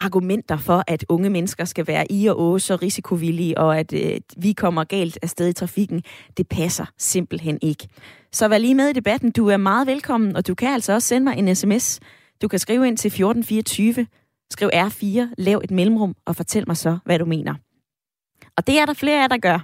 argumenter 0.00 0.56
for, 0.56 0.84
at 0.86 1.04
unge 1.08 1.30
mennesker 1.30 1.64
skal 1.64 1.86
være 1.86 2.12
i 2.12 2.26
og 2.26 2.40
åse 2.40 2.66
så 2.66 2.76
risikovillige, 2.76 3.58
og 3.58 3.78
at 3.78 3.92
øh, 3.92 4.20
vi 4.36 4.52
kommer 4.52 4.84
galt 4.84 5.18
afsted 5.22 5.48
i 5.48 5.52
trafikken, 5.52 6.02
det 6.36 6.48
passer 6.48 6.86
simpelthen 6.98 7.58
ikke. 7.62 7.88
Så 8.32 8.48
vær 8.48 8.58
lige 8.58 8.74
med 8.74 8.88
i 8.88 8.92
debatten. 8.92 9.30
Du 9.30 9.48
er 9.48 9.56
meget 9.56 9.86
velkommen, 9.86 10.36
og 10.36 10.46
du 10.46 10.54
kan 10.54 10.68
altså 10.68 10.92
også 10.92 11.08
sende 11.08 11.24
mig 11.24 11.38
en 11.38 11.56
sms. 11.56 12.00
Du 12.42 12.48
kan 12.48 12.58
skrive 12.58 12.86
ind 12.86 12.96
til 12.96 13.08
1424, 13.08 14.06
skriv 14.50 14.70
R4, 14.74 15.34
lav 15.38 15.60
et 15.64 15.70
mellemrum, 15.70 16.14
og 16.26 16.36
fortæl 16.36 16.64
mig 16.66 16.76
så, 16.76 16.98
hvad 17.04 17.18
du 17.18 17.24
mener. 17.24 17.54
Og 18.56 18.66
det 18.66 18.78
er 18.78 18.86
der 18.86 18.94
flere 18.94 19.22
af 19.22 19.28
der 19.28 19.38
gør. 19.38 19.58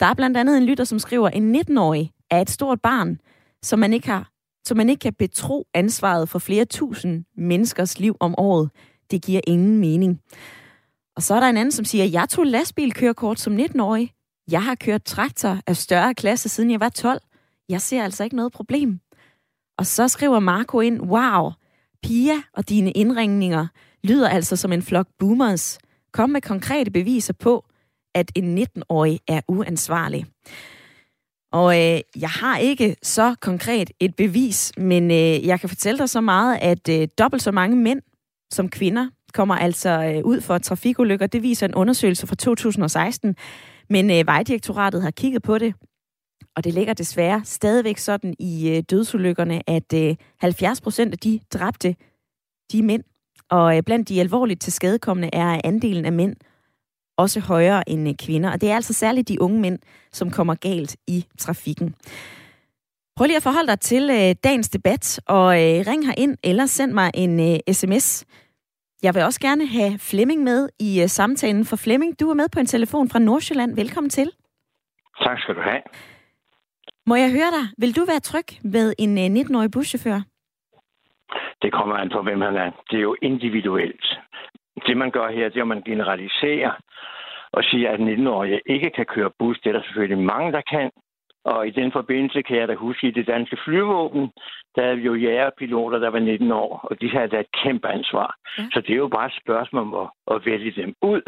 Der 0.00 0.06
er 0.06 0.14
blandt 0.14 0.36
andet 0.36 0.58
en 0.58 0.66
lytter, 0.66 0.84
som 0.84 0.98
skriver, 0.98 1.28
en 1.28 1.56
19-årig 1.56 2.10
er 2.30 2.40
et 2.40 2.50
stort 2.50 2.80
barn, 2.80 3.18
som 3.62 3.78
man 3.78 3.92
ikke 3.92 4.08
har 4.08 4.30
så 4.64 4.74
man 4.74 4.88
ikke 4.88 5.00
kan 5.00 5.14
betro 5.14 5.66
ansvaret 5.74 6.28
for 6.28 6.38
flere 6.38 6.64
tusind 6.64 7.24
menneskers 7.36 8.00
liv 8.00 8.16
om 8.20 8.34
året. 8.38 8.70
Det 9.10 9.22
giver 9.22 9.40
ingen 9.46 9.78
mening. 9.78 10.20
Og 11.16 11.22
så 11.22 11.34
er 11.34 11.40
der 11.40 11.46
en 11.46 11.56
anden, 11.56 11.72
som 11.72 11.84
siger, 11.84 12.04
jeg 12.04 12.28
tog 12.28 12.46
lastbilkørekort 12.46 13.40
som 13.40 13.56
19-årig. 13.56 14.12
Jeg 14.50 14.64
har 14.64 14.74
kørt 14.74 15.04
traktor 15.04 15.58
af 15.66 15.76
større 15.76 16.14
klasse, 16.14 16.48
siden 16.48 16.70
jeg 16.70 16.80
var 16.80 16.88
12. 16.88 17.20
Jeg 17.68 17.80
ser 17.80 18.04
altså 18.04 18.24
ikke 18.24 18.36
noget 18.36 18.52
problem. 18.52 19.00
Og 19.78 19.86
så 19.86 20.08
skriver 20.08 20.38
Marco 20.38 20.80
ind, 20.80 21.00
wow, 21.00 21.50
Pia 22.02 22.42
og 22.52 22.68
dine 22.68 22.90
indringninger 22.90 23.66
lyder 24.04 24.28
altså 24.28 24.56
som 24.56 24.72
en 24.72 24.82
flok 24.82 25.06
boomers. 25.18 25.78
Kom 26.12 26.30
med 26.30 26.40
konkrete 26.40 26.90
beviser 26.90 27.32
på, 27.32 27.64
at 28.14 28.32
en 28.34 28.58
19-årig 28.58 29.20
er 29.28 29.40
uansvarlig. 29.48 30.26
Og 31.52 31.74
øh, 31.74 32.00
jeg 32.16 32.30
har 32.30 32.58
ikke 32.58 32.96
så 33.02 33.34
konkret 33.40 33.90
et 34.00 34.16
bevis, 34.16 34.72
men 34.76 35.10
øh, 35.10 35.46
jeg 35.46 35.60
kan 35.60 35.68
fortælle 35.68 35.98
dig 35.98 36.08
så 36.08 36.20
meget, 36.20 36.58
at 36.62 36.88
øh, 36.88 37.08
dobbelt 37.18 37.42
så 37.42 37.52
mange 37.52 37.76
mænd 37.76 38.02
som 38.52 38.68
kvinder 38.68 39.08
kommer 39.34 39.54
altså 39.54 40.12
øh, 40.14 40.24
ud 40.24 40.40
for 40.40 40.58
trafikulykker. 40.58 41.26
Det 41.26 41.42
viser 41.42 41.66
en 41.66 41.74
undersøgelse 41.74 42.26
fra 42.26 42.34
2016. 42.34 43.36
Men 43.90 44.10
øh, 44.10 44.26
Vejdirektoratet 44.26 45.02
har 45.02 45.10
kigget 45.10 45.42
på 45.42 45.58
det, 45.58 45.74
og 46.56 46.64
det 46.64 46.74
ligger 46.74 46.94
desværre 46.94 47.42
stadigvæk 47.44 47.98
sådan 47.98 48.34
i 48.38 48.70
øh, 48.70 48.82
dødsulykkerne, 48.90 49.70
at 49.70 49.92
øh, 49.94 50.16
70 50.40 50.80
procent 50.80 51.12
af 51.12 51.18
de 51.18 51.40
dræbte, 51.54 51.96
de 52.72 52.78
er 52.78 52.82
mænd. 52.82 53.02
Og 53.50 53.76
øh, 53.76 53.82
blandt 53.82 54.08
de 54.08 54.20
alvorligt 54.20 54.60
til 54.60 54.72
skadekommende 54.72 55.30
er 55.32 55.60
andelen 55.64 56.04
af 56.04 56.12
mænd 56.12 56.36
også 57.20 57.40
højere 57.40 57.88
end 57.88 58.08
øh, 58.08 58.14
kvinder. 58.14 58.50
Og 58.50 58.60
det 58.60 58.70
er 58.70 58.74
altså 58.74 58.92
særligt 58.92 59.28
de 59.28 59.42
unge 59.42 59.60
mænd, 59.60 59.78
som 60.12 60.30
kommer 60.30 60.54
galt 60.54 60.96
i 61.06 61.26
trafikken. 61.38 61.94
Prøv 63.20 63.26
lige 63.26 63.42
at 63.42 63.48
forholde 63.50 63.70
dig 63.72 63.80
til 63.80 64.04
øh, 64.18 64.30
dagens 64.46 64.68
debat, 64.68 65.04
og 65.28 65.46
øh, 65.62 65.76
ring 65.90 66.02
her 66.06 66.14
ind 66.24 66.34
eller 66.50 66.66
send 66.66 66.92
mig 66.92 67.08
en 67.14 67.32
øh, 67.48 67.56
sms. 67.78 68.06
Jeg 69.02 69.14
vil 69.14 69.22
også 69.22 69.40
gerne 69.40 69.66
have 69.66 69.92
Flemming 70.10 70.40
med 70.50 70.60
i 70.88 70.90
øh, 71.02 71.08
samtalen, 71.18 71.64
for 71.70 71.76
Flemming, 71.84 72.20
du 72.20 72.30
er 72.30 72.34
med 72.34 72.48
på 72.54 72.60
en 72.60 72.66
telefon 72.66 73.08
fra 73.12 73.18
Nordsjælland. 73.18 73.76
Velkommen 73.82 74.10
til. 74.10 74.28
Tak 75.24 75.38
skal 75.40 75.54
du 75.54 75.60
have. 75.60 75.82
Må 77.06 77.14
jeg 77.14 77.30
høre 77.38 77.50
dig? 77.56 77.64
Vil 77.82 77.96
du 77.96 78.02
være 78.12 78.20
tryg 78.30 78.48
med 78.74 78.86
en 79.04 79.12
øh, 79.22 79.26
19-årig 79.40 79.70
buschauffør? 79.70 80.20
Det 81.62 81.70
kommer 81.72 81.94
an 81.96 82.10
på, 82.14 82.22
hvem 82.22 82.38
man 82.38 82.56
er. 82.56 82.70
Det 82.90 82.96
er 82.96 83.06
jo 83.10 83.16
individuelt. 83.22 84.04
Det, 84.86 84.96
man 84.96 85.10
gør 85.10 85.28
her, 85.36 85.48
det 85.48 85.58
er, 85.58 85.66
at 85.68 85.74
man 85.74 85.82
generaliserer 85.90 86.72
og 87.52 87.62
siger, 87.64 87.90
at 87.90 88.00
19-årige 88.00 88.60
ikke 88.66 88.90
kan 88.96 89.06
køre 89.14 89.30
bus. 89.38 89.60
Det 89.60 89.68
er 89.68 89.72
der 89.72 89.82
selvfølgelig 89.82 90.24
mange, 90.34 90.52
der 90.52 90.62
kan. 90.74 90.90
Og 91.44 91.68
i 91.68 91.70
den 91.70 91.92
forbindelse 91.92 92.42
kan 92.42 92.56
jeg 92.56 92.68
da 92.68 92.74
huske, 92.74 93.08
i 93.08 93.10
det 93.10 93.26
danske 93.26 93.56
flyvåben, 93.64 94.30
der 94.76 94.82
er 94.82 94.92
jo 94.92 95.14
jægerpiloter, 95.14 95.98
der 95.98 96.10
var 96.10 96.18
19 96.18 96.52
år, 96.52 96.86
og 96.90 97.00
de 97.00 97.10
havde 97.10 97.28
da 97.28 97.40
et 97.40 97.52
kæmpe 97.62 97.88
ansvar. 97.88 98.36
Ja. 98.58 98.62
Så 98.72 98.80
det 98.80 98.90
er 98.90 98.96
jo 98.96 99.08
bare 99.08 99.26
et 99.26 99.40
spørgsmål 99.42 99.82
om 99.82 99.94
at, 99.94 100.08
at 100.34 100.46
vælge 100.46 100.82
dem 100.82 100.94
ud. 101.02 101.22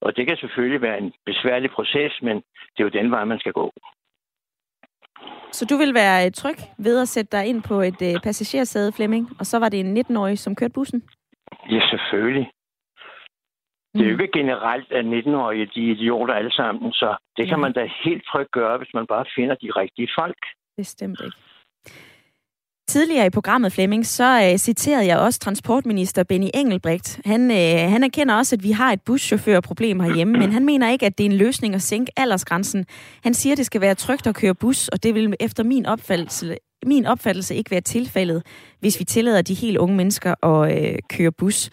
Og 0.00 0.16
det 0.16 0.26
kan 0.26 0.36
selvfølgelig 0.36 0.82
være 0.82 0.98
en 0.98 1.12
besværlig 1.26 1.70
proces, 1.70 2.12
men 2.22 2.36
det 2.72 2.78
er 2.78 2.84
jo 2.84 2.88
den 2.88 3.10
vej, 3.10 3.24
man 3.24 3.38
skal 3.38 3.52
gå. 3.52 3.72
Så 5.52 5.66
du 5.70 5.76
vil 5.76 5.94
være 5.94 6.30
tryg 6.30 6.58
ved 6.78 7.02
at 7.02 7.08
sætte 7.08 7.36
dig 7.36 7.46
ind 7.46 7.62
på 7.62 7.80
et 7.80 8.02
øh, 8.02 8.14
passagersæde, 8.22 8.92
Flemming, 8.92 9.30
og 9.38 9.46
så 9.46 9.58
var 9.58 9.68
det 9.68 9.80
en 9.80 9.98
19-årig, 9.98 10.38
som 10.38 10.54
kørte 10.54 10.72
bussen? 10.72 11.02
Ja, 11.70 11.80
selvfølgelig. 11.90 12.50
Det 13.94 14.06
er 14.06 14.10
jo 14.10 14.16
mm. 14.16 14.20
ikke 14.20 14.38
generelt, 14.38 14.92
at 14.92 15.04
19-årige 15.04 15.66
de 15.74 15.80
er 15.86 15.94
idioter 15.94 16.34
alle 16.34 16.52
sammen, 16.52 16.92
så 16.92 17.16
det 17.36 17.48
kan 17.48 17.58
man 17.58 17.72
da 17.72 17.88
helt 18.04 18.24
trygt 18.30 18.50
gøre, 18.50 18.78
hvis 18.78 18.94
man 18.94 19.06
bare 19.06 19.24
finder 19.36 19.54
de 19.54 19.70
rigtige 19.70 20.08
folk. 20.18 20.40
Bestemt 20.76 21.20
ikke. 21.24 21.36
Tidligere 22.88 23.26
i 23.26 23.30
programmet, 23.30 23.72
Flemming, 23.72 24.06
så 24.06 24.50
uh, 24.52 24.56
citerede 24.56 25.06
jeg 25.06 25.18
også 25.18 25.38
transportminister 25.38 26.22
Benny 26.24 26.46
Engelbrecht. 26.54 27.20
Han, 27.24 27.50
uh, 27.50 27.90
han 27.92 28.04
erkender 28.04 28.34
også, 28.34 28.56
at 28.56 28.62
vi 28.62 28.70
har 28.70 28.92
et 28.92 29.02
buschaufførproblem 29.02 30.00
herhjemme, 30.00 30.38
men 30.38 30.52
han 30.52 30.64
mener 30.64 30.90
ikke, 30.90 31.06
at 31.06 31.18
det 31.18 31.26
er 31.26 31.30
en 31.30 31.36
løsning 31.36 31.74
at 31.74 31.82
sænke 31.82 32.12
aldersgrænsen. 32.16 32.86
Han 33.22 33.34
siger, 33.34 33.52
at 33.52 33.58
det 33.58 33.66
skal 33.66 33.80
være 33.80 33.94
trygt 33.94 34.26
at 34.26 34.34
køre 34.34 34.54
bus, 34.54 34.88
og 34.88 35.02
det 35.02 35.14
vil 35.14 35.34
efter 35.40 35.62
min 35.64 35.86
opfattelse, 35.86 36.56
min 36.86 37.06
opfattelse 37.06 37.54
ikke 37.54 37.70
være 37.70 37.80
tilfældet, 37.80 38.42
hvis 38.80 39.00
vi 39.00 39.04
tillader 39.04 39.42
de 39.42 39.54
helt 39.54 39.78
unge 39.78 39.96
mennesker 39.96 40.44
at 40.44 40.72
uh, 40.72 40.98
køre 41.16 41.32
bus. 41.32 41.70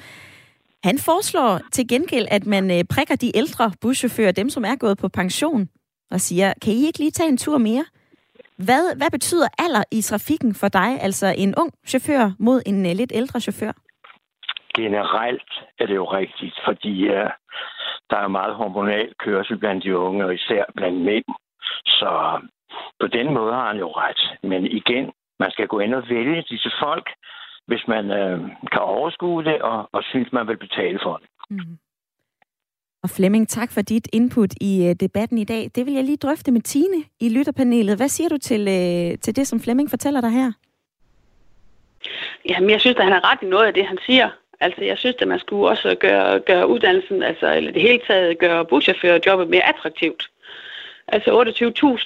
Han 0.83 0.97
foreslår 0.97 1.59
til 1.71 1.87
gengæld, 1.87 2.27
at 2.31 2.45
man 2.45 2.71
øh, 2.71 2.83
prikker 2.93 3.15
de 3.15 3.37
ældre 3.37 3.71
buschauffører, 3.81 4.31
dem 4.31 4.49
som 4.49 4.63
er 4.65 4.75
gået 4.75 4.97
på 4.97 5.07
pension, 5.07 5.69
og 6.11 6.19
siger, 6.19 6.53
kan 6.61 6.73
I 6.73 6.85
ikke 6.85 6.99
lige 6.99 7.11
tage 7.11 7.29
en 7.29 7.37
tur 7.37 7.57
mere? 7.57 7.85
Hvad, 8.57 8.97
hvad 8.97 9.11
betyder 9.11 9.47
alder 9.59 9.83
i 9.91 10.01
trafikken 10.01 10.55
for 10.55 10.67
dig, 10.67 11.01
altså 11.01 11.27
en 11.37 11.55
ung 11.57 11.71
chauffør 11.87 12.31
mod 12.39 12.61
en 12.65 12.85
uh, 12.85 12.91
lidt 12.91 13.11
ældre 13.15 13.39
chauffør? 13.39 13.73
Generelt 14.75 15.51
er 15.79 15.85
det 15.85 15.95
jo 15.95 16.05
rigtigt, 16.05 16.55
fordi 16.67 17.09
uh, 17.09 17.29
der 18.09 18.17
er 18.17 18.27
meget 18.27 18.55
hormonal 18.55 19.13
kørsel 19.19 19.57
blandt 19.57 19.83
de 19.83 19.97
unge, 19.97 20.25
og 20.25 20.33
især 20.33 20.63
blandt 20.75 20.99
mænd. 21.01 21.25
Så 21.85 22.41
på 22.99 23.07
den 23.07 23.33
måde 23.33 23.53
har 23.53 23.67
han 23.67 23.77
jo 23.77 23.91
ret. 23.91 24.21
Men 24.43 24.65
igen, 24.65 25.11
man 25.39 25.51
skal 25.51 25.67
gå 25.67 25.79
ind 25.79 25.93
og 25.93 26.03
vælge 26.09 26.45
disse 26.49 26.71
folk, 26.83 27.09
hvis 27.69 27.84
man 27.88 28.05
uh, 28.19 28.39
kan 28.73 28.82
overskue 28.82 29.43
det 29.43 29.62
og, 29.62 29.89
og 29.91 30.01
synes, 30.03 30.29
man 30.34 30.47
vil 30.47 30.58
betale 30.58 30.99
for 31.03 31.15
det. 31.21 31.29
Mm. 31.49 31.77
Og 33.03 33.10
Flemming, 33.10 33.49
tak 33.49 33.71
for 33.71 33.82
dit 33.82 34.08
input 34.13 34.53
i 34.62 34.73
uh, 34.88 34.95
debatten 34.99 35.38
i 35.38 35.43
dag. 35.43 35.71
Det 35.75 35.86
vil 35.86 35.93
jeg 35.93 36.03
lige 36.03 36.17
drøfte 36.17 36.51
med 36.51 36.62
Tine 36.62 37.03
i 37.19 37.29
lytterpanelet. 37.29 37.97
Hvad 37.97 38.08
siger 38.08 38.29
du 38.29 38.38
til, 38.38 38.62
uh, 38.62 39.19
til 39.19 39.36
det, 39.36 39.47
som 39.47 39.60
Flemming 39.60 39.89
fortæller 39.89 40.21
dig 40.21 40.32
her? 40.32 40.51
Jamen, 42.49 42.69
jeg 42.69 42.82
synes, 42.82 42.97
at 42.97 43.03
han 43.03 43.13
har 43.13 43.32
ret 43.32 43.39
i 43.41 43.45
noget 43.45 43.67
af 43.67 43.73
det, 43.73 43.86
han 43.86 43.97
siger. 44.05 44.29
Altså, 44.60 44.84
jeg 44.84 44.97
synes, 44.97 45.15
at 45.19 45.27
man 45.27 45.39
skulle 45.39 45.69
også 45.69 45.95
gøre, 45.99 46.39
gøre 46.39 46.67
uddannelsen, 46.69 47.23
altså, 47.23 47.55
eller 47.55 47.71
det 47.71 47.82
hele 47.82 47.99
taget 48.08 48.39
gøre 48.39 48.65
buschaufførjobbet 48.65 49.49
mere 49.49 49.69
attraktivt. 49.69 50.29
Altså 51.08 51.29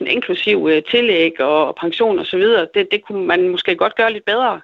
28.000 0.02 0.06
inklusiv 0.06 0.58
uh, 0.64 0.72
tillæg 0.92 1.42
og, 1.42 1.68
og 1.68 1.76
pension 1.76 2.20
og 2.20 2.26
så 2.26 2.38
videre, 2.38 2.68
det, 2.74 2.88
det 2.92 3.06
kunne 3.06 3.26
man 3.26 3.50
måske 3.50 3.76
godt 3.76 3.96
gøre 3.96 4.14
lidt 4.14 4.26
bedre 4.26 4.62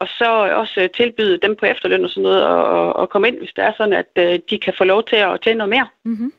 og 0.00 0.08
så 0.08 0.28
også 0.60 0.80
øh, 0.80 0.90
tilbyde 0.90 1.38
dem 1.38 1.56
på 1.56 1.66
efterløn 1.66 2.04
og 2.04 2.10
sådan 2.10 2.22
noget, 2.22 2.44
og, 2.44 2.96
og 2.96 3.10
komme 3.10 3.28
ind, 3.28 3.38
hvis 3.38 3.52
det 3.56 3.64
er 3.64 3.72
sådan, 3.76 3.92
at 3.92 4.10
øh, 4.16 4.38
de 4.50 4.58
kan 4.58 4.74
få 4.78 4.84
lov 4.84 5.04
til 5.04 5.16
at 5.16 5.40
tjene 5.40 5.58
noget 5.58 5.70
mere. 5.70 5.88
Mm-hmm. 6.04 6.32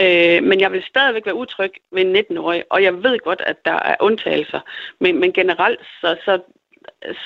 Øh, 0.00 0.42
men 0.42 0.60
jeg 0.60 0.72
vil 0.72 0.82
stadigvæk 0.82 1.26
være 1.26 1.34
utryg 1.34 1.72
ved 1.92 2.02
en 2.02 2.16
19-årig, 2.16 2.64
og 2.70 2.82
jeg 2.82 3.02
ved 3.02 3.18
godt, 3.18 3.40
at 3.46 3.64
der 3.64 3.72
er 3.72 3.96
undtagelser, 4.00 4.60
men, 5.00 5.20
men 5.20 5.32
generelt, 5.32 5.80
så, 6.00 6.16
så, 6.24 6.40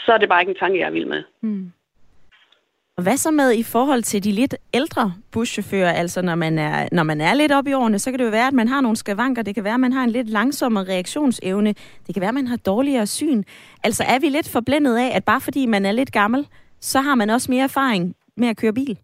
så 0.07 0.13
er 0.13 0.19
det 0.19 0.29
bare 0.29 0.43
ikke 0.43 0.51
en 0.51 0.59
tanke, 0.59 0.79
jeg 0.79 0.87
er 0.87 0.91
vild 0.91 1.07
med. 1.07 1.23
Mm. 1.41 1.73
Hvad 3.03 3.17
så 3.17 3.31
med 3.31 3.53
i 3.53 3.63
forhold 3.63 4.03
til 4.03 4.25
de 4.25 4.33
lidt 4.33 4.55
ældre 4.75 5.15
buschauffører? 5.33 5.93
Altså 5.93 6.23
når 6.23 6.35
man, 6.35 6.59
er, 6.59 6.89
når 6.93 7.03
man 7.03 7.21
er 7.21 7.35
lidt 7.35 7.53
oppe 7.53 7.71
i 7.71 7.75
årene, 7.75 7.99
så 7.99 8.11
kan 8.11 8.19
det 8.19 8.25
jo 8.25 8.31
være, 8.31 8.47
at 8.47 8.53
man 8.53 8.69
har 8.69 8.81
nogle 8.81 8.97
skavanker. 8.97 9.43
Det 9.43 9.55
kan 9.55 9.65
være, 9.65 9.75
at 9.75 9.81
man 9.81 9.93
har 9.93 10.05
en 10.05 10.11
lidt 10.11 10.29
langsommere 10.29 10.85
reaktionsevne. 10.85 11.75
Det 12.07 12.15
kan 12.15 12.21
være, 12.21 12.29
at 12.29 12.35
man 12.35 12.47
har 12.47 12.57
dårligere 12.57 13.07
syn. 13.07 13.43
Altså 13.85 14.05
er 14.09 14.19
vi 14.19 14.29
lidt 14.29 14.49
forblændet 14.49 14.97
af, 14.97 15.17
at 15.17 15.25
bare 15.25 15.41
fordi 15.41 15.67
man 15.67 15.87
er 15.87 15.93
lidt 15.93 16.13
gammel, 16.13 16.47
så 16.81 17.01
har 17.01 17.15
man 17.15 17.31
også 17.31 17.51
mere 17.51 17.65
erfaring 17.65 18.17
med 18.37 18.49
at 18.49 18.57
køre 18.57 18.73
bil? 18.73 18.99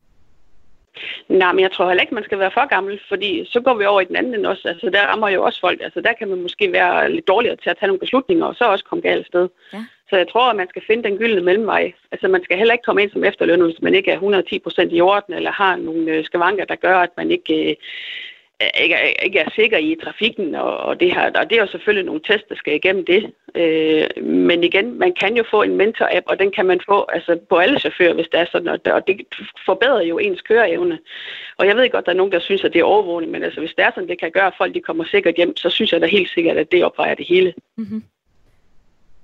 Nej, 1.29 1.53
men 1.53 1.63
jeg 1.63 1.73
tror 1.73 1.89
heller 1.89 2.03
ikke, 2.03 2.15
man 2.15 2.25
skal 2.25 2.39
være 2.39 2.51
for 2.55 2.69
gammel, 2.69 3.01
fordi 3.09 3.45
så 3.53 3.61
går 3.61 3.75
vi 3.75 3.85
over 3.85 4.01
i 4.01 4.05
den 4.05 4.17
anden 4.17 4.35
ende 4.35 4.49
også. 4.49 4.69
Altså, 4.69 4.91
der 4.93 5.07
rammer 5.07 5.29
jo 5.29 5.43
også 5.43 5.61
folk. 5.61 5.81
Altså, 5.83 6.01
der 6.01 6.13
kan 6.19 6.29
man 6.29 6.43
måske 6.43 6.73
være 6.73 7.13
lidt 7.13 7.29
dårligere 7.29 7.57
til 7.57 7.71
at 7.71 7.77
tage 7.79 7.89
nogle 7.89 8.01
beslutninger, 8.01 8.47
og 8.47 8.55
så 8.55 8.65
også 8.65 8.85
komme 8.85 9.03
galt 9.03 9.27
sted. 9.27 9.49
Ja. 9.73 9.85
Så 10.11 10.17
jeg 10.17 10.29
tror, 10.29 10.51
at 10.51 10.57
man 10.57 10.69
skal 10.69 10.83
finde 10.87 11.09
den 11.09 11.19
gyldne 11.19 11.41
mellemvej. 11.41 11.93
Altså, 12.13 12.29
man 12.29 12.45
skal 12.45 12.59
heller 12.59 12.75
ikke 12.75 12.85
komme 12.85 13.03
ind 13.03 13.11
som 13.11 13.25
efterlønner, 13.25 13.67
hvis 13.67 13.83
man 13.83 13.95
ikke 13.95 14.11
er 14.11 14.15
110 14.15 14.59
procent 14.59 14.93
i 14.93 15.01
orden, 15.01 15.35
eller 15.35 15.53
har 15.53 15.77
nogle 15.77 16.11
øh, 16.13 16.25
skavanker, 16.25 16.65
der 16.65 16.75
gør, 16.75 16.99
at 16.99 17.11
man 17.17 17.31
ikke... 17.31 17.71
Øh, 17.71 17.77
ikke 18.81 18.95
er, 18.95 19.25
ikke 19.25 19.39
er 19.39 19.51
sikker 19.55 19.79
i 19.79 19.97
trafikken, 20.05 20.55
og, 20.55 20.77
og, 20.77 21.01
det 21.01 21.15
her, 21.15 21.31
og 21.41 21.51
det 21.51 21.59
er 21.59 21.63
jo 21.63 21.67
selvfølgelig 21.67 22.07
nogle 22.07 22.21
tests, 22.25 22.49
der 22.49 22.55
skal 22.55 22.75
igennem 22.75 23.05
det. 23.05 23.33
Øh, 23.55 24.25
men 24.25 24.65
igen, 24.65 24.99
man 24.99 25.13
kan 25.15 25.37
jo 25.37 25.45
få 25.51 25.63
en 25.63 25.77
mentor-app, 25.77 26.27
og 26.27 26.39
den 26.39 26.51
kan 26.51 26.67
man 26.67 26.81
få 26.89 27.07
altså, 27.09 27.39
på 27.49 27.57
alle 27.57 27.79
chauffører, 27.81 28.15
hvis 28.15 28.29
det 28.33 28.41
er 28.41 28.47
sådan, 28.53 28.69
og 28.69 28.85
det, 28.85 28.93
og 28.93 29.07
det 29.07 29.27
forbedrer 29.67 30.03
jo 30.03 30.19
ens 30.19 30.43
køreevne. 30.43 30.99
Og 31.57 31.67
jeg 31.67 31.77
ved 31.77 31.91
godt, 31.91 32.07
der 32.07 32.13
er 32.13 32.17
nogen, 32.17 32.33
der 32.33 32.39
synes, 32.41 32.65
at 32.65 32.73
det 32.73 32.81
er 32.81 32.85
overvågning, 32.85 33.33
men 33.33 33.43
altså, 33.43 33.61
hvis 33.61 33.75
det 33.75 33.85
er 33.85 33.91
sådan, 33.95 34.09
det 34.09 34.21
kan 34.21 34.31
gøre, 34.31 34.47
at 34.47 34.59
folk 34.59 34.75
de 34.75 34.81
kommer 34.81 35.05
sikkert 35.05 35.35
hjem, 35.35 35.57
så 35.57 35.71
synes 35.71 35.93
jeg 35.93 36.01
da 36.01 36.07
helt 36.07 36.31
sikkert, 36.31 36.57
at 36.57 36.73
det 36.73 36.85
opvejer 36.85 37.15
det 37.15 37.27
hele. 37.27 37.55
Mm-hmm. 37.77 38.03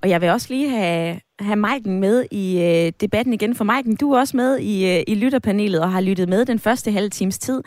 Og 0.04 0.10
jeg 0.10 0.20
vil 0.20 0.30
også 0.30 0.46
lige 0.50 0.70
have, 0.70 1.20
have 1.40 1.56
Maiken 1.56 2.00
med 2.00 2.24
i 2.30 2.62
øh, 2.62 2.92
debatten 3.00 3.34
igen, 3.34 3.54
for 3.54 3.64
Maiken, 3.64 3.96
du 3.96 4.12
er 4.12 4.18
også 4.18 4.36
med 4.36 4.58
i, 4.58 4.96
øh, 4.96 5.02
i 5.06 5.14
lytterpanelet 5.14 5.80
og 5.80 5.92
har 5.92 6.00
lyttet 6.00 6.28
med 6.28 6.44
den 6.44 6.58
første 6.58 6.90
halve 6.90 7.08
times 7.08 7.38
tid. 7.38 7.62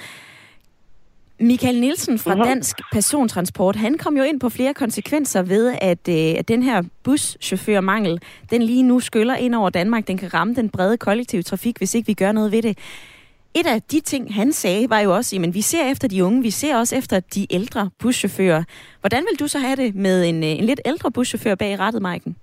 Michael 1.40 1.80
Nielsen 1.80 2.20
fra 2.20 2.34
uh-huh. 2.34 2.48
Dansk 2.48 2.78
Persontransport, 2.92 3.76
han 3.76 3.98
kom 3.98 4.18
jo 4.18 4.24
ind 4.24 4.40
på 4.40 4.50
flere 4.50 4.74
konsekvenser 4.74 5.42
ved, 5.42 5.74
at, 5.82 6.08
øh, 6.10 6.40
at 6.40 6.48
den 6.48 6.64
her 6.64 6.84
buschaufførmangel, 7.04 8.20
den 8.50 8.62
lige 8.62 8.84
nu 8.84 9.00
skyller 9.00 9.36
ind 9.36 9.56
over 9.56 9.70
Danmark. 9.70 10.08
Den 10.08 10.18
kan 10.18 10.34
ramme 10.34 10.56
den 10.56 10.70
brede 10.70 10.98
kollektive 10.98 11.44
trafik, 11.44 11.78
hvis 11.78 11.96
ikke 11.96 12.08
vi 12.08 12.14
gør 12.14 12.32
noget 12.32 12.52
ved 12.52 12.62
det. 12.62 12.78
Et 13.60 13.68
af 13.68 13.82
de 13.82 14.00
ting, 14.00 14.34
han 14.34 14.52
sagde, 14.52 14.90
var 14.90 15.00
jo 15.00 15.12
også, 15.12 15.36
at 15.48 15.54
vi 15.54 15.62
ser 15.62 15.92
efter 15.92 16.08
de 16.08 16.24
unge, 16.24 16.42
vi 16.42 16.50
ser 16.50 16.78
også 16.78 16.96
efter 16.96 17.20
de 17.20 17.48
ældre 17.54 17.90
buschauffører. 18.02 18.64
Hvordan 19.00 19.24
vil 19.30 19.40
du 19.40 19.48
så 19.48 19.60
have 19.60 19.76
det 19.76 19.96
med 19.96 20.26
en, 20.30 20.44
øh, 20.44 20.50
en 20.50 20.64
lidt 20.64 20.82
ældre 20.86 21.12
buschauffør 21.12 21.56
bag 21.56 21.80
rattet, 21.80 22.02
Maiken? 22.02 22.36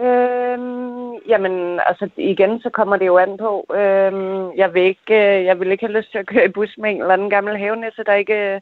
Øhm, 0.00 1.14
jamen, 1.32 1.80
altså 1.88 2.08
igen, 2.16 2.60
så 2.60 2.70
kommer 2.70 2.96
det 2.96 3.06
jo 3.06 3.18
an 3.18 3.36
på. 3.36 3.52
Øhm, 3.74 4.52
jeg, 4.56 4.74
vil 4.74 4.82
ikke, 4.82 5.14
øh, 5.22 5.44
jeg 5.44 5.60
vil 5.60 5.70
ikke 5.70 5.86
have 5.86 5.98
lyst 5.98 6.10
til 6.10 6.18
at 6.18 6.26
køre 6.26 6.44
i 6.44 6.54
bus 6.56 6.74
med 6.78 6.90
en 6.90 7.00
eller 7.00 7.14
anden 7.14 7.30
gammel 7.30 7.58
havenisse, 7.58 8.04
der 8.04 8.14
ikke, 8.14 8.54
øh, 8.54 8.60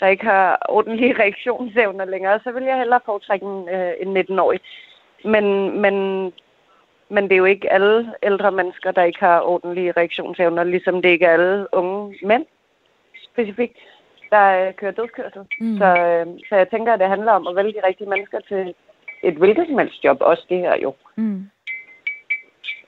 der 0.00 0.06
ikke 0.06 0.24
har 0.24 0.66
ordentlige 0.68 1.18
reaktionsevner 1.22 2.04
længere. 2.04 2.40
Så 2.44 2.52
vil 2.52 2.64
jeg 2.64 2.78
hellere 2.78 3.00
foretrække 3.04 3.46
en, 3.46 3.68
en 4.02 4.16
19-årig. 4.16 4.60
Men, 5.24 5.44
men, 5.80 5.94
men 7.08 7.24
det 7.24 7.32
er 7.32 7.36
jo 7.36 7.44
ikke 7.44 7.72
alle 7.72 8.14
ældre 8.22 8.52
mennesker, 8.52 8.90
der 8.90 9.02
ikke 9.02 9.20
har 9.20 9.40
ordentlige 9.40 9.92
reaktionsevner, 9.92 10.64
ligesom 10.64 11.02
det 11.02 11.08
ikke 11.08 11.24
er 11.24 11.32
alle 11.32 11.66
unge 11.72 12.18
mænd 12.22 12.46
specifikt, 13.32 13.78
der 14.30 14.66
øh, 14.66 14.74
kører 14.74 14.92
dødskørsel. 14.92 15.42
Mm. 15.60 15.78
Så, 15.78 15.84
øh, 15.84 16.26
så 16.48 16.56
jeg 16.56 16.68
tænker, 16.68 16.92
at 16.92 17.00
det 17.00 17.08
handler 17.08 17.32
om 17.32 17.46
at 17.46 17.56
vælge 17.56 17.72
de 17.72 17.86
rigtige 17.86 18.08
mennesker 18.08 18.40
til, 18.40 18.74
et 19.22 19.34
hvilket 19.34 19.66
som 19.66 19.78
helst 19.78 20.04
job, 20.04 20.16
også 20.20 20.44
det 20.48 20.58
her 20.58 20.76
jo. 20.82 20.94
Mm. 21.16 21.50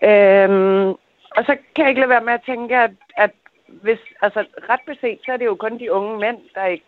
Øhm, 0.02 0.88
og 1.36 1.42
så 1.46 1.56
kan 1.74 1.82
jeg 1.84 1.88
ikke 1.88 2.00
lade 2.00 2.10
være 2.10 2.24
med 2.24 2.32
at 2.32 2.46
tænke, 2.46 2.76
at, 2.76 2.90
at 3.16 3.30
hvis, 3.66 3.98
altså 4.22 4.44
ret 4.70 4.80
beset, 4.86 5.18
så 5.24 5.32
er 5.32 5.36
det 5.36 5.44
jo 5.44 5.54
kun 5.54 5.78
de 5.78 5.92
unge 5.92 6.18
mænd, 6.18 6.38
der 6.54 6.64
ikke 6.64 6.84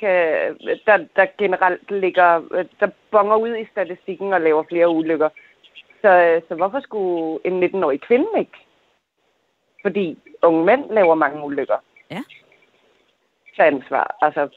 kan, 0.00 0.56
der, 0.86 0.96
der 1.16 1.26
generelt 1.38 1.90
ligger, 1.90 2.42
der 2.80 2.88
bonger 3.10 3.36
ud 3.36 3.56
i 3.56 3.68
statistikken 3.72 4.32
og 4.32 4.40
laver 4.40 4.64
flere 4.68 4.88
ulykker. 4.88 5.28
Så, 6.02 6.40
så 6.48 6.54
hvorfor 6.54 6.80
skulle 6.80 7.38
en 7.44 7.62
19-årig 7.62 8.00
kvinde 8.00 8.28
ikke? 8.38 8.58
Fordi 9.82 10.18
unge 10.42 10.64
mænd 10.64 10.90
laver 10.90 11.14
mange 11.14 11.44
ulykker. 11.44 11.76
Ja. 12.10 12.22
Så 13.56 13.62
ansvar. 13.62 14.16
Altså, 14.20 14.48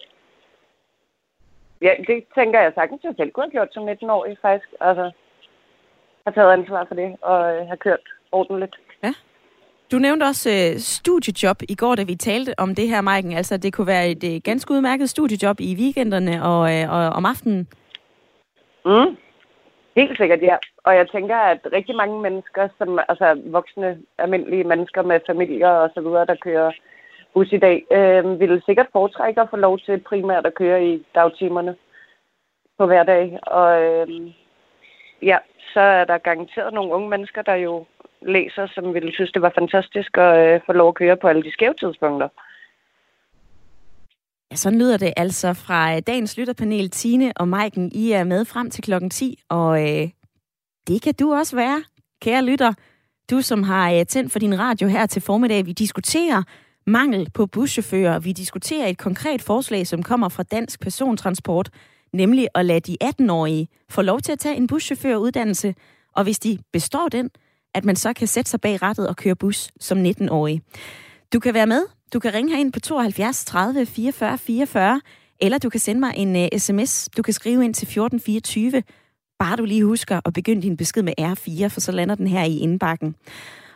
Ja, 1.82 1.92
det 2.08 2.24
tænker 2.36 2.60
jeg 2.62 2.72
sagtens, 2.76 3.04
jeg 3.04 3.14
selv 3.18 3.32
kunne 3.32 3.44
have 3.44 3.52
gjort 3.52 3.74
som 3.74 3.90
19-årig 3.90 4.38
faktisk. 4.42 4.70
Altså, 4.80 5.12
har 6.26 6.32
taget 6.32 6.54
ansvar 6.54 6.86
for 6.88 6.96
det 6.96 7.16
og 7.22 7.56
øh, 7.56 7.68
har 7.68 7.76
kørt 7.76 8.06
ordentligt. 8.32 8.76
Ja. 9.04 9.14
Du 9.92 9.98
nævnte 9.98 10.24
også 10.24 10.50
øh, 10.50 10.80
studiejob 10.80 11.58
i 11.70 11.76
går, 11.76 11.96
da 11.96 12.04
vi 12.04 12.16
talte 12.16 12.60
om 12.60 12.76
det 12.76 12.88
her, 12.88 13.02
Maiken. 13.02 13.34
Altså, 13.34 13.58
det 13.58 13.74
kunne 13.74 13.88
være 13.88 14.10
et 14.10 14.24
øh, 14.24 14.42
ganske 14.44 14.72
udmærket 14.72 15.10
studiejob 15.10 15.60
i 15.60 15.76
weekenderne 15.80 16.44
og, 16.44 16.62
øh, 16.74 16.94
og 16.94 17.10
om 17.10 17.26
aftenen. 17.26 17.68
Mm. 18.86 19.18
Helt 19.96 20.18
sikkert, 20.18 20.42
ja. 20.42 20.58
Og 20.84 20.96
jeg 20.96 21.10
tænker, 21.10 21.36
at 21.36 21.60
rigtig 21.74 21.96
mange 21.96 22.22
mennesker, 22.22 22.68
som 22.78 23.00
altså 23.10 23.42
voksne, 23.46 23.98
almindelige 24.18 24.64
mennesker 24.64 25.02
med 25.02 25.20
familier 25.26 25.70
og 25.70 25.90
så 25.94 26.02
videre, 26.02 26.26
der 26.26 26.36
kører 26.36 26.72
bus 27.34 27.52
i 27.52 27.58
dag, 27.58 27.86
øh, 27.92 28.40
ville 28.40 28.62
sikkert 28.66 28.88
foretrække 28.92 29.42
at 29.42 29.50
få 29.50 29.56
lov 29.56 29.80
til 29.80 30.00
primært 30.00 30.46
at 30.46 30.54
køre 30.54 30.86
i 30.86 31.06
dagtimerne 31.16 31.76
på 32.78 32.86
hverdag. 32.86 33.40
Og 33.42 33.84
øh, 33.84 34.08
ja, 35.22 35.38
så 35.74 35.80
er 35.80 36.06
der 36.06 36.18
garanteret 36.18 36.74
nogle 36.74 36.94
unge 36.94 37.10
mennesker, 37.10 37.42
der 37.42 37.56
jo 37.56 37.86
læser, 38.22 38.68
som 38.68 38.94
ville 38.94 39.12
synes, 39.14 39.32
det 39.32 39.42
var 39.42 39.54
fantastisk 39.60 40.18
at 40.18 40.54
øh, 40.54 40.62
få 40.66 40.74
lov 40.74 40.88
at 40.88 40.96
køre 40.96 41.18
på 41.18 41.28
alle 41.28 41.44
de 41.44 41.52
skæve 41.52 41.74
tidspunkter. 41.74 42.28
Ja, 44.52 44.56
sådan 44.56 44.80
lyder 44.80 44.98
det 44.98 45.14
altså 45.18 45.54
fra 45.54 45.96
øh, 45.96 46.02
dagens 46.08 46.38
lytterpanel. 46.38 46.90
Tine 46.90 47.34
og 47.36 47.48
Maiken, 47.48 47.92
I 47.92 48.12
er 48.12 48.24
med 48.24 48.46
frem 48.46 48.70
til 48.70 48.84
klokken 48.84 49.10
10, 49.10 49.40
og 49.50 49.82
øh, 49.82 50.10
det 50.88 51.02
kan 51.02 51.14
du 51.14 51.34
også 51.34 51.56
være, 51.56 51.84
kære 52.22 52.46
lytter. 52.46 52.74
Du, 53.30 53.42
som 53.42 53.64
har 53.64 53.92
øh, 53.92 54.06
tændt 54.06 54.32
for 54.32 54.40
din 54.40 54.60
radio 54.60 54.88
her 54.88 55.06
til 55.06 55.22
formiddag, 55.22 55.66
vi 55.66 55.72
diskuterer 55.72 56.44
mangel 56.88 57.30
på 57.34 57.46
buschauffører. 57.46 58.20
Vi 58.20 58.32
diskuterer 58.32 58.88
et 58.88 58.98
konkret 58.98 59.42
forslag, 59.42 59.88
som 59.88 60.04
kommer 60.04 60.30
fra 60.30 60.44
Dansk 60.44 60.80
Persontransport, 60.80 61.70
nemlig 62.14 62.48
at 62.56 62.66
lade 62.66 62.80
de 62.80 62.98
18-årige 63.04 63.68
få 63.90 64.02
lov 64.02 64.20
til 64.20 64.32
at 64.32 64.40
tage 64.40 64.56
en 64.56 64.68
buschaufføruddannelse, 64.68 65.76
og 66.16 66.24
hvis 66.24 66.40
de 66.40 66.60
består 66.74 67.08
den, 67.08 67.30
at 67.74 67.86
man 67.86 67.96
så 67.96 68.14
kan 68.14 68.28
sætte 68.28 68.52
sig 68.52 68.62
bag 68.62 68.82
rattet 68.82 69.08
og 69.08 69.16
køre 69.16 69.36
bus 69.36 69.72
som 69.80 70.06
19-årig. 70.06 70.62
Du 71.34 71.40
kan 71.40 71.54
være 71.54 71.68
med. 71.68 71.82
Du 72.14 72.20
kan 72.20 72.34
ringe 72.34 72.52
herind 72.52 72.74
på 72.74 72.80
72 72.80 73.46
30 73.46 73.86
44 73.86 74.38
44, 74.38 75.02
eller 75.42 75.58
du 75.58 75.70
kan 75.70 75.80
sende 75.80 76.00
mig 76.00 76.14
en 76.18 76.36
øh, 76.36 76.48
uh, 76.54 76.60
sms. 76.60 77.10
Du 77.18 77.22
kan 77.22 77.34
skrive 77.34 77.66
ind 77.66 77.74
til 77.74 77.86
1424, 77.86 78.84
bare 79.40 79.56
du 79.56 79.66
lige 79.66 79.86
husker 79.86 80.20
at 80.26 80.34
begynde 80.34 80.62
din 80.62 80.78
besked 80.78 81.04
med 81.04 81.14
R4, 81.20 81.68
for 81.68 81.80
så 81.80 81.92
lander 81.92 82.16
den 82.16 82.28
her 82.28 82.44
i 82.44 82.58
indbakken. 82.58 83.16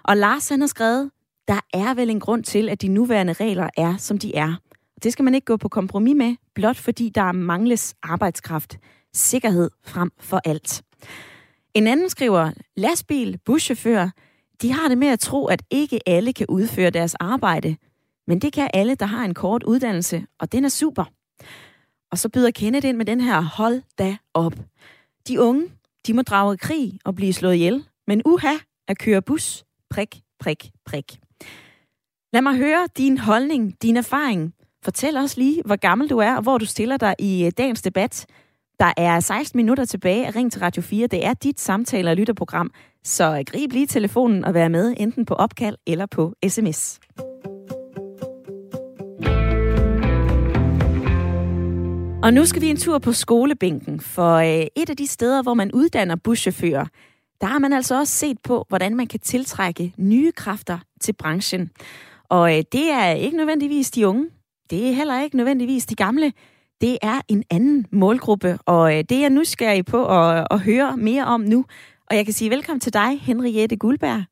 Og 0.04 0.18
Lars 0.18 0.50
han 0.50 0.60
har 0.60 0.68
skrevet, 0.68 1.12
der 1.48 1.60
er 1.74 1.94
vel 1.94 2.10
en 2.10 2.20
grund 2.20 2.44
til, 2.44 2.70
at 2.70 2.82
de 2.82 2.88
nuværende 2.88 3.34
regler 3.34 3.70
er, 3.78 3.98
som 3.98 4.18
de 4.18 4.36
er. 4.36 4.56
Det 5.04 5.14
skal 5.14 5.26
man 5.26 5.36
ikke 5.36 5.46
gå 5.46 5.58
på 5.58 5.70
kompromis 5.70 6.16
med, 6.16 6.36
blot 6.56 6.78
fordi 6.78 7.10
der 7.10 7.32
mangles 7.32 7.96
arbejdskraft. 8.04 8.78
Sikkerhed 9.14 9.70
frem 9.86 10.12
for 10.20 10.42
alt. 10.46 10.82
En 11.74 11.88
anden 11.88 12.10
skriver, 12.10 12.52
lastbil, 12.78 13.40
buschauffør, 13.46 14.10
de 14.62 14.72
har 14.72 14.88
det 14.88 14.98
med 14.98 15.08
at 15.08 15.20
tro, 15.20 15.46
at 15.46 15.64
ikke 15.70 16.10
alle 16.10 16.34
kan 16.34 16.46
udføre 16.50 16.90
deres 16.90 17.16
arbejde. 17.16 17.78
Men 18.28 18.40
det 18.42 18.54
kan 18.54 18.70
alle, 18.74 18.96
der 18.96 19.06
har 19.06 19.26
en 19.26 19.34
kort 19.34 19.64
uddannelse, 19.64 20.26
og 20.40 20.52
den 20.52 20.66
er 20.66 20.70
super. 20.70 21.04
Og 22.12 22.18
så 22.18 22.30
byder 22.30 22.52
Kenneth 22.52 22.88
ind 22.88 22.98
med 22.98 23.06
den 23.06 23.22
her, 23.22 23.42
hold 23.42 23.82
da 24.00 24.18
op. 24.34 24.54
De 25.28 25.42
unge, 25.42 25.68
de 26.08 26.14
må 26.14 26.22
drage 26.22 26.58
krig 26.58 27.00
og 27.06 27.16
blive 27.16 27.34
slået 27.34 27.56
ihjel, 27.56 27.86
men 28.08 28.22
uha 28.26 28.54
at 28.88 28.98
køre 28.98 29.22
bus, 29.22 29.64
prik, 29.90 30.22
prik, 30.40 30.72
prik. 30.86 31.20
Lad 32.34 32.42
mig 32.42 32.58
høre 32.58 32.88
din 32.98 33.18
holdning, 33.18 33.82
din 33.82 33.98
erfaring. 33.98 34.54
Fortæl 34.84 35.18
os 35.18 35.38
lige, 35.38 35.62
hvor 35.66 35.76
gammel 35.76 36.10
du 36.10 36.18
er, 36.18 36.36
og 36.36 36.42
hvor 36.42 36.58
du 36.58 36.66
stiller 36.66 36.98
dig 36.98 37.16
i 37.20 37.46
øh, 37.46 37.52
dagens 37.58 37.82
debat. 37.82 38.26
Der 38.80 38.94
er 38.98 39.20
16 39.20 39.58
minutter 39.58 39.86
tilbage 39.86 40.28
af 40.28 40.36
Ring 40.36 40.52
til 40.52 40.62
Radio 40.62 40.82
4. 40.82 41.08
Det 41.08 41.26
er 41.26 41.34
dit 41.34 41.60
samtale- 41.60 42.10
og 42.10 42.16
lytterprogram. 42.16 42.72
Så 43.04 43.44
grib 43.48 43.72
lige 43.72 43.88
telefonen 43.88 44.46
og 44.46 44.54
vær 44.54 44.68
med, 44.68 44.94
enten 44.98 45.26
på 45.26 45.34
opkald 45.34 45.76
eller 45.88 46.06
på 46.06 46.34
sms. 46.48 47.00
Og 52.24 52.34
nu 52.34 52.46
skal 52.46 52.62
vi 52.62 52.68
en 52.68 52.78
tur 52.78 52.98
på 52.98 53.14
skolebænken, 53.14 54.00
for 54.00 54.36
øh, 54.36 54.66
et 54.76 54.90
af 54.90 54.98
de 54.98 55.08
steder, 55.08 55.44
hvor 55.44 55.54
man 55.54 55.72
uddanner 55.72 56.16
buschauffører, 56.16 56.86
der 57.42 57.48
har 57.48 57.60
man 57.60 57.74
altså 57.74 58.00
også 58.00 58.14
set 58.14 58.38
på, 58.44 58.66
hvordan 58.68 58.96
man 58.96 59.08
kan 59.08 59.20
tiltrække 59.20 59.94
nye 59.98 60.32
kræfter 60.32 60.80
til 61.02 61.14
branchen. 61.14 61.70
Og 62.30 62.58
øh, 62.58 62.64
det 62.72 62.92
er 62.92 63.12
ikke 63.12 63.38
nødvendigvis 63.38 63.92
de 63.92 64.08
unge, 64.08 64.28
det 64.70 64.90
er 64.90 64.94
heller 64.94 65.22
ikke 65.22 65.38
nødvendigvis 65.38 65.86
de 65.86 65.96
gamle, 65.96 66.34
det 66.82 66.98
er 67.02 67.22
en 67.28 67.44
anden 67.52 67.86
målgruppe, 67.92 68.58
og 68.66 68.98
øh, 68.98 69.04
det 69.10 69.12
er 69.12 69.22
jeg 69.22 69.30
nysgerrig 69.30 69.86
på 69.86 70.06
at, 70.08 70.48
at 70.52 70.60
høre 70.60 70.98
mere 70.98 71.26
om 71.26 71.42
nu. 71.42 71.66
Og 72.10 72.16
jeg 72.16 72.26
kan 72.26 72.34
sige 72.34 72.50
velkommen 72.50 72.80
til 72.80 72.94
dig, 72.94 73.20
Henriette 73.22 73.78
Guldberg. 73.78 74.24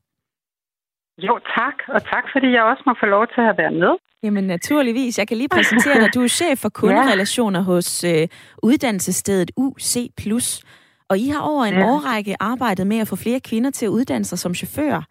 Jo, 1.18 1.38
tak. 1.56 1.74
Og 1.88 2.02
tak, 2.02 2.24
fordi 2.32 2.46
jeg 2.52 2.62
også 2.62 2.82
må 2.86 2.94
få 3.00 3.06
lov 3.06 3.26
til 3.26 3.40
at 3.40 3.58
være 3.58 3.70
med. 3.70 3.94
Jamen 4.22 4.44
naturligvis. 4.44 5.18
Jeg 5.18 5.28
kan 5.28 5.36
lige 5.36 5.48
præsentere 5.48 6.00
dig. 6.00 6.14
Du 6.14 6.22
er 6.22 6.28
chef 6.28 6.58
for 6.58 6.68
kunderelationer 6.82 7.58
ja. 7.60 7.64
hos 7.64 8.04
øh, 8.04 8.28
uddannelsesstedet 8.62 9.50
UC+. 9.56 9.96
Og 11.08 11.18
I 11.18 11.28
har 11.28 11.40
over 11.40 11.64
en 11.64 11.74
ja. 11.74 11.86
årrække 11.86 12.36
arbejdet 12.40 12.86
med 12.86 12.98
at 12.98 13.08
få 13.08 13.16
flere 13.16 13.40
kvinder 13.40 13.70
til 13.70 13.86
at 13.86 13.90
uddanne 13.90 14.24
sig 14.24 14.38
som 14.38 14.54
chauffører. 14.54 15.02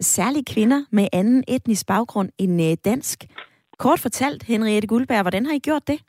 Særligt 0.00 0.48
kvinder 0.48 0.84
med 0.90 1.08
anden 1.12 1.44
etnisk 1.48 1.86
baggrund 1.86 2.28
end 2.38 2.62
øh, 2.62 2.76
dansk. 2.84 3.24
Kort 3.78 4.00
fortalt, 4.00 4.42
Henriette 4.42 4.88
Guldberg, 4.88 5.22
hvordan 5.22 5.46
har 5.46 5.52
I 5.52 5.58
gjort 5.58 5.88
det? 5.88 6.00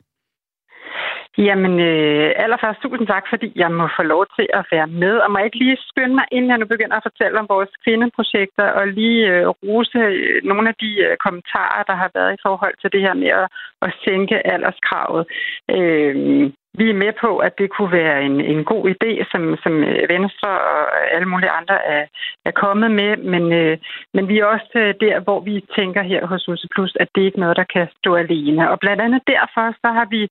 Jamen, 1.46 1.80
øh, 1.80 2.30
allerførst 2.36 2.82
tusind 2.82 3.06
tak, 3.06 3.24
fordi 3.32 3.48
jeg 3.56 3.70
må 3.72 3.88
få 3.98 4.02
lov 4.02 4.26
til 4.36 4.46
at 4.58 4.64
være 4.72 4.86
med. 4.86 5.14
Og 5.22 5.30
må 5.30 5.38
jeg 5.38 5.46
ikke 5.46 5.62
lige 5.64 5.78
skynde 5.88 6.14
mig, 6.14 6.26
inden 6.32 6.50
jeg 6.50 6.58
nu 6.58 6.66
begynder 6.66 6.96
at 6.96 7.06
fortælle 7.08 7.40
om 7.40 7.46
vores 7.48 7.72
kvindeprojekter, 7.84 8.66
og 8.78 8.86
lige 8.86 9.20
øh, 9.32 9.46
rose 9.48 9.98
øh, 9.98 10.44
nogle 10.44 10.68
af 10.68 10.74
de 10.82 10.90
øh, 11.06 11.16
kommentarer, 11.24 11.82
der 11.82 11.96
har 12.02 12.10
været 12.14 12.32
i 12.34 12.42
forhold 12.46 12.74
til 12.80 12.92
det 12.94 13.00
her 13.06 13.14
med 13.14 13.30
at, 13.42 13.46
at 13.82 13.90
sænke 14.04 14.36
alderskravet. 14.52 15.22
Øh, 15.76 16.50
vi 16.78 16.90
er 16.90 17.02
med 17.04 17.12
på, 17.20 17.30
at 17.46 17.58
det 17.58 17.68
kunne 17.70 17.92
være 17.92 18.22
en, 18.22 18.40
en 18.40 18.64
god 18.64 18.84
idé, 18.94 19.10
som, 19.30 19.42
som 19.62 19.72
øh, 19.84 20.08
Venstre 20.14 20.50
og 20.70 20.82
alle 21.14 21.28
mulige 21.28 21.50
andre 21.60 21.76
er, 21.96 22.04
er 22.44 22.50
kommet 22.50 22.90
med, 22.90 23.16
men, 23.16 23.52
øh, 23.52 23.78
men 24.14 24.28
vi 24.28 24.38
er 24.38 24.44
også 24.44 24.72
øh, 24.74 24.94
der, 25.00 25.20
hvor 25.20 25.40
vi 25.40 25.64
tænker 25.76 26.02
her 26.02 26.26
hos 26.26 26.48
Use 26.48 26.68
Plus, 26.74 26.96
at 27.00 27.08
det 27.14 27.22
ikke 27.22 27.36
er 27.36 27.44
noget, 27.46 27.56
der 27.56 27.72
kan 27.74 27.88
stå 27.98 28.14
alene. 28.14 28.70
Og 28.70 28.80
blandt 28.80 29.02
andet 29.02 29.22
derfor, 29.26 29.64
så 29.82 29.88
har 29.98 30.06
vi 30.14 30.22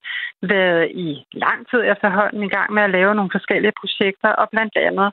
været 0.42 0.90
i 1.06 1.08
lang 1.32 1.60
tid 1.70 1.80
efterhånden 1.92 2.42
i 2.42 2.48
gang 2.56 2.72
med 2.72 2.82
at 2.82 2.90
lave 2.90 3.14
nogle 3.14 3.30
forskellige 3.36 3.78
projekter, 3.80 4.28
og 4.28 4.48
blandt 4.50 4.76
andet 4.76 5.12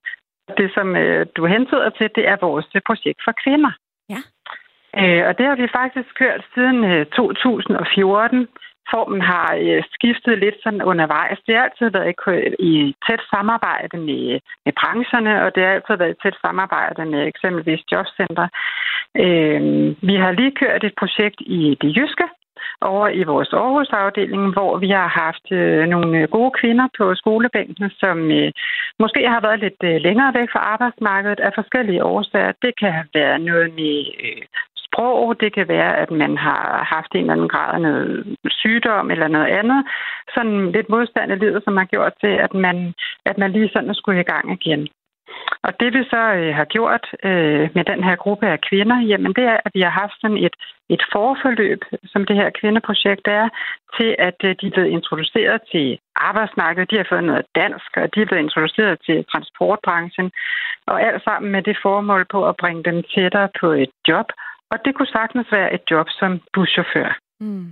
det, 0.57 0.71
som 0.73 0.95
øh, 0.95 1.25
du 1.36 1.45
hentyder 1.45 1.89
til, 1.89 2.09
det 2.15 2.27
er 2.27 2.38
vores 2.41 2.67
projekt 2.88 3.19
for 3.25 3.33
kvinder. 3.43 3.71
Ja. 4.13 4.21
Øh, 4.99 5.27
og 5.27 5.38
det 5.38 5.45
har 5.45 5.55
vi 5.55 5.67
faktisk 5.79 6.09
kørt 6.21 6.41
siden 6.53 6.83
øh, 6.83 7.05
2014, 7.05 8.47
formen 8.91 9.21
har 9.21 9.49
øh, 9.61 9.83
skiftet 9.95 10.39
lidt 10.39 10.57
sådan 10.63 10.83
undervejs. 10.91 11.39
Det 11.47 11.55
har 11.55 11.63
altid 11.63 11.89
været 11.89 12.55
i 12.59 12.95
tæt 13.07 13.21
samarbejde 13.33 13.97
med, 13.97 14.39
med 14.65 14.73
brancherne, 14.79 15.33
og 15.43 15.55
det 15.55 15.63
har 15.63 15.71
altid 15.71 15.95
været 15.97 16.15
i 16.15 16.21
tæt 16.23 16.38
samarbejde 16.45 17.05
med 17.05 17.27
eksempelvis 17.27 17.83
jobcenter. 17.91 18.47
Øh, 19.23 19.61
vi 20.09 20.15
har 20.23 20.31
lige 20.31 20.57
kørt 20.61 20.83
et 20.83 20.95
projekt 21.01 21.39
i 21.41 21.77
det 21.81 21.97
jyske, 21.97 22.27
over 22.81 23.07
i 23.07 23.23
vores 23.23 23.53
Aarhus-afdeling, 23.53 24.53
hvor 24.53 24.77
vi 24.77 24.89
har 24.89 25.07
haft 25.07 25.51
øh, 25.51 25.88
nogle 25.88 26.27
gode 26.27 26.51
kvinder 26.59 26.88
på 26.97 27.15
skolebænken, 27.15 27.89
som 27.89 28.31
øh, 28.31 28.51
måske 28.99 29.21
har 29.33 29.41
været 29.41 29.59
lidt 29.59 29.81
øh, 29.83 30.01
længere 30.07 30.33
væk 30.33 30.49
fra 30.51 30.59
arbejdsmarkedet 30.59 31.39
af 31.39 31.51
forskellige 31.55 32.03
årsager. 32.03 32.51
Det 32.61 32.73
kan 32.79 32.91
have 32.91 33.09
været 33.13 33.41
noget 33.41 33.73
med 33.73 33.97
øh, 34.25 34.43
sprog, 34.95 35.39
det 35.39 35.53
kan 35.53 35.67
være, 35.67 35.97
at 35.97 36.11
man 36.11 36.37
har 36.37 36.83
haft 36.95 37.11
en 37.15 37.19
eller 37.21 37.33
anden 37.33 37.49
grad 37.49 37.73
af 37.73 37.81
noget 37.81 38.37
sygdom 38.49 39.11
eller 39.11 39.27
noget 39.27 39.47
andet. 39.47 39.85
Sådan 40.35 40.71
lidt 40.71 40.89
modstand 40.89 41.31
i 41.31 41.35
livet, 41.35 41.61
som 41.63 41.77
har 41.77 41.85
gjort 41.85 42.13
til, 42.23 42.33
at 42.45 42.53
man, 42.53 42.93
at 43.25 43.37
man 43.37 43.51
lige 43.51 43.69
sådan 43.73 43.95
skulle 43.95 44.21
i 44.21 44.31
gang 44.33 44.45
igen. 44.61 44.87
Og 45.63 45.71
det 45.79 45.93
vi 45.93 46.03
så 46.03 46.23
øh, 46.39 46.55
har 46.55 46.65
gjort 46.65 47.05
øh, 47.23 47.69
med 47.75 47.83
den 47.91 48.03
her 48.03 48.15
gruppe 48.15 48.47
af 48.47 48.61
kvinder, 48.69 48.99
jamen 49.11 49.33
det 49.37 49.43
er, 49.43 49.57
at 49.65 49.71
vi 49.73 49.81
har 49.81 49.89
haft 50.01 50.15
sådan 50.21 50.37
et, 50.37 50.55
et 50.89 51.03
forforløb, 51.13 51.81
som 52.11 52.25
det 52.25 52.35
her 52.35 52.49
kvindeprojekt 52.59 53.27
er, 53.27 53.49
til 53.97 54.15
at 54.19 54.39
øh, 54.43 54.55
de 54.61 54.67
er 54.67 54.71
blevet 54.75 54.89
introduceret 54.97 55.61
til 55.71 55.99
arbejdsmarkedet, 56.15 56.91
de 56.91 56.97
har 56.97 57.07
fået 57.09 57.23
noget 57.23 57.45
dansk, 57.55 57.91
og 57.97 58.15
de 58.15 58.21
er 58.21 58.25
blevet 58.25 58.43
introduceret 58.43 58.97
til 59.05 59.25
transportbranchen, 59.31 60.31
og 60.87 61.01
alt 61.07 61.23
sammen 61.23 61.51
med 61.51 61.61
det 61.61 61.77
formål 61.81 62.25
på 62.31 62.39
at 62.49 62.57
bringe 62.61 62.83
dem 62.83 63.03
tættere 63.13 63.49
på 63.59 63.67
et 63.71 63.91
job, 64.07 64.27
og 64.72 64.78
det 64.86 64.95
kunne 64.95 65.07
sagtens 65.07 65.47
være 65.51 65.74
et 65.74 65.82
job 65.91 66.07
som 66.20 66.41
buschauffør. 66.53 67.18
Mm. 67.39 67.68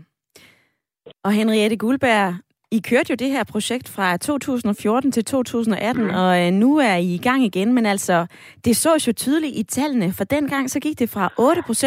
Og 1.23 1.31
Henriette 1.31 1.77
Guldberg, 1.77 2.35
I 2.71 2.79
kørte 2.89 3.09
jo 3.09 3.15
det 3.15 3.29
her 3.29 3.43
projekt 3.43 3.89
fra 3.89 4.17
2014 4.17 5.11
til 5.11 5.25
2018, 5.25 6.03
mm. 6.03 6.09
og 6.09 6.41
øh, 6.41 6.51
nu 6.51 6.77
er 6.77 6.95
I 6.95 7.13
i 7.13 7.17
gang 7.17 7.43
igen, 7.45 7.73
men 7.73 7.85
altså, 7.85 8.25
det 8.65 8.75
så 8.75 9.03
jo 9.07 9.13
tydeligt 9.13 9.57
i 9.57 9.63
tallene, 9.63 10.13
for 10.13 10.23
dengang 10.23 10.69
så 10.69 10.79
gik 10.79 10.99
det 10.99 11.09
fra 11.09 11.29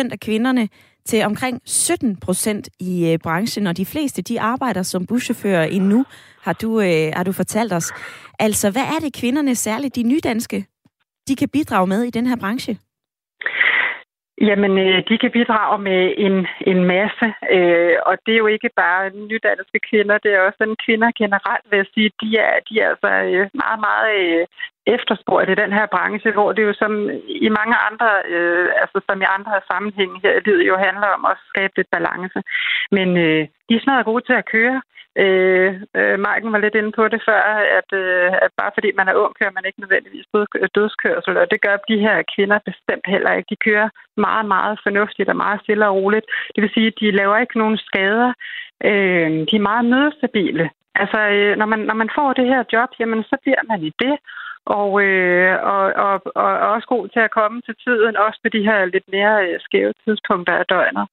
8% 0.08 0.12
af 0.12 0.20
kvinderne 0.20 0.68
til 1.06 1.24
omkring 1.24 1.60
17% 1.68 2.62
i 2.80 3.12
øh, 3.12 3.18
branchen, 3.18 3.66
og 3.66 3.76
de 3.76 3.86
fleste 3.86 4.22
de 4.22 4.40
arbejder 4.40 4.82
som 4.82 5.06
buschauffører 5.06 5.64
endnu, 5.64 6.04
har 6.42 6.52
du, 6.52 6.80
øh, 6.80 7.12
har 7.16 7.24
du 7.24 7.32
fortalt 7.32 7.72
os. 7.72 7.92
Altså, 8.38 8.70
hvad 8.70 8.82
er 8.82 8.98
det 9.00 9.12
kvinderne, 9.12 9.54
særligt 9.54 9.96
de 9.96 10.02
nydanske, 10.02 10.66
de 11.28 11.36
kan 11.36 11.48
bidrage 11.48 11.86
med 11.86 12.02
i 12.02 12.10
den 12.10 12.26
her 12.26 12.36
branche? 12.36 12.78
Jamen, 14.40 14.78
øh, 14.78 15.02
de 15.08 15.18
kan 15.18 15.30
bidrage 15.30 15.78
med 15.78 16.14
en, 16.16 16.46
en 16.60 16.84
masse, 16.84 17.26
øh, 17.50 17.96
og 18.06 18.14
det 18.26 18.32
er 18.34 18.38
jo 18.38 18.46
ikke 18.46 18.70
bare 18.76 19.10
nydanske 19.10 19.78
kvinder, 19.90 20.18
det 20.18 20.34
er 20.34 20.40
også 20.40 20.56
sådan 20.58 20.82
kvinder 20.86 21.10
generelt, 21.18 21.64
vil 21.70 21.76
jeg 21.76 21.86
sige. 21.94 22.10
De 22.20 22.28
er, 22.36 22.54
de 22.68 22.80
er 22.80 22.88
altså 22.88 23.08
øh, 23.08 23.48
meget, 23.62 23.80
meget 23.88 24.08
øh, 24.20 24.46
efterspurgt 24.86 25.50
i 25.50 25.60
den 25.62 25.72
her 25.78 25.86
branche, 25.94 26.30
hvor 26.32 26.52
det 26.52 26.62
jo 26.68 26.72
som 26.82 26.92
i 27.46 27.48
mange 27.58 27.76
andre, 27.88 28.08
øh, 28.34 28.68
altså 28.82 28.98
som 29.08 29.22
i 29.22 29.26
andre 29.36 29.54
sammenhænge 29.70 30.20
her 30.24 30.32
i 30.36 30.44
livet 30.46 30.68
jo 30.70 30.76
handler 30.86 31.08
om 31.16 31.24
at 31.32 31.36
skabe 31.50 31.72
lidt 31.76 31.90
balance. 31.96 32.40
Men 32.96 33.08
øh, 33.24 33.42
de 33.68 33.74
er 33.74 33.84
snart 33.84 34.04
gode 34.04 34.24
til 34.26 34.36
at 34.42 34.48
køre. 34.54 34.82
Øh, 35.24 35.70
øh, 35.98 36.18
Marken 36.26 36.52
var 36.52 36.58
lidt 36.58 36.74
inde 36.80 36.92
på 36.98 37.08
det 37.08 37.20
før, 37.28 37.42
at, 37.78 37.90
øh, 38.02 38.32
at 38.44 38.50
bare 38.60 38.72
fordi 38.74 38.88
man 38.98 39.08
er 39.08 39.14
ung, 39.22 39.32
kører 39.38 39.56
man 39.56 39.64
ikke 39.66 39.80
nødvendigvis 39.80 40.26
dødskørsel, 40.74 41.36
og 41.36 41.46
det 41.50 41.60
gør 41.60 41.76
de 41.90 41.98
her 42.06 42.16
kvinder 42.34 42.58
bestemt 42.70 43.06
heller 43.14 43.32
ikke. 43.32 43.50
De 43.50 43.64
kører 43.68 43.88
meget, 44.16 44.46
meget 44.54 44.80
fornuftigt 44.82 45.28
og 45.28 45.36
meget 45.36 45.60
stille 45.60 45.88
og 45.88 45.94
roligt. 45.94 46.26
Det 46.54 46.62
vil 46.62 46.74
sige, 46.74 46.86
at 46.86 46.98
de 47.00 47.10
laver 47.10 47.36
ikke 47.38 47.58
nogen 47.58 47.78
skader. 47.88 48.32
Øh, 48.84 49.30
de 49.48 49.54
er 49.56 49.68
meget 49.70 49.84
nødstabile. 49.84 50.70
Altså, 51.02 51.20
øh, 51.36 51.56
når 51.60 51.66
man, 51.66 51.80
når 51.90 51.94
man 52.02 52.10
får 52.18 52.32
det 52.32 52.46
her 52.52 52.62
job, 52.72 52.90
jamen, 53.00 53.22
så 53.30 53.36
bliver 53.42 53.62
man 53.70 53.80
i 53.82 53.92
det, 54.02 54.16
og, 54.66 55.02
øh, 55.02 55.54
og, 55.74 55.84
og, 56.06 56.14
og, 56.42 56.52
og 56.64 56.68
også 56.74 56.86
god 56.88 57.08
til 57.08 57.20
at 57.20 57.34
komme 57.38 57.60
til 57.66 57.74
tiden, 57.84 58.16
også 58.16 58.38
på 58.42 58.48
de 58.48 58.62
her 58.68 58.84
lidt 58.84 59.08
mere 59.16 59.34
øh, 59.46 59.60
skæve 59.60 59.92
tidspunkter 60.04 60.54
af 60.54 60.66
døgnet. 60.66 61.06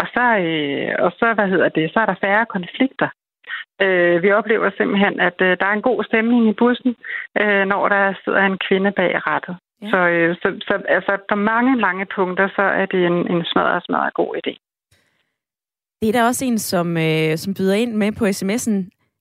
Og 0.00 0.06
så, 0.14 0.24
øh, 0.46 0.92
og 1.04 1.10
så, 1.18 1.26
hvad 1.34 1.48
hedder 1.48 1.68
det, 1.68 1.90
så 1.92 1.98
er 2.00 2.06
der 2.06 2.22
færre 2.24 2.46
konflikter. 2.46 3.08
Øh, 3.82 4.22
vi 4.22 4.32
oplever 4.32 4.70
simpelthen, 4.76 5.20
at 5.20 5.38
øh, 5.40 5.56
der 5.60 5.66
er 5.66 5.76
en 5.76 5.88
god 5.90 6.04
stemning 6.04 6.48
i 6.48 6.52
bussen, 6.52 6.96
øh, 7.40 7.64
når 7.72 7.88
der 7.88 8.14
sidder 8.24 8.42
en 8.42 8.58
kvinde 8.68 8.92
bag 8.92 9.12
rattet. 9.26 9.56
Ja. 9.82 9.90
Så, 9.90 9.98
øh, 10.14 10.36
så, 10.42 10.48
så 10.68 10.74
altså, 10.88 11.12
på 11.30 11.34
mange, 11.34 11.76
mange 11.76 12.06
punkter, 12.16 12.48
så 12.56 12.62
er 12.62 12.86
det 12.86 13.06
en, 13.06 13.18
en 13.32 13.44
smadret, 13.44 13.84
smadret 13.84 14.14
god 14.14 14.32
idé. 14.40 14.52
Det 16.00 16.08
er 16.08 16.12
der 16.12 16.26
også 16.26 16.44
en, 16.44 16.58
som, 16.58 16.96
øh, 16.96 17.36
som 17.36 17.54
byder 17.54 17.74
ind 17.74 17.92
med 17.92 18.12
på 18.12 18.24
sms'en. 18.24 18.76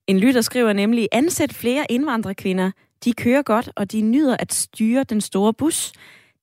En 0.07 0.19
lytter 0.19 0.41
skriver 0.41 0.73
nemlig, 0.73 1.07
ansæt 1.11 1.53
flere 1.53 1.85
indvandrerkvinder. 1.89 2.71
De 3.05 3.13
kører 3.13 3.41
godt, 3.41 3.69
og 3.75 3.91
de 3.91 4.01
nyder 4.01 4.37
at 4.39 4.53
styre 4.53 5.03
den 5.03 5.21
store 5.21 5.53
bus. 5.53 5.93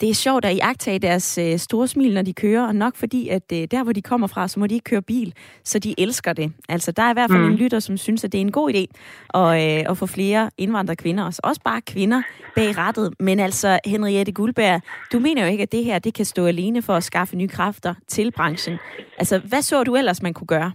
Det 0.00 0.10
er 0.10 0.14
sjovt 0.14 0.44
at 0.44 0.56
iagtage 0.56 0.98
deres 0.98 1.38
øh, 1.38 1.58
store 1.58 1.88
smil, 1.88 2.14
når 2.14 2.22
de 2.22 2.32
kører, 2.32 2.66
og 2.66 2.74
nok 2.74 2.96
fordi, 2.96 3.28
at 3.28 3.42
øh, 3.52 3.68
der, 3.70 3.82
hvor 3.82 3.92
de 3.92 4.02
kommer 4.02 4.26
fra, 4.26 4.48
så 4.48 4.60
må 4.60 4.66
de 4.66 4.74
ikke 4.74 4.84
køre 4.84 5.02
bil, 5.02 5.34
så 5.64 5.78
de 5.78 5.94
elsker 5.98 6.32
det. 6.32 6.52
Altså, 6.68 6.92
der 6.92 7.02
er 7.02 7.10
i 7.10 7.12
hvert 7.12 7.30
fald 7.30 7.42
mm. 7.42 7.50
en 7.50 7.56
lytter, 7.56 7.80
som 7.80 7.96
synes, 7.96 8.24
at 8.24 8.32
det 8.32 8.38
er 8.38 8.42
en 8.42 8.52
god 8.52 8.72
idé 8.74 8.84
at, 9.34 9.80
øh, 9.80 9.90
at 9.90 9.98
få 9.98 10.06
flere 10.06 10.50
indvandrerkvinder, 10.58 11.24
også, 11.24 11.40
også 11.44 11.60
bare 11.64 11.80
kvinder, 11.80 12.22
bag 12.54 12.78
rettet. 12.78 13.14
Men 13.20 13.40
altså, 13.40 13.78
Henriette 13.84 14.32
Guldberg, 14.32 14.80
du 15.12 15.18
mener 15.18 15.44
jo 15.44 15.50
ikke, 15.50 15.62
at 15.62 15.72
det 15.72 15.84
her 15.84 15.98
det 15.98 16.14
kan 16.14 16.24
stå 16.24 16.46
alene 16.46 16.82
for 16.82 16.94
at 16.94 17.04
skaffe 17.04 17.36
nye 17.36 17.48
kræfter 17.48 17.94
til 18.08 18.32
branchen. 18.32 18.78
Altså, 19.18 19.38
hvad 19.38 19.62
så 19.62 19.84
du 19.84 19.96
ellers, 19.96 20.22
man 20.22 20.34
kunne 20.34 20.46
gøre? 20.46 20.72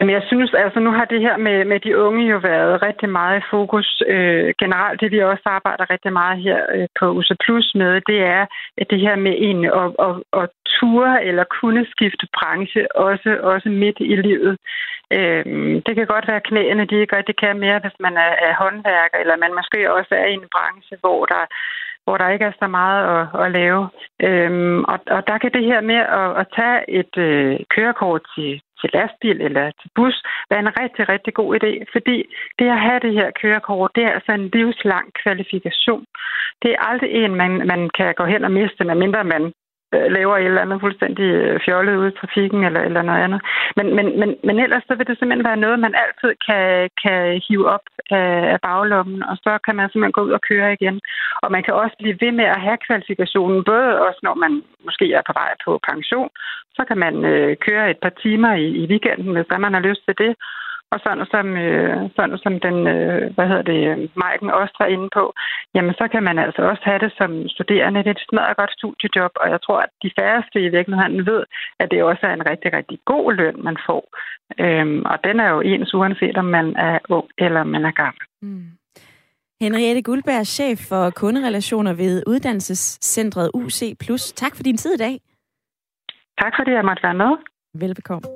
Men 0.00 0.10
jeg 0.10 0.22
synes, 0.26 0.54
altså 0.54 0.80
nu 0.80 0.90
har 0.90 1.04
det 1.04 1.20
her 1.20 1.36
med, 1.36 1.64
med 1.64 1.80
de 1.80 1.98
unge 1.98 2.24
jo 2.32 2.38
været 2.38 2.82
rigtig 2.82 3.08
meget 3.08 3.40
i 3.40 3.48
fokus. 3.50 4.02
Øh, 4.06 4.54
generelt 4.58 5.00
det, 5.00 5.10
vi 5.10 5.18
også 5.18 5.42
arbejder 5.44 5.90
rigtig 5.90 6.12
meget 6.12 6.42
her 6.42 6.60
øh, 6.74 6.88
på 7.00 7.04
USA 7.10 7.34
Plus 7.44 7.74
med, 7.74 8.00
det 8.00 8.18
er 8.22 8.46
at 8.80 8.90
det 8.90 9.00
her 9.00 9.16
med 9.16 9.34
en 9.38 9.64
at, 9.64 9.90
at, 10.06 10.14
at 10.40 10.48
ture 10.76 11.24
eller 11.24 11.44
kunne 11.60 11.86
skifte 11.94 12.26
branche, 12.36 12.96
også, 12.96 13.30
også 13.42 13.68
midt 13.68 13.96
i 14.00 14.16
livet. 14.16 14.58
Øh, 15.16 15.44
det 15.86 15.92
kan 15.94 16.06
godt 16.06 16.28
være 16.28 16.46
knæene, 16.48 16.84
de 16.90 17.00
ikke 17.00 17.16
rigtig 17.16 17.36
kan 17.36 17.58
mere, 17.58 17.78
hvis 17.78 17.98
man 18.00 18.16
er, 18.16 18.32
er 18.48 18.54
håndværker, 18.62 19.18
eller 19.18 19.36
man 19.36 19.54
måske 19.58 19.92
også 19.92 20.14
er 20.14 20.26
i 20.26 20.38
en 20.42 20.48
branche, 20.54 20.96
hvor 21.00 21.24
der 21.24 21.44
hvor 22.08 22.18
der 22.18 22.28
ikke 22.34 22.44
er 22.44 22.60
så 22.62 22.68
meget 22.78 23.00
at, 23.16 23.24
at 23.44 23.52
lave. 23.58 23.82
Øhm, 24.26 24.84
og, 24.92 24.98
og 25.16 25.20
der 25.28 25.38
kan 25.38 25.52
det 25.56 25.64
her 25.70 25.80
med 25.80 26.00
at, 26.20 26.30
at 26.40 26.46
tage 26.56 26.80
et 27.00 27.14
øh, 27.26 27.56
kørekort 27.74 28.22
til, 28.34 28.50
til 28.80 28.88
lastbil 28.94 29.40
eller 29.46 29.64
til 29.80 29.90
bus 29.96 30.16
være 30.50 30.60
en 30.66 30.76
rigtig, 30.80 31.08
rigtig 31.08 31.32
god 31.34 31.50
idé, 31.58 31.72
fordi 31.94 32.16
det 32.58 32.66
at 32.68 32.84
have 32.86 33.00
det 33.06 33.12
her 33.18 33.30
kørekort, 33.42 33.90
det 33.94 34.04
er 34.04 34.12
altså 34.16 34.32
en 34.32 34.50
livslang 34.54 35.06
kvalifikation. 35.22 36.04
Det 36.62 36.70
er 36.70 36.86
aldrig 36.90 37.10
en, 37.12 37.34
man, 37.34 37.52
man 37.72 37.90
kan 37.96 38.14
gå 38.14 38.24
hen 38.24 38.44
og 38.44 38.52
miste, 38.52 38.84
medmindre 38.84 39.24
man 39.24 39.52
Øh, 39.94 40.08
laver 40.16 40.36
et 40.36 40.44
eller 40.44 40.64
andet 40.64 40.80
fuldstændig 40.80 41.28
øh, 41.40 41.60
fjollet 41.64 41.96
ude 41.96 42.08
i 42.12 42.18
trafikken 42.20 42.64
eller, 42.64 42.80
eller 42.80 43.02
noget 43.02 43.24
andet. 43.26 43.40
Men, 43.76 43.86
men, 43.96 44.06
men, 44.20 44.30
men 44.46 44.56
ellers 44.64 44.84
så 44.88 44.94
vil 44.94 45.06
det 45.06 45.18
simpelthen 45.18 45.48
være 45.50 45.64
noget, 45.64 45.78
man 45.86 45.94
altid 46.04 46.32
kan, 46.46 46.90
kan 47.02 47.42
hive 47.46 47.66
op 47.74 47.86
af, 48.10 48.32
af 48.54 48.58
baglommen, 48.68 49.22
og 49.30 49.36
så 49.44 49.52
kan 49.64 49.76
man 49.76 49.88
simpelthen 49.88 50.18
gå 50.18 50.22
ud 50.28 50.32
og 50.38 50.42
køre 50.50 50.72
igen. 50.72 51.00
Og 51.42 51.48
man 51.52 51.62
kan 51.62 51.74
også 51.74 51.96
blive 51.98 52.18
ved 52.20 52.32
med 52.32 52.44
at 52.44 52.60
have 52.66 52.78
kvalifikationen, 52.86 53.64
både 53.64 53.88
også 54.06 54.20
når 54.22 54.34
man 54.34 54.52
måske 54.86 55.06
er 55.18 55.22
på 55.26 55.32
vej 55.40 55.52
på 55.64 55.80
pension, 55.90 56.30
så 56.76 56.82
kan 56.88 56.98
man 57.04 57.14
øh, 57.24 57.56
køre 57.66 57.90
et 57.90 57.98
par 58.04 58.14
timer 58.22 58.52
i, 58.54 58.66
i 58.82 58.84
weekenden, 58.92 59.32
hvis 59.34 59.50
man 59.58 59.74
har 59.74 59.80
lyst 59.88 60.02
til 60.06 60.14
det. 60.24 60.32
Og 60.92 60.98
sådan 61.04 61.26
som, 61.34 61.46
øh, 61.66 61.96
sådan 62.16 62.38
som 62.44 62.54
den, 62.66 62.76
øh, 62.94 63.34
hvad 63.34 63.46
hedder 63.50 63.66
det, 63.72 64.10
Maiken 64.20 64.50
også 64.50 64.74
var 64.82 64.88
inde 64.94 65.08
på, 65.18 65.24
jamen 65.74 65.94
så 66.00 66.04
kan 66.12 66.22
man 66.28 66.38
altså 66.38 66.62
også 66.70 66.82
have 66.84 67.00
det 67.04 67.12
som 67.20 67.48
studerende. 67.48 68.00
Det 68.00 68.10
er 68.10 68.16
et 68.18 68.26
smadret 68.28 68.56
godt 68.56 68.72
studiejob, 68.78 69.32
og 69.42 69.46
jeg 69.50 69.60
tror, 69.62 69.78
at 69.86 69.92
de 70.02 70.10
færreste 70.18 70.58
i 70.66 70.68
virkeligheden 70.76 71.26
ved, 71.30 71.40
at 71.80 71.90
det 71.90 72.02
også 72.02 72.22
er 72.26 72.34
en 72.34 72.50
rigtig, 72.50 72.70
rigtig 72.78 72.98
god 73.04 73.26
løn, 73.40 73.58
man 73.68 73.76
får. 73.86 74.02
Øhm, 74.64 75.02
og 75.12 75.16
den 75.24 75.40
er 75.40 75.48
jo 75.54 75.60
ens, 75.60 75.94
uanset 75.94 76.36
om 76.36 76.44
man 76.44 76.66
er 76.76 76.98
ung 77.08 77.28
eller 77.38 77.62
man 77.64 77.84
er 77.84 77.94
gammel. 78.02 78.24
Mm. 78.42 78.66
Henriette 79.62 80.02
Guldberg, 80.02 80.46
chef 80.46 80.78
for 80.88 81.10
kunderelationer 81.10 81.94
ved 81.94 82.22
Uddannelsescentret 82.26 83.50
UC+. 83.54 83.82
Tak 84.34 84.56
for 84.56 84.62
din 84.62 84.76
tid 84.76 84.94
i 84.94 85.02
dag. 85.06 85.20
Tak 86.40 86.52
fordi 86.58 86.70
jeg 86.70 86.84
måtte 86.84 87.02
være 87.02 87.14
med. 87.14 87.32
Velbekomme. 87.74 88.28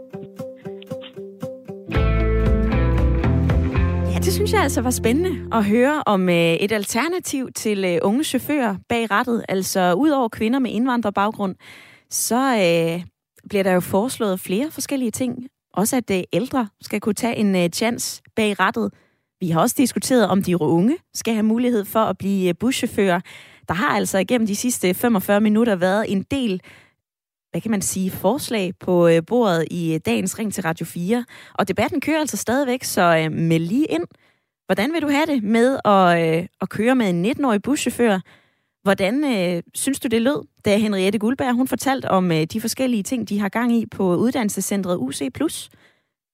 Det 4.32 4.36
synes 4.36 4.52
jeg 4.52 4.62
altså 4.62 4.80
var 4.80 4.90
spændende 4.90 5.56
at 5.56 5.64
høre 5.64 6.02
om 6.06 6.28
øh, 6.28 6.54
et 6.54 6.72
alternativ 6.72 7.52
til 7.52 7.84
øh, 7.84 7.98
unge 8.02 8.24
chauffører 8.24 8.76
bag 8.88 9.10
rattet. 9.10 9.44
Altså 9.48 9.94
ud 9.94 10.10
over 10.10 10.28
kvinder 10.28 10.58
med 10.58 10.70
indvandrerbaggrund, 10.70 11.54
så 12.10 12.36
øh, 12.36 13.04
bliver 13.48 13.62
der 13.62 13.72
jo 13.72 13.80
foreslået 13.80 14.40
flere 14.40 14.70
forskellige 14.70 15.10
ting. 15.10 15.46
Også 15.74 15.96
at 15.96 16.10
øh, 16.10 16.22
ældre 16.32 16.68
skal 16.80 17.00
kunne 17.00 17.14
tage 17.14 17.36
en 17.36 17.56
øh, 17.56 17.68
chance 17.68 18.22
bag 18.36 18.60
rattet. 18.60 18.92
Vi 19.40 19.48
har 19.48 19.60
også 19.60 19.74
diskuteret, 19.78 20.28
om 20.28 20.42
de 20.42 20.60
unge 20.60 20.96
skal 21.14 21.34
have 21.34 21.46
mulighed 21.46 21.84
for 21.84 22.00
at 22.00 22.18
blive 22.18 22.48
øh, 22.48 22.54
buschauffører. 22.60 23.20
Der 23.68 23.74
har 23.74 23.88
altså 23.96 24.18
igennem 24.18 24.46
de 24.46 24.56
sidste 24.56 24.94
45 24.94 25.40
minutter 25.40 25.76
været 25.76 26.12
en 26.12 26.22
del 26.22 26.62
hvad 27.52 27.60
kan 27.60 27.70
man 27.70 27.82
sige, 27.82 28.10
forslag 28.10 28.72
på 28.80 29.08
øh, 29.08 29.22
bordet 29.26 29.64
i 29.70 29.94
øh, 29.94 30.00
dagens 30.06 30.38
Ring 30.38 30.54
til 30.54 30.62
Radio 30.62 30.86
4. 30.86 31.24
Og 31.54 31.68
debatten 31.68 32.00
kører 32.00 32.20
altså 32.20 32.36
stadigvæk, 32.36 32.84
så 32.84 33.16
øh, 33.16 33.32
med 33.32 33.58
lige 33.58 33.86
ind. 33.86 34.04
Hvordan 34.72 34.92
vil 34.92 35.02
du 35.02 35.08
have 35.08 35.26
det 35.26 35.42
med 35.42 35.78
at, 35.84 36.38
øh, 36.38 36.46
at 36.60 36.68
køre 36.68 36.94
med 36.94 37.10
en 37.10 37.26
19-årig 37.26 37.62
buschauffør? 37.62 38.18
Hvordan 38.82 39.24
øh, 39.24 39.62
synes 39.74 40.00
du, 40.00 40.08
det 40.08 40.22
lød, 40.22 40.42
da 40.64 40.76
Henriette 40.76 41.18
Guldberg 41.18 41.54
hun 41.54 41.68
fortalte 41.68 42.10
om 42.10 42.32
øh, 42.32 42.44
de 42.44 42.60
forskellige 42.60 43.02
ting, 43.02 43.28
de 43.28 43.40
har 43.40 43.48
gang 43.48 43.76
i 43.76 43.86
på 43.86 44.16
uddannelsescentret 44.16 44.96
UC+. 44.96 45.20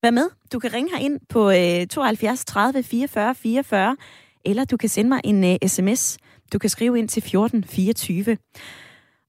Vær 0.02 0.10
med. 0.10 0.30
Du 0.52 0.58
kan 0.58 0.72
ringe 0.72 0.90
her 0.90 0.98
ind 0.98 1.20
på 1.28 1.50
øh, 1.50 1.86
72 1.86 2.44
30 2.44 2.82
44 2.82 3.34
44, 3.34 3.96
eller 4.44 4.64
du 4.64 4.76
kan 4.76 4.88
sende 4.88 5.08
mig 5.08 5.20
en 5.24 5.44
øh, 5.44 5.68
sms. 5.68 6.18
Du 6.52 6.58
kan 6.58 6.70
skrive 6.70 6.98
ind 6.98 7.08
til 7.08 7.22
14 7.22 7.64
24. 7.64 8.36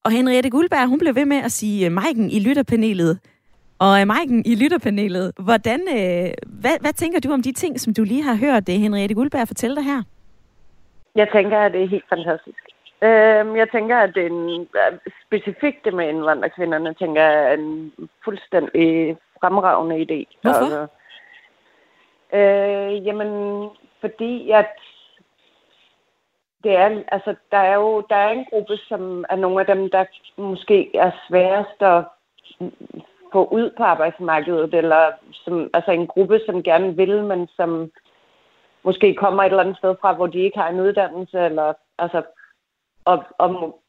Og 0.06 0.12
Henriette 0.12 0.50
Guldberg, 0.50 0.88
hun 0.88 1.00
blev 1.00 1.16
ved 1.16 1.26
med 1.26 1.38
at 1.38 1.52
sige 1.52 1.88
uh, 1.88 1.92
Maiken 1.92 2.32
i 2.32 2.40
lytterpanelet. 2.40 3.20
Og 3.80 4.02
uh, 4.02 4.08
Maiken 4.08 4.46
i 4.46 4.56
lytterpanelet, 4.56 5.34
hvordan, 5.38 5.82
uh, 5.82 6.30
hvad, 6.62 6.76
hvad 6.82 6.94
tænker 6.94 7.20
du 7.20 7.32
om 7.32 7.42
de 7.42 7.52
ting, 7.52 7.80
som 7.80 7.94
du 7.94 8.04
lige 8.04 8.24
har 8.24 8.36
hørt 8.36 8.68
det 8.68 8.80
Henriette 8.80 9.16
Guldberg 9.16 9.48
fortælle 9.48 9.76
dig 9.76 9.84
her? 9.84 10.04
Jeg 11.16 11.28
tænker, 11.34 11.60
at 11.60 11.74
det 11.74 11.84
er 11.84 11.88
helt 11.88 12.10
fantastisk. 12.10 12.64
Uh, 13.02 13.58
jeg 13.58 13.68
tænker, 13.72 13.98
at 13.98 14.12
det 14.16 14.24
er 14.24 14.30
en, 14.30 14.68
specifikt 15.28 15.86
det 15.86 15.94
med 15.94 16.10
indvandrerkvinderne, 16.10 16.94
tænker 16.94 17.22
jeg, 17.22 17.52
er 17.52 17.54
en 17.54 17.94
fuldstændig 18.24 19.18
fremragende 19.42 19.96
idé. 19.96 20.40
Hvorfor? 20.42 20.66
Altså, 20.66 20.88
uh, 22.34 23.06
jamen, 23.06 23.32
fordi 24.02 24.52
at 24.52 24.74
det 26.64 26.76
er, 26.76 27.04
altså, 27.12 27.36
der 27.52 27.58
er 27.58 27.76
jo 27.76 28.04
der 28.10 28.16
er 28.16 28.30
en 28.30 28.46
gruppe, 28.50 28.78
som 28.78 29.26
er 29.30 29.36
nogle 29.36 29.60
af 29.60 29.66
dem, 29.66 29.90
der 29.90 30.06
måske 30.38 30.98
er 30.98 31.12
sværest 31.28 31.82
at 31.82 32.04
få 33.32 33.46
ud 33.46 33.72
på 33.78 33.84
arbejdsmarkedet, 33.84 34.74
eller 34.74 35.12
som, 35.32 35.70
altså 35.74 35.92
en 35.92 36.08
gruppe, 36.08 36.40
som 36.46 36.64
gerne 36.64 36.96
vil, 36.96 37.24
men 37.24 37.48
som 37.48 37.92
måske 38.84 39.16
kommer 39.16 39.44
et 39.44 39.50
eller 39.50 39.64
andet 39.64 39.78
sted 39.78 39.96
fra, 40.02 40.14
hvor 40.14 40.28
de 40.28 40.40
ikke 40.40 40.58
har 40.58 40.70
en 40.70 40.80
uddannelse, 40.80 41.40
eller 41.40 41.74
altså, 41.98 42.24
og, 43.06 43.24
og, 43.38 43.82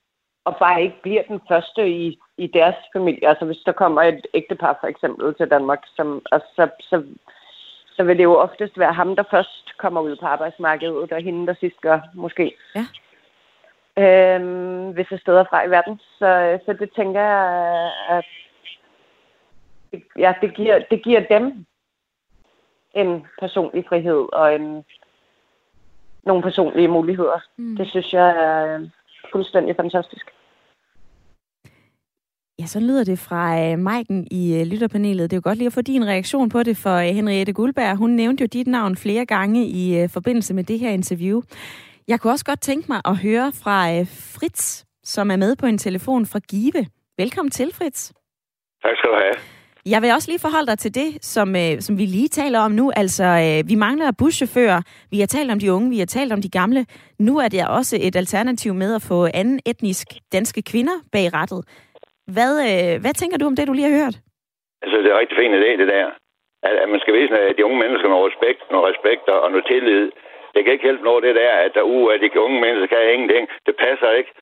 og 0.44 0.56
bare 0.56 0.82
ikke 0.82 1.02
bliver 1.02 1.22
den 1.28 1.40
første 1.48 1.90
i, 1.90 2.18
i 2.38 2.46
deres 2.46 2.74
familie. 2.96 3.28
Altså 3.28 3.44
hvis 3.44 3.62
der 3.66 3.72
kommer 3.72 4.02
et 4.02 4.26
ægtepar 4.34 4.78
for 4.80 4.86
eksempel 4.86 5.34
til 5.34 5.50
Danmark, 5.50 5.82
som, 5.96 6.22
altså, 6.32 6.48
så, 6.56 6.68
så 6.80 7.02
så 8.00 8.04
vil 8.04 8.18
det 8.18 8.24
jo 8.24 8.34
oftest 8.36 8.78
være 8.78 8.92
ham, 8.92 9.16
der 9.16 9.22
først 9.30 9.78
kommer 9.78 10.00
ud 10.00 10.16
på 10.16 10.26
arbejdsmarkedet, 10.26 11.12
og 11.12 11.22
hende, 11.22 11.46
der 11.46 11.54
sidst 11.60 11.80
gør, 11.80 11.98
måske. 12.14 12.54
Ja. 12.76 12.84
Øhm, 14.02 14.96
visse 14.96 15.18
steder 15.18 15.44
fra 15.50 15.64
i 15.64 15.70
verden. 15.70 16.00
Så, 16.18 16.58
så 16.66 16.72
det 16.72 16.90
tænker 16.96 17.20
jeg, 17.20 17.92
at 18.08 18.24
ja, 20.18 20.34
det, 20.40 20.54
giver, 20.54 20.78
det 20.90 21.02
giver 21.02 21.20
dem 21.20 21.66
en 22.94 23.26
personlig 23.40 23.84
frihed 23.88 24.32
og 24.32 24.54
en, 24.54 24.84
nogle 26.22 26.42
personlige 26.42 26.88
muligheder. 26.88 27.40
Mm. 27.56 27.76
Det 27.76 27.88
synes 27.88 28.12
jeg 28.12 28.28
er 28.28 28.88
fuldstændig 29.32 29.76
fantastisk. 29.76 30.30
Ja, 32.58 32.66
så 32.66 32.80
lyder 32.80 33.04
det 33.04 33.18
fra 33.18 33.60
øh, 33.60 33.78
Maiken 33.78 34.26
i 34.30 34.60
øh, 34.60 34.66
lytterpanelet. 34.66 35.30
Det 35.30 35.36
er 35.36 35.40
jo 35.44 35.48
godt 35.48 35.58
lige 35.58 35.66
at 35.66 35.72
få 35.72 35.82
din 35.82 36.06
reaktion 36.06 36.48
på 36.48 36.62
det, 36.62 36.76
for 36.76 36.96
øh, 36.96 37.04
Henriette 37.04 37.52
Guldberg, 37.52 37.96
hun 37.96 38.10
nævnte 38.10 38.42
jo 38.42 38.48
dit 38.52 38.66
navn 38.66 38.96
flere 38.96 39.26
gange 39.26 39.66
i 39.66 40.02
øh, 40.02 40.08
forbindelse 40.08 40.54
med 40.54 40.64
det 40.64 40.78
her 40.78 40.90
interview. 40.90 41.42
Jeg 42.08 42.20
kunne 42.20 42.32
også 42.32 42.44
godt 42.44 42.60
tænke 42.60 42.86
mig 42.88 43.00
at 43.04 43.16
høre 43.16 43.52
fra 43.62 43.92
øh, 43.92 44.06
Fritz, 44.36 44.84
som 45.04 45.30
er 45.30 45.36
med 45.36 45.56
på 45.56 45.66
en 45.66 45.78
telefon 45.78 46.26
fra 46.26 46.38
Give. 46.38 46.86
Velkommen 47.18 47.50
til, 47.50 47.74
Fritz. 47.74 48.12
Tak 48.82 48.96
skal 48.96 49.10
du 49.10 49.16
have. 49.22 49.59
Jeg 49.92 50.00
vil 50.02 50.10
også 50.16 50.28
lige 50.30 50.44
forholde 50.46 50.70
dig 50.72 50.78
til 50.84 50.92
det, 51.00 51.08
som, 51.34 51.48
øh, 51.62 51.74
som 51.86 51.94
vi 52.00 52.06
lige 52.16 52.30
taler 52.40 52.60
om 52.66 52.72
nu. 52.80 52.86
Altså, 53.02 53.26
øh, 53.44 53.58
vi 53.70 53.76
mangler 53.86 54.18
buschauffører. 54.22 54.80
Vi 55.12 55.18
har 55.22 55.30
talt 55.36 55.50
om 55.54 55.60
de 55.62 55.72
unge, 55.76 55.88
vi 55.94 55.98
har 56.04 56.10
talt 56.18 56.32
om 56.36 56.40
de 56.46 56.50
gamle. 56.58 56.82
Nu 57.28 57.32
er 57.44 57.48
det 57.54 57.60
også 57.78 57.94
et 58.06 58.16
alternativ 58.22 58.72
med 58.82 58.90
at 58.98 59.02
få 59.10 59.18
anden 59.40 59.58
etnisk 59.70 60.06
danske 60.36 60.60
kvinder 60.70 60.96
bag 61.14 61.26
rettet. 61.38 61.60
Hvad, 62.34 62.52
øh, 62.68 62.94
hvad 63.02 63.14
tænker 63.20 63.36
du 63.38 63.46
om 63.50 63.56
det, 63.56 63.68
du 63.68 63.74
lige 63.76 63.88
har 63.90 64.00
hørt? 64.02 64.16
Altså, 64.82 64.96
det 65.02 65.08
er 65.08 65.14
en 65.14 65.22
rigtig 65.22 65.38
fin 65.42 65.56
idé, 65.60 65.70
det 65.82 65.88
der. 65.94 66.06
At, 66.68 66.74
at 66.82 66.88
man 66.92 67.00
skal 67.02 67.14
vise 67.18 67.32
at 67.38 67.56
de 67.58 67.66
unge 67.68 67.80
mennesker 67.84 68.08
noget 68.08 68.28
respekt, 68.30 68.60
noget 68.72 68.88
respekt 68.90 69.24
og 69.34 69.50
noget 69.52 69.66
tillid. 69.72 70.04
Det 70.54 70.60
kan 70.60 70.72
ikke 70.72 70.86
hjælpe 70.88 71.04
noget, 71.08 71.22
det 71.26 71.34
der, 71.42 71.52
at 71.64 71.72
der 71.76 71.84
uh, 71.94 72.06
at 72.14 72.20
de 72.20 72.44
unge 72.46 72.60
mennesker 72.64 72.86
kan 72.92 73.14
ingenting. 73.14 73.44
Det 73.66 73.74
passer 73.84 74.10
ikke. 74.20 74.32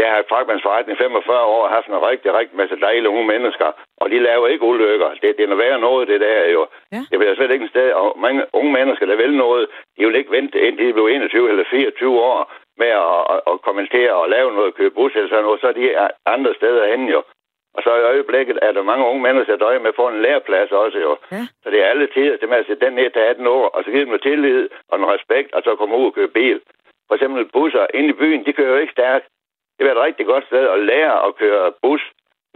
Jeg 0.00 0.08
har 0.12 0.24
fragtmandsforretning 0.28 0.94
i 0.96 1.02
45 1.02 1.44
år 1.54 1.62
og 1.64 1.74
haft 1.76 1.86
en 1.86 2.06
rigtig, 2.10 2.30
rigtig 2.38 2.56
masse 2.56 2.76
dejlige 2.86 3.08
unge 3.08 3.26
mennesker, 3.32 3.68
og 4.00 4.10
de 4.10 4.18
laver 4.28 4.46
ikke 4.48 4.64
ulykker. 4.64 5.10
Det, 5.22 5.36
det 5.36 5.42
er 5.42 5.50
noget 5.52 5.64
værre 5.64 5.80
noget, 5.80 6.08
det 6.08 6.20
der 6.20 6.44
jo. 6.56 6.62
Ja. 6.92 7.00
Det 7.10 7.18
bliver 7.18 7.34
slet 7.34 7.50
ikke 7.50 7.62
en 7.62 7.74
sted, 7.74 7.92
og 7.92 8.18
mange 8.26 8.42
unge 8.52 8.72
mennesker, 8.72 9.06
der 9.06 9.16
vil 9.16 9.36
noget, 9.36 9.68
de 9.96 10.06
vil 10.06 10.16
ikke 10.20 10.30
vente, 10.30 10.60
indtil 10.66 10.86
de 10.86 10.92
bliver 10.92 11.08
21 11.08 11.50
eller 11.50 11.64
24 11.70 12.20
år. 12.20 12.52
med 12.82 12.92
at, 13.06 13.20
at, 13.32 13.40
at 13.50 13.62
kommentere 13.68 14.12
og 14.22 14.28
lave 14.28 14.48
noget, 14.54 14.74
købe 14.74 14.94
bus 14.94 15.12
eller 15.14 15.28
sådan 15.28 15.44
noget, 15.44 15.60
så 15.60 15.68
er 15.68 15.72
de 15.72 16.08
andre 16.26 16.54
steder 16.54 16.84
hen 16.92 17.08
jo. 17.08 17.22
Og 17.76 17.80
så 17.82 17.90
i 17.96 18.08
øjeblikket 18.12 18.58
er 18.62 18.72
der 18.72 18.82
mange 18.82 19.04
unge 19.06 19.22
mennesker, 19.22 19.56
der 19.56 19.64
døjer 19.64 19.78
med 19.78 19.88
at 19.88 20.00
få 20.00 20.08
en 20.08 20.22
læreplads 20.22 20.70
også 20.70 20.98
jo. 20.98 21.16
Ja. 21.32 21.42
Så 21.62 21.70
det 21.70 21.78
er 21.82 21.86
alle 21.86 22.06
tider 22.06 22.36
til 22.36 22.48
med 22.48 22.56
at 22.56 22.66
sætte 22.66 22.86
den 22.86 22.94
ned 22.94 23.10
til 23.10 23.20
18 23.20 23.46
år, 23.46 23.66
og 23.74 23.84
så 23.84 23.90
give 23.90 24.00
dem 24.00 24.08
noget 24.08 24.22
tillid 24.22 24.68
og 24.88 25.00
noget 25.00 25.14
respekt, 25.14 25.52
og 25.54 25.62
så 25.62 25.76
komme 25.76 25.96
ud 25.96 26.06
og 26.06 26.14
køre 26.14 26.28
bil. 26.28 26.60
For 27.08 27.14
eksempel 27.14 27.44
busser 27.44 27.86
inde 27.94 28.08
i 28.08 28.18
byen, 28.22 28.46
de 28.46 28.52
kører 28.52 28.72
jo 28.74 28.82
ikke 28.82 28.92
stærkt. 28.92 29.26
Det 29.78 29.86
er 29.86 29.92
et 29.92 30.06
rigtig 30.08 30.26
godt 30.32 30.44
sted 30.50 30.64
at 30.74 30.80
lære 30.90 31.14
at 31.26 31.32
køre 31.42 31.72
bus. 31.82 32.02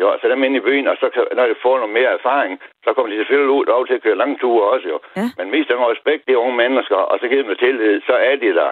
Jo, 0.01 0.07
så 0.21 0.29
dem 0.29 0.45
inde 0.45 0.57
i 0.61 0.67
byen, 0.69 0.87
og 0.93 0.97
så 1.03 1.07
kan, 1.15 1.23
når 1.39 1.47
de 1.47 1.63
får 1.65 1.77
noget 1.79 1.95
mere 1.99 2.11
erfaring, 2.19 2.53
så 2.85 2.89
kommer 2.93 3.11
de 3.11 3.19
selvfølgelig 3.19 3.55
ud 3.61 3.67
over 3.75 3.85
til 3.87 3.99
at 3.99 4.05
køre 4.07 4.21
lange 4.23 4.37
ture 4.43 4.71
også 4.75 4.87
jo. 4.93 4.99
Ja. 5.21 5.27
Men 5.39 5.51
mest 5.55 5.71
af 5.71 5.91
respekt, 5.95 6.23
det 6.27 6.33
er 6.33 6.45
unge 6.45 6.57
mennesker, 6.65 7.01
og 7.11 7.17
så 7.21 7.25
give 7.29 7.43
dem 7.43 7.57
tillid, 7.65 8.01
så 8.09 8.15
er 8.31 8.37
de 8.45 8.51
der. 8.61 8.71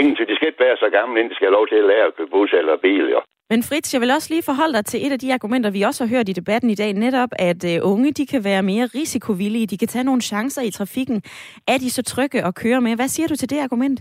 Ingen 0.00 0.16
til, 0.16 0.28
de 0.28 0.36
skal 0.36 0.48
ikke 0.48 0.64
være 0.66 0.76
så 0.76 0.88
gamle, 0.98 1.14
inden 1.20 1.30
de 1.30 1.36
skal 1.36 1.46
have 1.48 1.58
lov 1.58 1.66
til 1.68 1.78
at 1.82 1.88
lære 1.92 2.06
at 2.06 2.16
køre 2.16 2.32
bus 2.34 2.52
eller 2.52 2.76
bil, 2.76 3.06
jo. 3.14 3.20
Men 3.50 3.62
Fritz, 3.62 3.94
jeg 3.94 4.00
vil 4.00 4.10
også 4.10 4.28
lige 4.30 4.42
forholde 4.42 4.74
dig 4.74 4.84
til 4.84 5.06
et 5.06 5.12
af 5.12 5.18
de 5.18 5.34
argumenter, 5.34 5.70
vi 5.70 5.82
også 5.82 6.04
har 6.04 6.10
hørt 6.14 6.28
i 6.28 6.32
debatten 6.32 6.70
i 6.70 6.74
dag, 6.74 6.92
netop 6.92 7.28
at 7.38 7.60
øh, 7.72 7.90
unge 7.92 8.12
de 8.12 8.26
kan 8.26 8.44
være 8.44 8.62
mere 8.62 8.86
risikovillige, 8.94 9.66
de 9.66 9.78
kan 9.78 9.88
tage 9.88 10.04
nogle 10.04 10.20
chancer 10.20 10.62
i 10.62 10.70
trafikken. 10.70 11.22
Er 11.68 11.78
de 11.78 11.90
så 11.90 12.02
trygge 12.02 12.44
at 12.44 12.54
køre 12.54 12.80
med? 12.80 12.96
Hvad 12.96 13.08
siger 13.08 13.28
du 13.28 13.36
til 13.36 13.50
det 13.50 13.58
argument? 13.58 14.00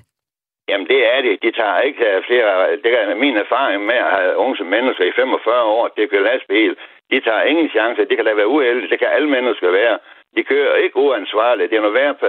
Jamen, 0.69 0.87
det 0.87 1.01
er 1.13 1.21
det. 1.21 1.43
De 1.43 1.51
tager 1.51 1.79
ikke 1.79 2.05
øh, 2.11 2.23
flere... 2.27 2.75
Det 2.83 2.91
er 3.01 3.15
min 3.15 3.37
erfaring 3.37 3.85
med 3.85 3.95
at 3.95 4.11
have 4.17 4.37
unge 4.37 4.57
som 4.57 4.67
mennesker 4.67 5.05
i 5.05 5.11
45 5.11 5.63
år, 5.63 5.87
det 5.87 6.09
kører 6.09 6.29
lastbil. 6.29 6.75
De 7.11 7.19
tager 7.19 7.43
ingen 7.43 7.69
chancer. 7.69 8.05
Det 8.05 8.17
kan 8.17 8.25
da 8.25 8.33
være 8.33 8.47
uheldigt. 8.47 8.91
Det 8.91 8.99
kan 8.99 9.07
alle 9.07 9.29
mennesker 9.29 9.71
være. 9.71 9.99
De 10.35 10.43
kører 10.43 10.75
ikke 10.75 10.97
uansvarligt. 10.97 11.69
Det 11.69 11.77
er 11.77 11.81
noget 11.81 11.99
værd 12.01 12.15
på 12.19 12.27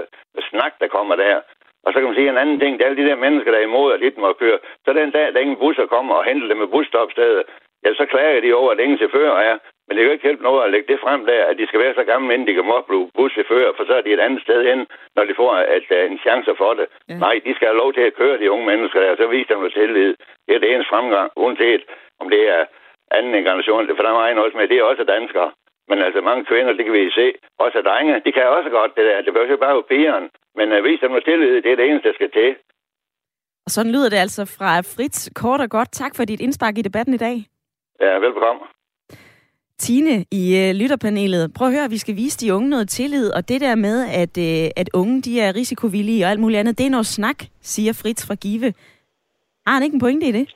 snak, 0.50 0.72
der 0.80 0.88
kommer 0.88 1.16
der. 1.16 1.40
Og 1.84 1.92
så 1.92 1.98
kan 1.98 2.08
man 2.08 2.14
sige 2.14 2.28
en 2.28 2.42
anden 2.42 2.60
ting. 2.60 2.72
Det 2.72 2.82
er 2.84 2.88
alle 2.88 3.02
de 3.02 3.08
der 3.10 3.24
mennesker, 3.24 3.50
der 3.50 3.58
er 3.58 3.70
imod, 3.70 3.92
at 3.92 4.00
de 4.00 4.12
må 4.16 4.32
køre. 4.32 4.58
Så 4.84 4.92
den 4.92 5.10
dag, 5.10 5.34
der 5.34 5.40
ingen 5.40 5.56
busser 5.56 5.86
kommer 5.86 6.14
og 6.14 6.24
henter 6.24 6.48
dem 6.48 6.56
med 6.56 6.66
busstopstedet, 6.66 7.42
ja, 7.84 7.94
så 7.94 8.06
klager 8.12 8.40
de 8.40 8.54
over, 8.54 8.70
at 8.72 8.80
ingen 8.80 8.98
chauffør 8.98 9.36
er. 9.36 9.58
Men 9.86 9.92
det 9.92 10.00
kan 10.00 10.10
jo 10.10 10.16
ikke 10.16 10.28
hjælpe 10.28 10.46
noget 10.48 10.64
at 10.64 10.72
lægge 10.74 10.88
det 10.92 11.00
frem 11.04 11.20
der, 11.30 11.40
at 11.50 11.58
de 11.58 11.66
skal 11.66 11.80
være 11.84 11.94
så 11.94 12.04
gamle, 12.12 12.34
inden 12.34 12.48
de 12.48 12.54
kan 12.54 12.70
må 12.72 12.78
blive 12.90 13.10
buschauffør, 13.16 13.68
for 13.76 13.84
så 13.84 13.94
er 13.98 14.04
de 14.04 14.12
et 14.12 14.24
andet 14.26 14.42
sted 14.46 14.60
hen, 14.70 14.80
når 15.16 15.24
de 15.24 15.34
får 15.40 15.50
et, 15.78 15.88
uh, 15.96 16.10
en 16.12 16.18
chance 16.26 16.52
for 16.60 16.72
det. 16.78 16.86
Ja. 17.08 17.18
Nej, 17.24 17.36
de 17.46 17.54
skal 17.54 17.68
have 17.68 17.82
lov 17.82 17.90
til 17.92 18.04
at 18.08 18.16
køre, 18.20 18.38
de 18.38 18.52
unge 18.54 18.66
mennesker 18.70 19.00
der, 19.00 19.16
så 19.16 19.26
viser 19.26 19.52
dem 19.54 19.58
noget 19.62 19.74
tillid. 19.78 20.14
Det 20.46 20.52
er 20.54 20.60
det 20.62 20.70
ens 20.74 20.90
fremgang, 20.92 21.28
uanset 21.42 21.82
om 22.20 22.26
det 22.34 22.42
er 22.56 22.62
anden 23.10 23.44
generation, 23.48 23.86
for 23.96 24.02
der 24.02 24.12
er 24.12 24.20
mig 24.20 24.44
også 24.44 24.56
med, 24.56 24.68
det 24.68 24.78
er 24.78 24.90
også 24.92 25.04
danskere. 25.04 25.50
Men 25.88 25.98
altså 26.06 26.20
mange 26.20 26.44
kvinder, 26.44 26.72
det 26.72 26.84
kan 26.84 26.94
vi 26.94 27.10
se, 27.20 27.26
også 27.58 27.78
drenge, 27.88 28.22
de 28.24 28.32
kan 28.32 28.54
også 28.58 28.70
godt 28.70 28.92
det 28.96 29.04
der. 29.08 29.16
Det 29.22 29.32
behøver 29.32 29.50
ikke 29.50 29.66
bare 29.66 29.78
være 29.78 29.90
pigeren. 29.92 30.26
Men 30.58 30.66
uh, 30.72 30.84
vis 30.84 31.00
dem 31.00 31.10
noget 31.10 31.24
tillid, 31.24 31.62
det 31.62 31.72
er 31.72 31.76
det 31.76 31.86
eneste, 31.88 32.08
der 32.08 32.14
skal 32.14 32.30
til. 32.30 32.50
Og 33.66 33.70
sådan 33.70 33.92
lyder 33.92 34.08
det 34.10 34.16
altså 34.16 34.42
fra 34.58 34.70
Fritz 34.94 35.18
kort 35.40 35.60
og 35.60 35.70
godt. 35.70 35.90
Tak 35.92 36.12
for 36.16 36.24
dit 36.24 36.40
indspark 36.40 36.78
i 36.78 36.82
debatten 36.88 37.14
i 37.14 37.22
dag. 37.26 37.36
Ja, 38.00 38.12
velbekomme. 38.24 38.62
Tine 39.78 40.24
i 40.30 40.56
øh, 40.56 40.74
lytterpanelet, 40.74 41.54
prøv 41.54 41.68
at 41.68 41.74
høre, 41.74 41.90
vi 41.90 41.98
skal 41.98 42.16
vise 42.16 42.38
de 42.38 42.54
unge 42.54 42.68
noget 42.68 42.88
tillid, 42.88 43.32
og 43.32 43.48
det 43.48 43.60
der 43.60 43.74
med, 43.74 44.08
at, 44.22 44.38
øh, 44.38 44.70
at 44.76 44.90
unge 44.94 45.22
de 45.22 45.40
er 45.40 45.54
risikovillige 45.54 46.24
og 46.24 46.30
alt 46.30 46.40
muligt 46.40 46.60
andet, 46.60 46.78
det 46.78 46.86
er 46.86 46.90
noget 46.90 47.06
snak, 47.06 47.44
siger 47.60 47.92
Fritz 47.92 48.26
fra 48.26 48.34
Give. 48.34 48.72
Har 49.66 49.74
han 49.74 49.82
ikke 49.82 49.94
en 49.94 50.00
pointe 50.00 50.26
i 50.26 50.32
det? 50.32 50.54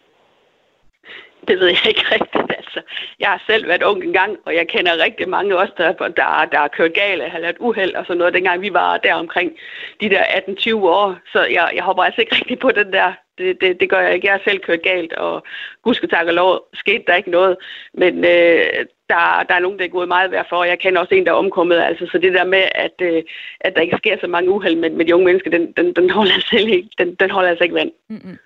Det 1.49 1.59
ved 1.61 1.66
jeg 1.66 1.87
ikke 1.89 2.05
rigtigt. 2.11 2.53
Altså, 2.59 2.81
jeg 3.21 3.29
har 3.29 3.43
selv 3.47 3.68
været 3.68 3.83
ung 3.83 4.05
en 4.05 4.12
gang, 4.12 4.37
og 4.47 4.55
jeg 4.55 4.68
kender 4.68 5.05
rigtig 5.05 5.29
mange 5.29 5.59
også, 5.59 5.73
der, 5.77 5.93
der, 5.93 6.49
der 6.53 6.59
har 6.59 6.68
kørt 6.68 6.95
galt, 6.95 7.31
har 7.31 7.39
lavet 7.39 7.57
uheld 7.61 7.95
og 7.95 8.07
sådan 8.07 8.18
noget, 8.18 8.35
dengang 8.35 8.61
vi 8.61 8.73
var 8.73 8.97
der 8.97 9.14
omkring 9.14 9.53
de 10.01 10.11
der 10.11 10.23
18-20 10.23 10.75
år. 10.75 11.16
Så 11.33 11.41
jeg, 11.45 11.73
jeg 11.75 11.85
hopper 11.85 12.03
altså 12.03 12.21
ikke 12.21 12.35
rigtig 12.35 12.59
på 12.59 12.71
den 12.71 12.93
der. 12.93 13.12
Det, 13.41 13.61
det, 13.61 13.80
det 13.80 13.91
gør 13.91 14.01
jeg 14.01 14.14
ikke. 14.14 14.26
Jeg 14.26 14.34
har 14.34 14.43
selv 14.45 14.61
kørt 14.61 14.82
galt, 14.82 15.12
og 15.12 15.45
gudske 15.82 16.07
tak 16.07 16.26
og 16.26 16.34
lov, 16.34 16.53
skete 16.74 17.05
der 17.07 17.14
ikke 17.14 17.30
noget. 17.30 17.57
Men 17.95 18.14
øh, 18.34 18.66
der, 19.11 19.22
der 19.49 19.55
er 19.55 19.64
nogen, 19.64 19.78
der 19.78 19.84
er 19.84 19.97
gået 19.97 20.09
meget 20.09 20.30
værd 20.30 20.47
for, 20.49 20.57
og 20.57 20.68
jeg 20.68 20.78
kender 20.78 21.01
også 21.01 21.14
en, 21.14 21.26
der 21.26 21.32
er 21.32 21.43
omkommet. 21.45 21.76
Altså, 21.76 22.09
så 22.12 22.18
det 22.18 22.32
der 22.32 22.45
med, 22.45 22.64
at, 22.74 22.97
øh, 23.03 23.22
at 23.61 23.72
der 23.74 23.80
ikke 23.80 23.97
sker 23.99 24.16
så 24.20 24.26
mange 24.26 24.51
uheld 24.51 24.76
med, 24.76 24.91
med 24.91 25.05
de 25.05 25.14
unge 25.14 25.26
mennesker, 25.26 25.51
den, 25.51 25.72
den, 25.76 25.95
den, 25.95 26.11
holder, 26.11 26.32
altså 26.34 26.57
ikke, 26.57 26.88
den, 26.99 27.14
den 27.14 27.30
holder 27.30 27.51
altså 27.51 27.64
ikke 27.64 27.74
vand. 27.74 27.93
Mm-hmm. 28.09 28.36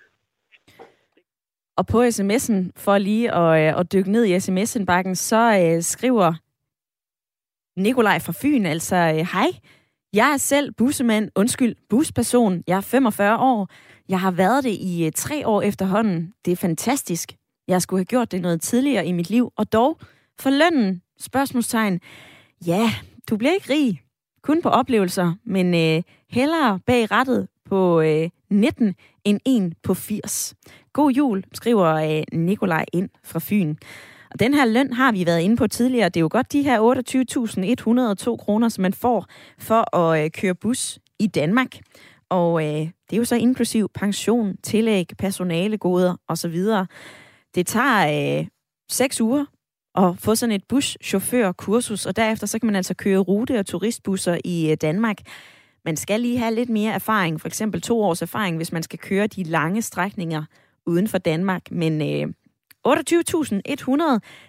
Og 1.77 1.87
på 1.87 2.03
sms'en, 2.03 2.71
for 2.75 2.97
lige 2.97 3.31
at, 3.31 3.73
øh, 3.73 3.79
at 3.79 3.93
dykke 3.93 4.11
ned 4.11 4.25
i 4.25 4.39
sms-indbakken, 4.39 5.15
så 5.15 5.41
øh, 5.61 5.81
skriver 5.81 6.33
Nikolaj 7.79 8.19
fra 8.19 8.33
Fyn 8.41 8.65
altså, 8.65 8.95
øh, 8.95 9.27
hej, 9.33 9.49
jeg 10.13 10.33
er 10.33 10.37
selv 10.37 10.71
bussemand, 10.71 11.31
undskyld, 11.35 11.75
busperson. 11.89 12.63
Jeg 12.67 12.77
er 12.77 12.81
45 12.81 13.37
år. 13.37 13.69
Jeg 14.09 14.19
har 14.19 14.31
været 14.31 14.63
det 14.63 14.77
i 14.79 15.05
øh, 15.05 15.11
tre 15.11 15.47
år 15.47 15.61
efterhånden. 15.61 16.33
Det 16.45 16.51
er 16.51 16.55
fantastisk. 16.55 17.35
Jeg 17.67 17.81
skulle 17.81 17.99
have 17.99 18.05
gjort 18.05 18.31
det 18.31 18.41
noget 18.41 18.61
tidligere 18.61 19.05
i 19.05 19.11
mit 19.11 19.29
liv. 19.29 19.51
Og 19.57 19.73
dog, 19.73 19.99
for 20.39 20.49
lønnen, 20.49 21.01
spørgsmålstegn. 21.19 21.99
Ja, 22.67 22.91
du 23.29 23.37
bliver 23.37 23.53
ikke 23.53 23.73
rig. 23.73 24.01
Kun 24.43 24.61
på 24.61 24.69
oplevelser, 24.69 25.33
men 25.45 25.75
øh, 25.75 26.03
hellere 26.29 26.79
bag 26.85 27.11
rettet 27.11 27.47
på 27.65 28.01
øh, 28.01 28.29
19 28.49 28.95
end 29.23 29.39
en 29.45 29.73
på 29.83 29.93
80. 29.93 30.55
God 30.93 31.11
jul, 31.11 31.43
skriver 31.53 31.93
øh, 31.93 32.23
Nikolaj 32.39 32.85
ind 32.93 33.09
fra 33.23 33.39
Fyn. 33.43 33.75
Og 34.31 34.39
den 34.39 34.53
her 34.53 34.65
løn 34.65 34.93
har 34.93 35.11
vi 35.11 35.25
været 35.25 35.41
inde 35.41 35.57
på 35.57 35.67
tidligere. 35.67 36.09
Det 36.09 36.17
er 36.17 36.21
jo 36.21 36.29
godt 36.31 36.51
de 36.51 36.63
her 36.63 36.79
28.102 38.31 38.37
kroner, 38.37 38.69
som 38.69 38.81
man 38.81 38.93
får 38.93 39.25
for 39.57 39.95
at 39.97 40.23
øh, 40.23 40.31
køre 40.31 40.55
bus 40.55 40.99
i 41.19 41.27
Danmark. 41.27 41.75
Og 42.35 42.65
øh, 42.65 42.79
det 42.79 43.13
er 43.13 43.17
jo 43.17 43.25
så 43.25 43.35
inklusiv 43.35 43.89
pension, 43.93 44.57
tillæg, 44.63 45.05
personalegoder 45.17 46.15
osv. 46.27 46.55
Det 47.55 47.67
tager 47.67 48.39
øh, 48.39 48.47
seks 48.89 49.21
uger 49.21 49.45
at 49.97 50.13
få 50.19 50.35
sådan 50.35 50.55
et 50.55 50.63
buschaufførkursus, 50.69 52.05
og 52.05 52.15
derefter 52.15 52.47
så 52.47 52.59
kan 52.59 52.65
man 52.65 52.75
altså 52.75 52.93
køre 52.93 53.19
rute- 53.19 53.59
og 53.59 53.65
turistbusser 53.65 54.37
i 54.45 54.71
øh, 54.71 54.77
Danmark. 54.81 55.17
Man 55.85 55.97
skal 55.97 56.21
lige 56.21 56.37
have 56.37 56.55
lidt 56.55 56.69
mere 56.69 56.93
erfaring, 56.93 57.41
for 57.41 57.47
eksempel 57.47 57.81
to 57.81 58.01
års 58.01 58.21
erfaring, 58.21 58.57
hvis 58.57 58.71
man 58.71 58.83
skal 58.83 58.99
køre 58.99 59.27
de 59.27 59.43
lange 59.43 59.81
strækninger 59.81 60.43
uden 60.85 61.07
for 61.07 61.17
Danmark. 61.17 61.71
Men 61.71 62.01
øh, 62.01 62.33
28.100, 62.87 62.91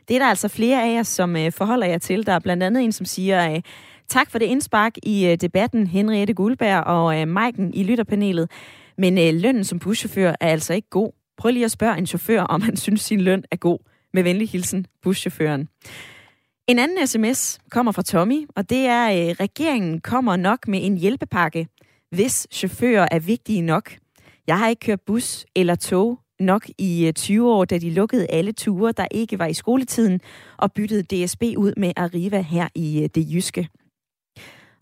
det 0.08 0.14
er 0.14 0.18
der 0.18 0.26
altså 0.26 0.48
flere 0.48 0.82
af 0.82 0.94
jer, 0.94 1.02
som 1.02 1.36
øh, 1.36 1.52
forholder 1.52 1.86
jer 1.86 1.98
til. 1.98 2.26
Der 2.26 2.32
er 2.32 2.38
blandt 2.38 2.62
andet 2.62 2.84
en, 2.84 2.92
som 2.92 3.06
siger, 3.06 3.52
øh, 3.54 3.62
tak 4.08 4.30
for 4.30 4.38
det 4.38 4.46
indspark 4.46 4.92
i 5.02 5.26
øh, 5.26 5.36
debatten, 5.36 5.86
Henriette 5.86 6.34
Guldberg 6.34 6.84
og 6.84 7.20
øh, 7.20 7.28
Maiken 7.28 7.74
i 7.74 7.84
lytterpanelet. 7.84 8.50
Men 8.98 9.18
øh, 9.18 9.34
lønnen 9.34 9.64
som 9.64 9.78
buschauffør 9.78 10.34
er 10.40 10.48
altså 10.48 10.74
ikke 10.74 10.90
god. 10.90 11.12
Prøv 11.36 11.50
lige 11.50 11.64
at 11.64 11.70
spørge 11.70 11.98
en 11.98 12.06
chauffør, 12.06 12.42
om 12.42 12.62
han 12.62 12.76
synes, 12.76 13.00
sin 13.00 13.20
løn 13.20 13.44
er 13.50 13.56
god. 13.56 13.78
Med 14.14 14.22
venlig 14.22 14.48
hilsen, 14.48 14.86
buschaufføren. 15.02 15.68
En 16.68 16.78
anden 16.78 17.06
sms 17.06 17.58
kommer 17.70 17.92
fra 17.92 18.02
Tommy, 18.02 18.46
og 18.56 18.70
det 18.70 18.78
er, 18.78 19.06
at 19.06 19.30
øh, 19.30 19.36
regeringen 19.40 20.00
kommer 20.00 20.36
nok 20.36 20.68
med 20.68 20.80
en 20.82 20.98
hjælpepakke, 20.98 21.68
hvis 22.10 22.46
chauffører 22.52 23.08
er 23.10 23.18
vigtige 23.18 23.62
nok. 23.62 23.96
Jeg 24.46 24.58
har 24.58 24.68
ikke 24.68 24.80
kørt 24.80 25.00
bus 25.00 25.46
eller 25.56 25.74
tog 25.74 26.20
nok 26.40 26.66
i 26.78 27.06
øh, 27.06 27.12
20 27.12 27.52
år, 27.52 27.64
da 27.64 27.78
de 27.78 27.90
lukkede 27.90 28.26
alle 28.30 28.52
ture, 28.52 28.92
der 28.92 29.06
ikke 29.10 29.38
var 29.38 29.46
i 29.46 29.54
skoletiden, 29.54 30.20
og 30.56 30.72
byttede 30.72 31.24
DSB 31.24 31.42
ud 31.42 31.72
med 31.76 31.92
Arriva 31.96 32.40
her 32.40 32.68
i 32.74 33.02
øh, 33.02 33.08
det 33.14 33.32
jyske. 33.32 33.68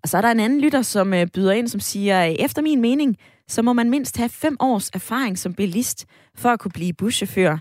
Og 0.05 0.09
så 0.09 0.17
er 0.17 0.21
der 0.21 0.31
en 0.31 0.41
anden 0.41 0.61
lytter, 0.61 0.83
som 0.83 1.15
øh, 1.15 1.27
byder 1.27 1.53
ind, 1.53 1.69
som 1.69 1.81
siger, 1.81 2.27
øh, 2.27 2.33
efter 2.33 2.63
min 2.63 2.81
mening, 2.81 3.17
så 3.49 3.63
må 3.63 3.73
man 3.73 3.91
mindst 3.91 4.17
have 4.17 4.29
fem 4.29 4.57
års 4.61 4.91
erfaring 4.95 5.39
som 5.39 5.55
bilist 5.55 6.07
for 6.35 6.49
at 6.49 6.59
kunne 6.61 6.73
blive 6.73 6.93
buschauffør. 6.93 7.59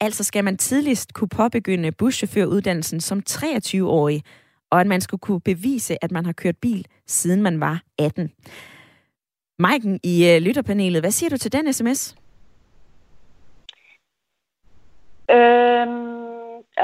Altså 0.00 0.24
skal 0.24 0.44
man 0.44 0.56
tidligst 0.56 1.14
kunne 1.14 1.28
påbegynde 1.28 1.92
buschaufføruddannelsen 1.92 3.00
som 3.00 3.22
23-årig, 3.30 4.22
og 4.70 4.80
at 4.80 4.86
man 4.86 5.00
skulle 5.00 5.20
kunne 5.20 5.40
bevise, 5.40 6.04
at 6.04 6.12
man 6.12 6.24
har 6.26 6.32
kørt 6.32 6.56
bil, 6.56 6.86
siden 7.06 7.42
man 7.42 7.60
var 7.60 7.82
18. 7.98 8.30
Maiken 9.58 10.00
i 10.02 10.28
øh, 10.28 10.42
lytterpanelet, 10.42 11.02
hvad 11.02 11.10
siger 11.10 11.30
du 11.30 11.36
til 11.36 11.52
den 11.52 11.72
sms? 11.72 12.16
Øhm, 15.30 16.17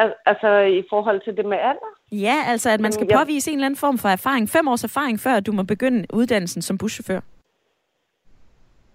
al- 0.03 0.15
altså 0.27 0.59
i 0.59 0.85
forhold 0.91 1.21
til 1.21 1.37
det 1.37 1.45
med 1.47 1.59
alder? 1.59 1.91
Ja, 2.13 2.37
altså 2.49 2.71
at 2.71 2.81
man 2.81 2.93
skal 2.93 3.07
jeg- 3.11 3.19
påvise 3.19 3.51
en 3.51 3.57
eller 3.59 3.67
anden 3.67 3.79
form 3.79 3.99
for 3.99 4.09
erfaring. 4.09 4.49
Fem 4.49 4.69
års 4.69 4.85
erfaring, 4.85 5.21
før 5.21 5.41
du 5.41 5.53
må 5.53 5.63
begynde 5.63 6.07
uddannelsen 6.13 6.63
som 6.63 6.79
buschauffør. 6.79 7.21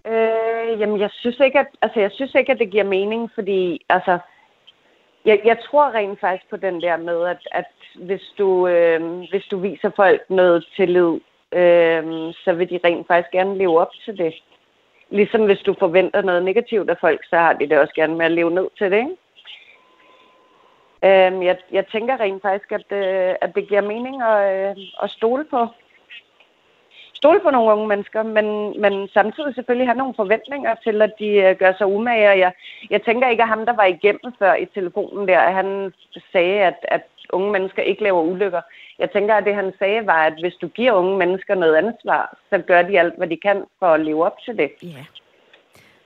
Øh, 0.06 0.80
jamen, 0.80 1.00
jeg 1.00 1.10
synes 1.12 1.40
ikke, 1.44 1.58
at, 1.58 1.66
altså, 1.82 2.00
jeg 2.00 2.10
synes 2.14 2.34
ikke, 2.34 2.52
at 2.52 2.58
det 2.58 2.70
giver 2.70 2.84
mening, 2.84 3.30
fordi 3.34 3.86
altså, 3.88 4.18
jeg, 5.24 5.40
jeg 5.44 5.58
tror 5.70 5.90
rent 5.94 6.20
faktisk 6.20 6.50
på 6.50 6.56
den 6.56 6.80
der 6.80 6.96
med, 6.96 7.26
at, 7.26 7.38
at 7.52 7.64
hvis, 7.94 8.22
du, 8.38 8.68
øh, 8.68 9.00
hvis 9.30 9.44
du 9.50 9.58
viser 9.58 9.90
folk 9.96 10.20
noget 10.30 10.66
tillid, 10.76 11.20
øh, 11.52 12.02
så 12.44 12.52
vil 12.56 12.70
de 12.70 12.80
rent 12.84 13.06
faktisk 13.06 13.30
gerne 13.32 13.58
leve 13.58 13.80
op 13.80 13.92
til 14.04 14.18
det. 14.18 14.34
Ligesom 15.10 15.44
hvis 15.44 15.58
du 15.58 15.74
forventer 15.78 16.22
noget 16.22 16.42
negativt 16.44 16.90
af 16.90 16.96
folk, 17.00 17.20
så 17.30 17.36
har 17.36 17.52
de 17.52 17.68
det 17.68 17.78
også 17.78 17.94
gerne 17.94 18.14
med 18.14 18.26
at 18.26 18.32
leve 18.32 18.50
ned 18.50 18.66
til 18.78 18.90
det, 18.90 18.96
ikke? 18.96 19.16
Øh, 21.04 21.44
jeg, 21.44 21.56
jeg 21.72 21.86
tænker 21.86 22.20
rent 22.20 22.42
faktisk, 22.42 22.72
at, 22.72 22.92
øh, 22.92 23.34
at 23.40 23.54
det 23.54 23.68
giver 23.68 23.80
mening 23.80 24.22
at, 24.22 24.70
øh, 24.70 24.76
at 25.02 25.10
stole 25.10 25.44
på. 25.44 25.66
stole 27.14 27.40
på 27.40 27.50
nogle 27.50 27.72
unge 27.72 27.88
mennesker, 27.88 28.22
men, 28.22 28.80
men 28.80 29.08
samtidig 29.08 29.54
selvfølgelig 29.54 29.88
have 29.88 29.98
nogle 29.98 30.14
forventninger 30.14 30.74
til, 30.84 31.02
at 31.02 31.12
de 31.18 31.28
øh, 31.28 31.56
gør 31.56 31.72
sig 31.78 31.86
umage. 31.86 32.38
Jeg, 32.38 32.52
jeg 32.90 33.02
tænker 33.02 33.28
ikke, 33.28 33.42
at 33.42 33.48
ham, 33.48 33.66
der 33.66 33.76
var 33.76 33.84
igennem 33.84 34.32
før 34.38 34.54
i 34.54 34.64
telefonen 34.64 35.28
der, 35.28 35.40
at 35.40 35.54
han 35.54 35.92
sagde, 36.32 36.60
at, 36.60 36.78
at 36.82 37.02
unge 37.32 37.52
mennesker 37.52 37.82
ikke 37.82 38.02
laver 38.02 38.22
ulykker. 38.22 38.60
Jeg 38.98 39.10
tænker, 39.10 39.34
at 39.34 39.44
det 39.44 39.54
han 39.54 39.72
sagde 39.78 40.06
var, 40.06 40.26
at 40.26 40.34
hvis 40.40 40.54
du 40.54 40.68
giver 40.68 40.92
unge 40.92 41.18
mennesker 41.18 41.54
noget 41.54 41.76
ansvar, 41.76 42.36
så 42.50 42.58
gør 42.58 42.82
de 42.82 42.98
alt, 42.98 43.16
hvad 43.16 43.26
de 43.26 43.36
kan 43.36 43.64
for 43.78 43.86
at 43.86 44.00
leve 44.00 44.24
op 44.24 44.38
til 44.44 44.56
det. 44.58 44.70
Ja. 44.82 45.04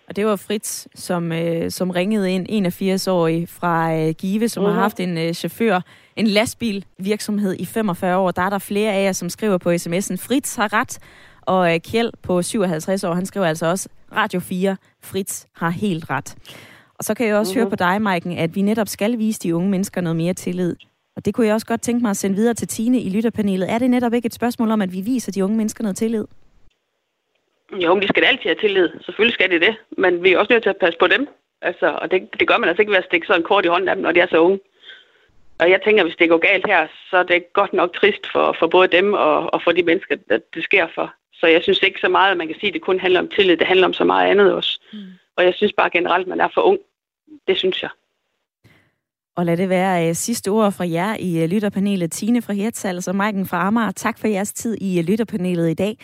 Og 0.09 0.17
det 0.17 0.27
var 0.27 0.37
Fritz, 0.37 0.87
som, 0.95 1.33
øh, 1.33 1.71
som 1.71 1.91
ringede 1.91 2.33
ind, 2.33 2.67
81-årig 2.67 3.49
fra 3.49 3.95
øh, 3.97 4.15
Give, 4.15 4.49
som 4.49 4.65
uh-huh. 4.65 4.69
har 4.69 4.81
haft 4.81 5.01
en 5.01 5.19
øh, 5.19 5.35
chauffør, 5.35 5.81
en 6.17 6.27
lastbilvirksomhed 6.27 7.57
i 7.59 7.65
45 7.65 8.17
år. 8.17 8.31
Der 8.31 8.43
er 8.43 8.51
der 8.51 8.59
flere 8.59 8.93
af 8.93 9.05
jer, 9.05 9.13
som 9.13 9.31
skriver 9.31 9.59
på 9.59 9.71
sms'en, 9.71 10.17
Fritz 10.17 10.57
har 10.57 10.73
ret, 10.73 10.99
og 11.43 11.75
øh, 11.75 11.81
Kjeld 11.81 12.11
på 12.23 12.43
57 12.43 13.05
år, 13.05 13.15
han 13.15 13.27
skriver 13.27 13.47
altså 13.47 13.67
også, 13.67 13.89
Radio 14.17 14.41
4, 14.41 14.77
Fritz 15.03 15.45
har 15.57 15.71
helt 15.71 16.11
ret. 16.11 16.35
Og 16.99 17.05
så 17.05 17.15
kan 17.15 17.27
jeg 17.27 17.37
også 17.37 17.53
uh-huh. 17.53 17.59
høre 17.59 17.71
på 17.71 17.77
dig, 17.77 18.03
Maiken, 18.03 18.39
at 18.39 18.55
vi 18.55 18.63
netop 18.63 18.89
skal 18.89 19.19
vise 19.19 19.41
de 19.41 19.57
unge 19.57 19.71
mennesker 19.71 20.01
noget 20.01 20.17
mere 20.17 20.35
tillid. 20.35 20.77
Og 21.17 21.25
det 21.25 21.35
kunne 21.35 21.47
jeg 21.47 21.55
også 21.55 21.67
godt 21.67 21.83
tænke 21.83 22.03
mig 22.03 22.11
at 22.11 22.17
sende 22.17 22.37
videre 22.37 22.55
til 22.55 22.69
Tine 22.69 23.01
i 23.01 23.09
lytterpanelet. 23.09 23.71
Er 23.71 23.79
det 23.79 23.91
netop 23.91 24.15
ikke 24.15 24.27
et 24.27 24.35
spørgsmål 24.35 24.71
om, 24.71 24.83
at 24.83 24.93
vi 24.93 25.01
viser 25.01 25.33
de 25.33 25.45
unge 25.45 25.57
mennesker 25.57 25.83
noget 25.83 25.97
tillid? 25.97 26.25
Jo, 27.83 27.95
men 27.95 28.03
de 28.03 28.09
skal 28.09 28.25
altid 28.25 28.45
have 28.45 28.55
tillid. 28.61 28.89
Selvfølgelig 29.05 29.35
skal 29.35 29.51
de 29.51 29.61
det. 29.61 29.77
Men 29.99 30.23
vi 30.23 30.33
er 30.33 30.39
også 30.39 30.53
nødt 30.53 30.63
til 30.63 30.71
at 30.71 30.77
passe 30.77 30.99
på 30.99 31.07
dem. 31.07 31.29
Altså, 31.63 31.87
og 32.03 32.11
det, 32.11 32.29
det 32.41 32.49
gør 32.49 32.59
man 32.59 32.69
altså 32.69 32.83
ikke 32.83 32.93
ved 32.93 32.99
at 32.99 33.05
stikke 33.05 33.27
sådan 33.27 33.43
kort 33.43 33.65
i 33.65 33.69
hånden 33.69 33.89
af 33.89 33.95
dem, 33.97 34.03
når 34.03 34.13
de 34.13 34.21
er 34.21 34.27
så 34.27 34.39
unge. 34.39 34.61
Og 35.59 35.71
jeg 35.71 35.81
tænker, 35.85 36.05
hvis 36.05 36.17
det 36.17 36.29
går 36.29 36.39
galt 36.39 36.67
her, 36.67 36.87
så 37.11 37.17
er 37.17 37.23
det 37.23 37.53
godt 37.53 37.73
nok 37.73 37.93
trist 37.95 38.33
for, 38.33 38.57
for 38.59 38.67
både 38.67 38.89
dem 38.89 39.13
og, 39.13 39.55
og 39.55 39.63
for 39.65 39.73
de 39.73 39.83
mennesker, 39.83 40.17
der 40.29 40.39
det 40.55 40.65
sker 40.65 40.87
for. 40.95 41.15
Så 41.33 41.47
jeg 41.47 41.63
synes 41.63 41.83
ikke 41.83 42.01
så 42.01 42.09
meget, 42.09 42.31
at 42.31 42.37
man 42.37 42.47
kan 42.47 42.57
sige, 42.61 42.69
at 42.69 42.75
det 42.75 42.83
kun 42.83 43.01
handler 43.01 43.21
om 43.21 43.29
tillid. 43.29 43.57
Det 43.57 43.67
handler 43.67 43.87
om 43.87 43.93
så 43.93 44.05
meget 44.05 44.31
andet 44.31 44.55
også. 44.55 44.81
Mm. 44.93 44.99
Og 45.37 45.45
jeg 45.45 45.55
synes 45.55 45.73
bare 45.73 45.91
generelt, 45.91 46.23
at 46.23 46.29
man 46.29 46.41
er 46.41 46.49
for 46.55 46.61
ung. 46.61 46.79
Det 47.49 47.57
synes 47.57 47.83
jeg. 47.83 47.91
Og 49.37 49.47
lad 49.47 49.57
det 49.57 49.69
være 49.69 50.09
uh, 50.09 50.15
sidste 50.15 50.49
ord 50.49 50.73
fra 50.73 50.89
jer 50.89 51.17
i 51.21 51.43
uh, 51.43 51.51
lytterpanelet. 51.51 52.13
Tine 52.13 52.43
fra 52.43 52.53
Hirtshals 52.53 53.09
og 53.09 53.17
Maiken 53.17 53.47
fra 53.47 53.67
Amager. 53.67 53.91
Tak 53.91 54.19
for 54.19 54.29
jeres 54.29 54.53
tid 54.53 54.77
i 54.81 54.99
uh, 54.99 55.05
lytterpanelet 55.05 55.71
i 55.71 55.75
dag. 55.75 55.97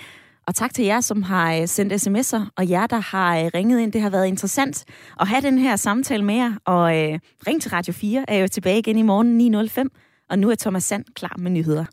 Og 0.51 0.55
tak 0.55 0.75
til 0.75 0.85
jer, 0.85 1.01
som 1.01 1.23
har 1.23 1.55
øh, 1.55 1.69
sendt 1.69 1.93
sms'er, 1.93 2.51
og 2.57 2.71
jer, 2.71 2.87
der 2.87 3.01
har 3.01 3.39
øh, 3.39 3.51
ringet 3.55 3.81
ind. 3.81 3.93
Det 3.93 4.01
har 4.01 4.11
været 4.11 4.27
interessant 4.27 4.85
at 5.21 5.29
have 5.29 5.41
den 5.41 5.59
her 5.59 5.77
samtale 5.77 6.25
med 6.25 6.35
jer. 6.35 6.53
Og 6.65 6.99
øh, 6.99 7.19
ring 7.47 7.63
til 7.63 7.71
Radio 7.71 7.93
4 7.93 8.25
er 8.29 8.37
jo 8.39 8.49
tilbage 8.49 8.79
igen 8.79 8.99
i 8.99 9.03
morgen 9.03 9.55
9.05. 9.91 10.27
Og 10.31 10.39
nu 10.39 10.51
er 10.51 10.55
Thomas 10.55 10.85
Sand 10.85 11.05
klar 11.15 11.37
med 11.39 11.51
nyheder. 11.51 11.85